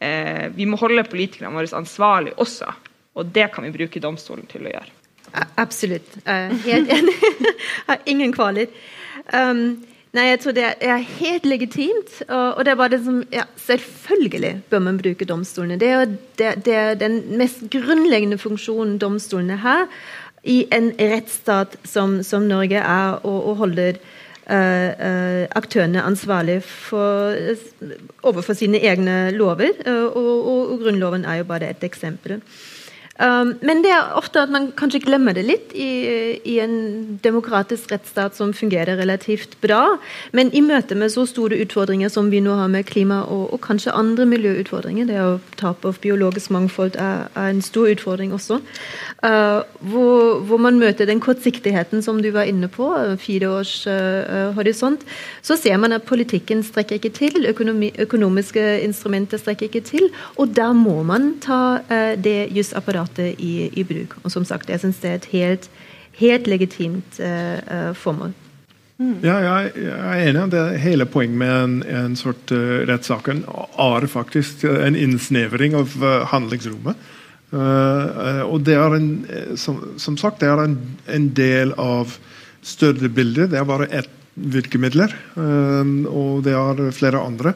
eh, 0.04 0.50
Vi 0.52 0.68
må 0.68 0.76
holde 0.82 1.06
politikerne 1.08 1.56
våre 1.56 1.80
ansvarlig 1.80 2.34
også. 2.36 2.68
Og 3.16 3.32
det 3.32 3.48
kan 3.54 3.64
vi 3.64 3.72
bruke 3.72 4.04
domstolen 4.04 4.44
til 4.52 4.68
å 4.68 4.74
gjøre. 4.74 4.92
Absolutt. 5.56 6.18
helt 6.28 6.92
enig. 6.92 7.16
Har 7.88 8.04
ingen 8.12 8.36
kvaler. 8.36 8.68
Um, 9.32 9.80
Nei, 10.16 10.30
jeg 10.30 10.40
tror 10.40 10.56
det 10.56 10.68
er 10.80 11.02
helt 11.20 11.46
legitimt. 11.46 12.14
Og, 12.28 12.62
det 12.66 12.72
er 12.72 12.80
bare 12.80 12.94
det 12.96 13.02
som 13.06 13.20
ja, 13.34 13.44
Selvfølgelig 13.60 14.54
bør 14.72 14.80
man 14.86 15.02
bruke 15.02 15.28
domstolene. 15.28 15.80
Det 15.80 15.90
er, 15.90 16.06
det, 16.40 16.54
det 16.66 16.78
er 16.78 16.96
den 17.00 17.20
mest 17.38 17.66
grunnleggende 17.74 18.40
funksjonen 18.40 18.98
domstolene 19.02 19.60
har 19.62 19.88
i 20.48 20.62
en 20.72 20.94
rettsstat 20.96 21.76
som, 21.84 22.22
som 22.24 22.48
Norge 22.48 22.80
er, 22.80 23.20
og, 23.28 23.50
og 23.52 23.60
holder 23.64 24.00
uh, 24.48 25.44
aktørene 25.58 26.04
ansvarlig 26.04 26.62
for, 26.64 27.36
overfor 28.24 28.58
sine 28.58 28.80
egne 28.80 29.20
lover. 29.36 29.76
Uh, 29.84 30.08
og, 30.08 30.48
og, 30.54 30.80
Grunnloven 30.84 31.26
er 31.26 31.42
jo 31.42 31.50
bare 31.52 31.72
et 31.74 31.84
eksempel. 31.84 32.40
Um, 33.18 33.56
men 33.66 33.82
det 33.82 33.90
er 33.90 34.12
ofte 34.18 34.44
at 34.46 34.52
man 34.54 34.68
kanskje 34.78 35.02
glemmer 35.02 35.34
det 35.34 35.48
litt 35.48 35.72
i, 35.74 35.90
i, 36.38 36.58
en 36.62 37.18
demokratisk 37.24 37.90
rettsstat 37.90 38.38
som 38.38 38.52
fungerer 38.54 39.00
relativt 39.00 39.56
bra. 39.64 39.98
Men 40.38 40.52
i 40.54 40.62
møte 40.62 40.94
med 40.98 41.10
så 41.14 41.26
store 41.30 41.58
utfordringer 41.64 42.12
som 42.14 42.30
vi 42.30 42.44
nå 42.46 42.54
har 42.60 42.70
med 42.70 42.86
klima 42.90 43.24
og, 43.26 43.48
og 43.56 43.62
kanskje 43.66 43.96
andre 43.98 44.28
miljøutfordringer, 44.30 45.10
det 45.10 45.18
å 45.24 45.40
tape 45.58 45.90
av 45.90 45.98
biologisk 46.04 46.54
mangfold 46.54 47.00
er, 47.02 47.26
er, 47.34 47.50
en 47.50 47.64
stor 47.66 47.90
utfordring 47.90 48.36
også, 48.38 48.60
uh, 49.26 49.66
hvor, 49.82 50.44
hvor, 50.46 50.62
man 50.62 50.78
møter 50.78 51.10
den 51.10 51.22
kortsiktigheten 51.24 52.06
som 52.06 52.22
du 52.22 52.30
var 52.36 52.46
inne 52.50 52.70
på, 52.70 52.92
fire 53.22 53.50
års 53.50 53.74
uh, 53.90 54.54
horisont, 54.58 55.02
så 55.42 55.58
ser 55.58 55.82
man 55.82 55.96
at 55.96 56.06
politikken 56.06 56.62
strekker 56.66 57.02
ikke 57.02 57.14
til, 57.18 57.50
økonomi, 57.50 57.90
økonomiske 58.06 58.68
instrumenter 58.86 59.42
strekker 59.42 59.72
ikke 59.72 59.86
til, 59.90 60.10
og 60.38 60.54
da 60.58 60.70
må 60.78 61.00
man 61.08 61.32
ta 61.42 61.80
uh, 61.82 62.14
det 62.14 62.52
jusapparatet 62.54 63.07
apparatet 63.08 63.40
i, 63.40 63.70
i 63.74 63.84
bruk. 63.84 64.18
Og 64.24 64.32
som 64.32 64.46
sagt, 64.46 64.70
jeg 64.70 64.80
syns 64.80 65.00
det 65.02 65.10
er 65.10 65.16
et 65.16 65.32
helt, 65.32 65.70
helt 66.20 66.48
legitimt 66.48 67.20
uh, 67.20 67.94
formål. 67.94 68.34
Mm. 68.98 69.20
Ja, 69.22 69.38
jeg, 69.42 69.74
jeg, 69.76 69.94
er 69.94 70.30
enig. 70.30 70.52
det 70.52 70.60
er 70.60 70.78
Hele 70.82 71.06
poenget 71.06 71.38
med 71.38 71.64
en, 71.64 71.84
en 71.84 72.16
sort 72.16 72.52
uh, 72.52 72.84
rettssak 72.88 73.30
er 73.30 74.08
faktisk 74.08 74.66
en 74.66 74.96
innsnevring 74.96 75.76
av 75.76 75.94
uh, 76.02 76.26
handlingsrommet. 76.32 76.96
Uh, 77.52 78.44
og 78.44 78.66
det 78.66 78.76
er 78.76 78.96
en, 78.98 79.12
som, 79.56 79.94
som, 79.98 80.18
sagt, 80.18 80.42
det 80.42 80.50
er 80.50 80.66
en, 80.66 80.78
en, 81.08 81.30
del 81.34 81.74
av 81.78 82.18
større 82.62 83.08
bilder. 83.10 83.48
Det 83.48 83.60
er 83.60 83.68
bare 83.70 83.88
ett 83.88 84.14
virkemidler. 84.38 85.16
og 86.06 86.44
det 86.46 86.52
er 86.54 86.92
flere 86.94 87.18
andre. 87.26 87.56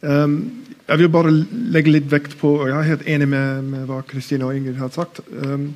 Um, 0.00 0.61
jeg 0.92 1.00
vil 1.00 1.12
bare 1.12 1.32
legge 1.72 1.92
litt 1.94 2.08
vekt 2.12 2.34
på 2.40 2.50
og 2.58 2.68
Jeg 2.68 2.76
er 2.76 2.88
helt 2.90 3.06
enig 3.08 3.28
med, 3.32 3.64
med 3.64 3.84
hva 3.88 4.02
Kristine 4.04 4.44
og 4.44 4.56
Ingrid 4.56 4.76
har 4.76 4.90
sagt. 4.92 5.22
Um, 5.32 5.70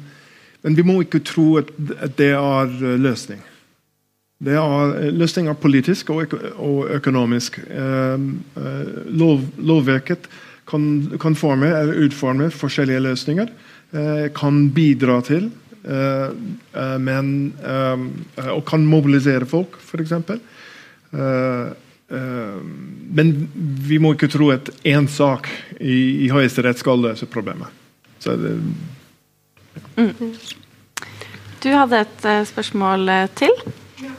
men 0.61 0.77
vi 0.77 0.85
må 0.85 0.99
ikke 1.01 1.23
tro 1.25 1.55
at, 1.61 1.71
at 2.05 2.19
det 2.19 2.35
er 2.37 2.75
uh, 2.75 2.97
løsning. 3.01 3.41
Det 4.45 4.53
er 4.61 5.15
løsninger 5.17 5.55
er 5.55 5.61
politisk 5.61 6.11
og, 6.13 6.35
og 6.61 6.91
økonomisk. 6.99 7.57
Um, 7.73 8.27
uh, 8.59 8.83
lov, 9.09 9.47
lovverket 9.57 10.29
kan, 10.69 10.85
kan 11.23 11.39
forme 11.39 11.71
utforme 12.05 12.51
forskjellige 12.53 13.01
løsninger. 13.09 13.49
Uh, 13.97 14.27
kan 14.37 14.67
bidra 14.77 15.23
til, 15.25 15.49
uh, 15.89 16.29
uh, 16.77 16.99
men 17.01 17.55
um, 17.65 18.11
Og 18.51 18.65
kan 18.69 18.85
mobilisere 18.85 19.49
folk, 19.49 19.81
f.eks. 19.81 20.13
Eh, 22.11 22.61
men 23.19 23.33
vi 23.89 23.99
må 23.99 24.13
ikke 24.15 24.31
tro 24.31 24.51
at 24.55 24.71
én 24.87 25.09
sak 25.11 25.49
i, 25.81 26.27
i 26.27 26.29
Høyesterett 26.31 26.79
skal 26.79 27.03
løse 27.03 27.27
problemet. 27.27 27.73
Det, 28.23 28.53
mm. 29.97 30.31
Du 31.63 31.69
hadde 31.71 32.01
et 32.03 32.25
uh, 32.27 32.41
spørsmål 32.47 33.09
uh, 33.09 33.27
til? 33.39 33.53
Ja. 34.03 34.15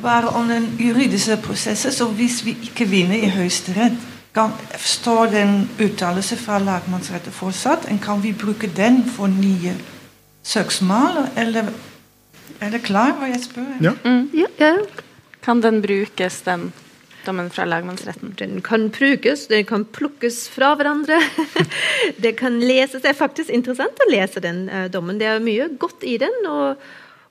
Bare 0.00 0.32
om 0.36 0.48
den 0.48 0.68
juridiske 0.80 1.36
prosessen. 1.44 1.92
Så 1.92 2.08
hvis 2.16 2.40
vi 2.44 2.56
ikke 2.68 2.88
vinner 2.88 3.20
i 3.20 3.28
Høyesterett, 3.32 3.98
står 4.78 5.32
den 5.32 5.54
uttalelse 5.80 6.36
fra 6.38 6.60
lagmannsretten 6.62 7.34
fortsatt? 7.34 7.88
Kan 8.02 8.22
vi 8.22 8.32
bruke 8.32 8.70
den 8.76 9.02
for 9.04 9.26
nye 9.26 9.74
søksmål? 10.42 11.24
Eller 11.36 11.72
er 12.60 12.70
det 12.70 12.84
klar 12.86 13.16
hva 13.18 13.32
jeg 13.32 13.42
spør? 13.44 13.72
Ja. 13.82 13.96
Mm. 14.04 14.30
ja. 14.60 14.76
Kan 15.42 15.62
den 15.62 15.82
brukes, 15.82 16.40
den? 16.46 16.70
Dommen 17.26 17.50
fra 17.52 17.66
lagmannsretten? 17.68 18.34
Den 18.38 18.60
kan 18.64 18.88
brukes, 18.94 19.46
den 19.50 19.64
kan 19.68 19.84
plukkes 19.84 20.42
fra 20.52 20.72
hverandre. 20.78 21.20
det 22.24 22.36
kan 22.40 22.60
leses. 22.62 23.02
Det 23.02 23.12
er 23.12 23.18
faktisk 23.18 23.52
interessant 23.54 24.00
å 24.00 24.10
lese 24.10 24.42
den 24.44 24.66
uh, 24.70 24.86
dommen. 24.92 25.18
Det 25.20 25.28
er 25.30 25.42
mye 25.44 25.70
godt 25.80 26.06
i 26.08 26.16
den. 26.20 26.36
Og, 26.48 26.86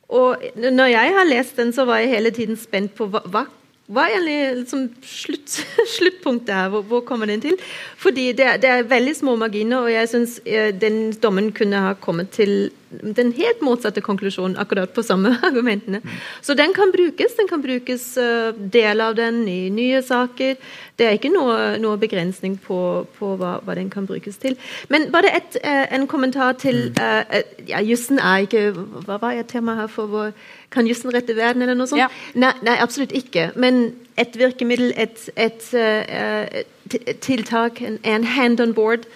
og, 0.10 0.50
når 0.60 0.92
jeg 0.94 1.16
har 1.20 1.32
lest 1.32 1.62
den, 1.62 1.74
så 1.76 1.88
var 1.90 2.04
jeg 2.04 2.14
hele 2.16 2.34
tiden 2.36 2.60
spent 2.60 2.96
på 2.98 3.10
hva, 3.14 3.24
hva 3.30 3.48
hva 3.90 4.04
er 4.06 4.20
egentlig 4.20 4.60
liksom 4.60 4.82
slutt, 5.02 5.54
sluttpunktet 5.96 6.52
her? 6.54 6.68
Hvor, 6.70 6.84
hvor, 6.86 7.00
kommer 7.08 7.26
den 7.26 7.42
til? 7.42 7.56
Fordi 7.98 8.28
det, 8.38 8.60
det, 8.62 8.70
er 8.70 8.90
veldig 8.90 9.16
små 9.18 9.34
marginer, 9.42 9.88
og 9.88 9.90
jeg 9.90 10.12
syns 10.12 10.36
eh, 10.46 10.70
den 10.78 11.08
dommen 11.18 11.50
kunne 11.58 11.82
ha 11.88 11.96
kommet 11.98 12.30
til 12.38 12.70
den 12.90 13.32
helt 13.38 13.62
motsatte 13.62 14.02
konklusjonen 14.02 14.58
akkurat 14.58 14.94
på 14.94 15.04
samme 15.04 15.36
argumentene. 15.48 16.02
Så 16.42 16.54
den 16.54 16.74
kan 16.74 16.92
brukes. 16.92 17.36
Den 17.36 17.48
kan 17.48 17.62
brukes 17.62 18.18
uh, 18.18 18.54
del 18.54 19.02
av 19.02 19.16
den 19.16 19.48
i 19.48 19.70
nye 19.70 20.02
saker. 20.02 20.56
Det 20.98 21.08
er 21.08 21.18
ikke 21.18 21.32
noe, 21.32 21.78
noe 21.80 22.00
begrensning 22.02 22.58
på, 22.60 22.80
på 23.20 23.34
hva, 23.40 23.60
hva, 23.64 23.78
den 23.78 23.92
kan 23.94 24.08
brukes 24.10 24.42
til. 24.42 24.58
Men 24.90 25.10
bare 25.14 25.36
et, 25.38 25.60
uh, 25.64 25.86
en 25.96 26.08
kommentar 26.08 26.58
til 26.60 26.90
uh, 26.98 27.40
ja, 27.70 27.82
Jussen 27.86 28.20
er 28.20 28.46
ikke 28.46 28.70
Hva 29.06 29.20
var 29.22 29.38
temaet 29.48 29.84
her 29.84 29.92
for 29.92 30.10
vår 30.10 30.34
Kan 30.74 30.88
jussen 30.88 31.14
rette 31.14 31.34
verden, 31.34 31.64
eller 31.64 31.78
noe 31.78 31.90
sånt? 31.90 32.02
Ja. 32.02 32.10
Nei, 32.38 32.52
nei, 32.66 32.76
absolutt 32.78 33.14
ikke. 33.16 33.50
Men 33.58 33.96
et 34.22 34.36
virkemiddel, 34.38 34.92
et, 34.98 35.24
et, 35.34 35.66
et 35.74 37.10
tiltak, 37.26 37.82
en, 37.82 37.98
en 38.06 38.28
hand 38.36 38.62
on 38.62 38.76
board 38.78 39.08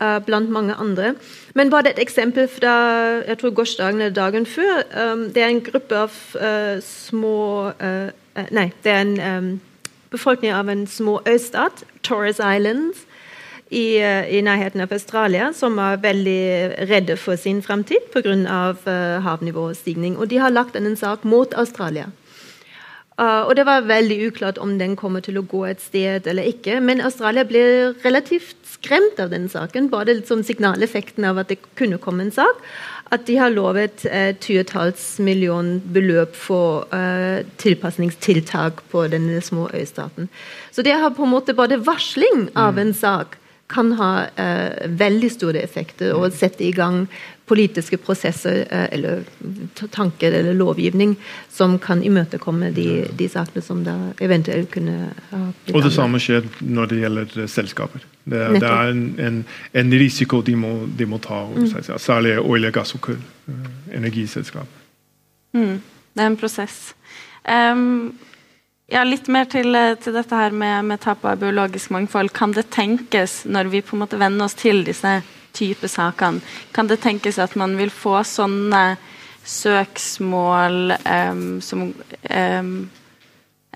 uh, 0.00 0.18
blant 0.26 0.50
mange 0.50 0.74
andre. 0.74 1.14
Men 1.54 1.70
bare 1.70 1.90
et 1.90 2.00
eksempel 2.02 2.48
fra 2.48 2.74
jeg 3.26 3.38
tror 3.38 3.50
gårsdagen 3.50 4.00
eller 4.00 4.14
dagen 4.14 4.46
før. 4.46 4.82
Um, 4.96 5.28
det 5.32 5.42
er 5.42 5.52
en 5.52 5.64
gruppe 5.64 5.96
av 6.06 6.16
uh, 6.36 6.80
små 6.82 7.72
uh, 7.80 8.10
Nei, 8.50 8.70
det 8.80 8.92
er 8.92 9.02
en 9.04 9.16
um, 9.20 9.48
befolkning 10.10 10.54
av 10.56 10.70
en 10.72 10.86
små 10.86 11.18
øystat, 11.28 11.82
Torres 12.02 12.38
Islands, 12.40 13.02
i, 13.68 14.00
i, 14.28 14.40
nærheten 14.44 14.80
av 14.84 14.92
Australia, 14.92 15.50
som 15.56 15.78
er 15.80 16.00
veldig 16.00 16.88
redde 16.88 17.16
for 17.20 17.36
sin 17.40 17.62
framtid 17.64 18.08
pga. 18.12 18.34
Uh, 18.86 19.20
havnivåstigning. 19.24 20.16
Og 20.16 20.30
de 20.30 20.40
har 20.40 20.52
lagt 20.52 20.76
en 20.76 20.96
sak 20.96 21.24
mot 21.24 21.54
Australia. 21.54 22.08
Uh, 23.20 23.44
og 23.44 23.56
det 23.58 23.66
var 23.68 23.84
veldig 23.84 24.16
uklart 24.30 24.58
om 24.58 24.78
den 24.80 24.96
kommer 24.96 25.20
til 25.20 25.36
å 25.36 25.44
gå 25.44 25.66
et 25.68 25.82
sted 25.84 26.26
eller 26.30 26.48
ikke. 26.48 26.78
Men 26.80 27.04
Australia 27.04 27.44
ble 27.44 27.64
relativt 28.04 28.56
skremt 28.82 29.20
av 29.20 29.30
den 29.30 29.48
saken. 29.52 29.90
Bare 29.92 30.18
som 30.26 30.42
signaleffekten 30.46 31.26
av 31.28 31.42
at 31.42 31.52
det 31.52 31.60
kunne 31.78 32.00
komme 32.02 32.26
en 32.26 32.34
sak. 32.34 32.62
At 33.12 33.26
de 33.28 33.36
har 33.36 33.52
lovet 33.52 34.06
eh, 34.08 34.32
titalls 34.40 35.18
million 35.20 35.74
beløp 35.92 36.36
for 36.38 36.88
eh, 36.96 37.44
tilpasningstiltak 37.60 38.80
på 38.92 39.04
denne 39.12 39.42
små 39.44 39.68
øystaten. 39.76 40.30
Så 40.72 40.82
det 40.82 40.96
har 40.96 41.12
på 41.12 41.26
en 41.26 41.34
måte 41.34 41.54
både 41.54 41.82
varsling 41.84 42.48
av 42.56 42.80
en 42.80 42.94
sak 42.96 43.36
kan 43.72 43.92
ha 43.96 44.12
eh, 44.40 44.88
veldig 44.88 45.30
store 45.32 45.60
effekter 45.64 46.16
og 46.16 46.32
sette 46.36 46.64
i 46.64 46.72
gang 46.76 47.04
politiske 47.46 47.96
prosesser 47.96 48.66
eh, 48.70 48.86
eller 48.94 49.22
tanker 49.90 50.32
eller 50.32 50.54
lovgivning 50.54 51.16
som 51.50 51.78
kan 51.78 52.02
imøtekomme 52.02 52.70
de, 52.70 52.86
de 53.18 53.28
sakene 53.28 53.62
som 53.64 53.82
da 53.84 53.96
eventuelt 54.22 54.70
kunne 54.72 55.10
ha 55.30 55.42
blitt 55.64 55.76
Og 55.76 55.86
det 55.86 55.92
samme 55.94 56.20
skjer 56.22 56.46
når 56.60 56.92
det 56.92 57.00
gjelder 57.02 57.38
eh, 57.42 57.50
selskaper. 57.50 58.06
Det, 58.24 58.42
det 58.62 58.68
er 58.68 58.92
en, 58.94 59.04
en, 59.18 59.40
en, 59.82 59.94
risiko 59.98 60.42
de 60.46 60.54
må, 60.56 60.72
de 60.86 61.08
må 61.10 61.18
ta, 61.22 61.42
mm. 61.50 61.98
særlig 61.98 62.38
olje, 62.40 62.70
gass 62.74 62.94
og 62.94 63.02
kull. 63.08 63.22
Eh, 63.50 63.70
energiselskap. 63.98 64.80
Mm. 65.52 65.80
Det 66.14 66.22
er 66.22 66.30
en 66.30 66.38
prosess. 66.38 66.94
Um, 67.42 68.12
ja, 68.92 69.02
litt 69.08 69.26
mer 69.32 69.48
til, 69.50 69.74
til 70.04 70.14
dette 70.14 70.38
her 70.38 70.54
med, 70.54 70.86
med 70.86 71.00
tap 71.02 71.24
av 71.26 71.40
biologisk 71.42 71.90
mangfold. 71.90 72.30
Kan 72.36 72.54
det 72.54 72.68
tenkes, 72.70 73.42
når 73.50 73.72
vi 73.72 73.82
på 73.82 73.96
en 73.96 74.04
måte 74.04 74.20
venner 74.20 74.46
oss 74.46 74.54
til 74.58 74.84
disse 74.86 75.18
type 75.52 75.88
sakene. 75.88 76.42
Kan 76.72 76.90
det 76.90 77.00
tenkes 77.02 77.38
at 77.42 77.56
man 77.60 77.76
vil 77.78 77.92
få 77.92 78.20
sånne 78.26 78.96
søksmål 79.44 80.94
um, 81.02 81.60
som 81.64 81.88
um, 81.90 82.90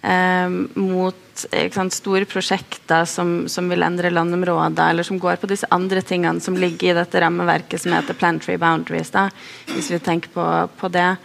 um, 0.02 0.58
mot 0.74 1.46
sant, 1.72 1.94
store 1.94 2.24
prosjekter 2.28 3.04
som, 3.08 3.48
som, 3.48 3.68
vil 3.70 3.84
endre 3.84 4.12
landområder, 4.12 4.90
eller 4.90 5.06
som 5.06 5.18
går 5.20 5.40
på 5.42 5.50
disse 5.50 5.68
andre 5.74 6.02
tingene 6.06 6.40
som 6.40 6.56
ligger 6.58 6.92
i 6.92 6.98
dette 7.00 7.20
rammeverket 7.22 7.82
som 7.82 7.96
heter 7.96 8.18
Planetary 8.18 8.56
Boundaries, 8.62 9.12
da, 9.14 9.28
hvis 9.72 9.90
vi 9.92 10.00
tenker 10.02 10.32
på, 10.34 10.46
på 10.78 10.92
det, 10.94 11.16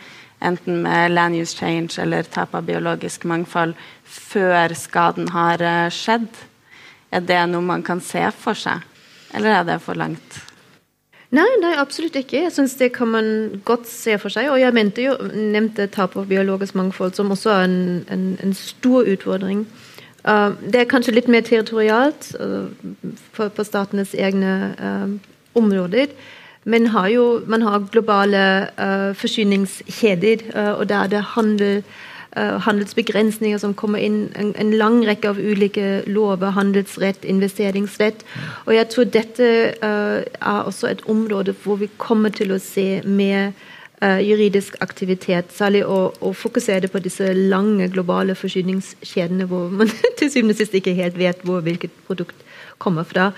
enten 0.41 0.81
med 0.81 1.13
land 1.13 1.37
use 1.37 1.53
change 1.57 2.01
eller 2.01 2.25
tap 2.25 2.55
av 2.57 2.65
biologisk 2.65 3.27
mangfold, 3.29 3.75
før 4.03 4.73
skaden 4.75 5.29
har 5.35 5.61
uh, 5.61 5.89
skjedd? 5.93 6.29
Er 7.11 7.23
det 7.27 7.43
noe 7.51 7.63
man 7.63 7.83
kan 7.83 8.01
se 8.03 8.23
for 8.39 8.57
seg? 8.57 8.87
Eller 9.33 9.61
er 9.61 9.67
det 9.67 9.81
for 9.83 9.97
langt? 9.99 10.41
Nei, 11.31 11.47
nei, 11.61 11.71
absolutt 11.79 12.17
ikke. 12.19 12.41
Jeg 12.43 12.51
syns 12.51 12.73
det 12.75 12.89
kan 12.97 13.07
man 13.07 13.27
godt 13.63 13.87
se 13.87 14.17
for 14.19 14.33
seg. 14.33 14.49
Og 14.51 14.59
jeg 14.59 14.75
mente 14.75 15.05
jo, 15.05 15.15
nevnte 15.31 15.87
tap 15.91 16.17
av 16.19 16.27
biologisk 16.27 16.75
mangfold 16.75 17.15
som 17.15 17.31
også 17.31 17.53
er 17.53 17.63
en, 17.69 17.79
en, 18.11 18.25
en 18.43 18.53
stor 18.57 19.07
utfordring. 19.07 19.63
Uh, 20.27 20.51
det 20.67 20.83
er 20.83 20.89
kanskje 20.91 21.15
litt 21.15 21.31
mer 21.31 21.45
territorialt 21.47 22.33
uh, 22.37 22.67
på, 23.33 23.47
på, 23.47 23.65
statenes 23.65 24.11
egne 24.13 24.75
uh, 24.75 25.07
områder. 25.57 26.11
Men 26.67 26.91
har 26.93 27.07
jo, 27.09 27.25
man 27.49 27.63
har 27.65 27.87
globale 27.89 28.41
forsyningskjeder, 29.17 30.43
og 30.77 30.83
der 30.91 31.07
det 31.09 31.23
handel 31.33 31.79
handelsbegrensninger 32.37 33.59
som 33.59 33.73
kommer 33.75 33.99
inn. 33.99 34.29
En, 34.39 34.53
en, 34.55 34.71
lang 34.79 35.01
rekke 35.07 35.33
av 35.33 35.39
ulike 35.39 36.01
lover. 36.07 36.53
Handelsrett, 36.55 37.25
investeringsrett. 37.27 38.23
Og 38.65 38.75
jeg 38.75 38.87
tror 38.93 39.09
dette 39.11 39.49
uh, 39.83 40.21
er 40.23 40.69
også 40.69 40.91
et 40.91 41.03
område 41.11 41.55
hvor 41.63 41.81
vi 41.81 41.89
kommer 41.97 42.31
til 42.31 42.53
å 42.55 42.59
se 42.63 43.01
mer 43.03 43.51
uh, 44.01 44.19
juridisk 44.23 44.77
aktivitet. 44.83 45.51
Særlig 45.55 45.83
å, 45.85 46.11
å, 46.19 46.33
fokusere 46.33 46.91
på 46.91 47.01
disse 47.03 47.33
lange 47.35 47.89
globale 47.91 48.35
forsyningskjedene 48.39 49.49
hvor 49.51 49.67
man 49.73 49.91
til 50.19 50.31
syvende 50.31 50.55
og 50.55 50.63
sist 50.63 50.77
ikke 50.77 50.95
helt 50.97 51.19
vet 51.19 51.43
hvor 51.47 51.63
hvilket 51.65 51.93
produkt 52.07 52.47
kommer 52.81 53.05
fra. 53.07 53.31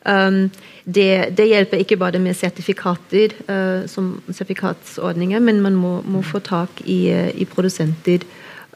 Um, 0.00 0.48
det, 0.84 1.36
det, 1.36 1.46
hjelper 1.50 1.82
ikke 1.82 1.98
bare 2.00 2.18
med 2.18 2.36
sertifikater, 2.36 3.34
uh, 3.46 3.86
som 3.88 4.14
sertifikatsordninger, 4.28 5.40
men 5.44 5.60
man 5.60 5.76
må, 5.76 5.98
må 6.08 6.22
få 6.24 6.40
tak 6.44 6.80
i, 6.88 7.02
i 7.36 7.46
produsenter 7.48 8.24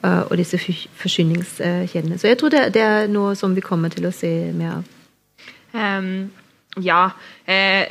og 0.05 0.37
disse 0.37 0.59
forsyningskjedene. 1.01 2.19
Så 2.21 2.29
jeg 2.29 2.37
tror 2.41 2.53
det, 2.53 2.67
det, 2.75 2.83
er 2.85 3.07
noe 3.09 3.33
som 3.39 3.55
vi 3.57 3.65
kommer 3.65 3.93
til 3.93 4.05
å 4.05 4.13
se 4.13 4.31
mer 4.53 4.79
av. 4.79 4.91
Um, 5.75 6.31
ja. 6.77 7.11
Eh, 7.47 7.87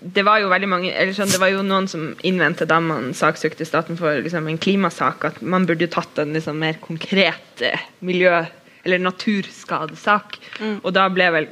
det 0.00 0.24
var 0.26 0.42
jo 0.42 0.50
veldig 0.50 0.68
mange 0.68 0.90
eller 0.92 1.14
sånn, 1.16 1.30
Det 1.32 1.40
var 1.40 1.52
jo 1.52 1.64
noen 1.64 1.88
som 1.88 2.10
innvendte 2.26 2.68
da 2.68 2.80
man 2.82 3.12
saksøkte 3.16 3.66
staten 3.68 3.98
for 3.98 4.20
liksom, 4.20 4.48
en 4.48 4.60
klimasak, 4.60 5.24
at 5.24 5.40
man 5.42 5.66
burde 5.68 5.88
tatt 5.92 6.18
en 6.20 6.34
liksom, 6.36 6.58
mer 6.60 6.80
konkret 6.82 7.64
eh, 7.64 7.86
miljø- 8.04 8.46
eller 8.84 9.02
naturskadesak. 9.02 10.38
Mm. 10.60 10.76
Og 10.82 10.92
da 10.96 11.08
ble 11.12 11.30
vel 11.34 11.48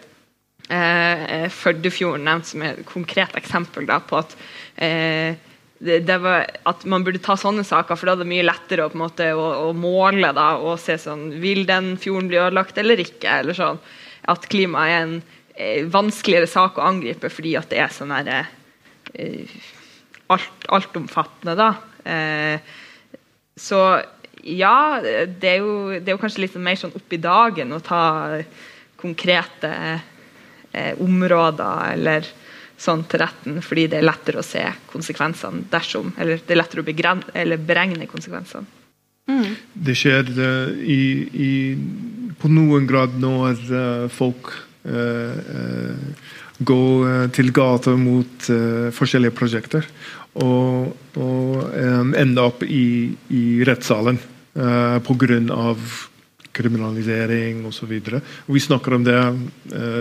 eh, 0.69 1.49
Førdefjorden 1.53 2.27
nevnt 2.29 2.53
som 2.53 2.65
et 2.67 2.85
konkret 2.89 3.37
eksempel 3.39 3.89
da, 3.89 3.99
på 4.01 4.21
at 4.21 4.37
eh, 4.77 5.37
det, 5.79 6.19
var, 6.25 6.47
at 6.65 6.85
man 6.89 7.05
burde 7.05 7.21
ta 7.21 7.37
sånne 7.37 7.65
saker, 7.67 7.99
for 7.99 8.09
da 8.09 8.15
er 8.17 8.23
det 8.23 8.31
mye 8.31 8.47
lettere 8.47 8.87
å, 8.87 8.93
måte, 8.97 9.29
å, 9.37 9.47
å 9.69 9.73
måle 9.77 10.31
da, 10.37 10.55
og 10.57 10.79
se 10.81 10.97
sånn 11.01 11.29
Vil 11.43 11.67
den 11.69 11.95
fjorden 12.01 12.31
bli 12.31 12.41
ødelagt 12.41 12.79
eller 12.81 13.03
ikke? 13.03 13.43
Eller 13.43 13.57
sånn, 13.57 13.81
at 14.33 14.49
klima 14.51 14.87
er 14.89 15.03
en 15.03 15.17
eh, 15.55 15.85
vanskeligere 15.93 16.49
sak 16.49 16.81
å 16.81 16.87
angripe 16.89 17.31
fordi 17.33 17.57
at 17.61 17.69
det 17.73 17.83
er 17.85 17.93
sånn 17.93 18.15
eh, 18.17 18.49
alt, 20.33 20.67
altomfattende, 20.73 21.57
da. 21.61 21.71
Eh, 22.09 22.73
så 23.57 23.83
ja, 24.47 25.03
det 25.03 25.51
er, 25.51 25.61
jo, 25.61 25.93
det 25.99 26.09
er 26.09 26.15
jo 26.15 26.23
kanskje 26.23 26.45
litt 26.45 26.57
mer 26.63 26.79
sånn 26.79 26.95
opp 26.97 27.13
i 27.13 27.21
dagen 27.21 27.73
å 27.75 27.83
ta 27.85 28.03
konkrete 29.01 29.71
eh, 30.73 30.93
områder 31.03 31.97
eller 31.97 32.29
sånn 32.81 33.05
til 33.09 33.23
retten, 33.23 33.61
fordi 33.65 33.87
det 33.93 34.01
er 34.01 34.07
lettere 34.07 34.43
å 34.43 34.47
se 34.47 34.63
konsekvensene 34.91 35.65
dersom 35.73 36.13
Eller 36.21 36.43
det 36.45 36.55
er 36.55 36.61
lettere 36.61 36.85
å 36.85 36.87
begren, 36.87 37.23
beregne 37.67 38.09
konsekvensene. 38.11 38.67
Mm. 39.27 39.57
Det 39.87 39.95
skjer 39.99 40.29
uh, 40.39 40.71
i, 40.87 41.03
i, 41.35 41.53
på 42.39 42.51
noen 42.53 42.87
grad 42.87 43.17
når 43.19 43.63
uh, 43.73 44.05
folk 44.13 44.53
uh, 44.87 45.97
går 46.57 47.33
til 47.37 47.51
gata 47.53 47.93
mot 48.01 48.47
forskjellige 48.97 49.35
prosjekter 49.37 49.85
og, 50.41 50.95
og 51.21 51.67
um, 51.77 52.15
ender 52.17 52.49
opp 52.49 52.63
i, 52.65 53.13
i 53.29 53.43
rettssalen 53.69 54.17
uh, 54.57 54.97
pga. 55.05 55.75
kriminalisering 56.57 57.67
osv. 57.69 57.93
Vi 58.47 58.61
snakker 58.65 58.95
om 58.97 59.05
det 59.05 59.19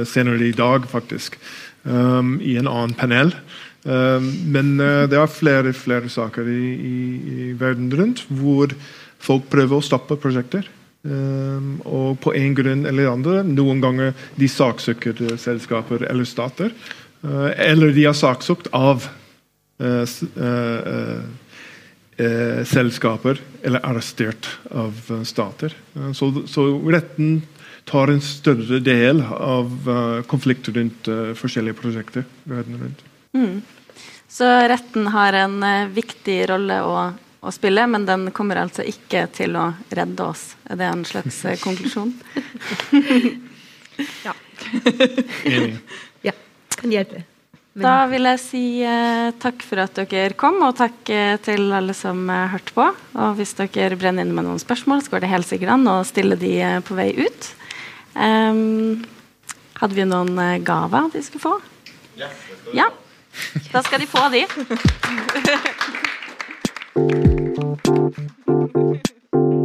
senere 0.07 0.47
i 0.47 0.55
dag, 0.55 0.87
faktisk 0.87 1.35
um, 1.85 2.35
i 2.41 2.57
en 2.59 2.69
annen 2.69 2.95
panel. 2.97 3.33
Um, 3.85 4.31
men 4.49 4.75
uh, 4.81 5.05
det 5.09 5.19
er 5.19 5.29
flere, 5.29 5.73
flere 5.77 6.09
saker 6.09 6.47
i, 6.49 6.61
i, 6.73 6.95
i, 7.35 7.51
verden 7.59 7.91
rundt 7.93 8.23
hvor 8.33 8.73
folk 9.21 9.45
prøver 9.51 9.77
å 9.77 9.85
stoppe 9.85 10.17
prosjekter. 10.21 10.67
Um, 11.05 11.75
og 11.85 12.17
på 12.23 12.33
en 12.33 12.55
grunn 12.57 12.85
eller 12.89 13.11
andre. 13.11 13.43
Noen 13.45 13.83
ganger 13.83 14.15
de 14.39 14.49
saksøker 14.49 15.35
selskaper 15.41 16.07
eller 16.09 16.25
stater. 16.25 16.73
Uh, 17.25 17.51
eller 17.61 17.93
de 17.93 18.07
har 18.07 18.17
saksøkt 18.17 18.71
av 18.73 19.05
uh, 19.81 20.05
uh, 20.41 21.25
selskaper 22.65 23.41
eller 23.65 23.85
arrestert 23.85 24.47
av 24.71 25.11
stater. 25.27 25.73
Så, 26.15 26.31
så, 26.47 26.63
retten 26.87 27.41
tar 27.85 28.09
en 28.13 28.21
større 28.21 28.79
del 28.83 29.21
av 29.21 29.89
konflikter 30.27 30.73
rundt 30.73 31.09
forskjellige 31.37 31.77
prosjekter 31.77 32.25
verden 32.49 32.79
rundt. 32.81 33.03
Mm. 33.37 33.59
Så 34.27 34.47
retten 34.67 35.11
har 35.13 35.37
en 35.37 35.59
viktig 35.93 36.39
rolle 36.49 36.79
å 36.81 36.95
å 37.45 37.53
spille, 37.53 37.85
men 37.87 38.07
den 38.07 38.29
kommer 38.33 38.59
altså 38.63 38.85
ikke 38.87 39.27
til 39.35 39.55
å 39.59 39.69
redde 39.93 40.25
oss. 40.25 40.55
Er 40.69 40.79
det 40.79 40.89
en 40.89 41.05
slags 41.05 41.43
eh, 41.45 41.59
konklusjon? 41.61 42.13
ja. 44.25 44.33
ja. 46.25 46.33
Kan 46.75 46.95
hjelpe. 46.95 47.21
Men... 47.75 47.83
Da 47.83 47.95
vil 48.09 48.29
jeg 48.31 48.41
si 48.41 48.63
eh, 48.87 49.29
takk 49.41 49.65
for 49.67 49.83
at 49.83 49.99
dere 49.99 50.37
kom, 50.39 50.61
og 50.65 50.77
takk 50.79 51.11
eh, 51.13 51.35
til 51.45 51.67
alle 51.75 51.93
som 51.97 52.23
eh, 52.31 52.47
hørte 52.55 52.75
på. 52.77 52.87
Og 53.19 53.37
hvis 53.37 53.53
dere 53.59 53.99
brenner 53.99 54.25
inn 54.25 54.33
med 54.33 54.47
noen 54.47 54.61
spørsmål, 54.61 55.03
så 55.03 55.13
går 55.13 55.25
det 55.25 55.33
helt 55.35 55.49
sikkert 55.49 55.75
an 55.75 55.91
å 55.91 55.99
stille 56.07 56.39
de 56.39 56.55
eh, 56.63 56.81
på 56.87 56.97
vei 56.97 57.11
ut. 57.19 57.51
Um, 58.15 59.03
hadde 59.81 59.97
vi 59.97 60.05
noen 60.07 60.37
eh, 60.39 60.61
gaver 60.63 61.09
de 61.11 61.23
skulle 61.23 61.43
få? 61.43 61.59
Ja. 62.15 62.27
ja. 62.73 62.87
Da 63.73 63.83
skal 63.83 63.99
de 63.99 64.07
få 64.07 64.29
de. 64.31 64.45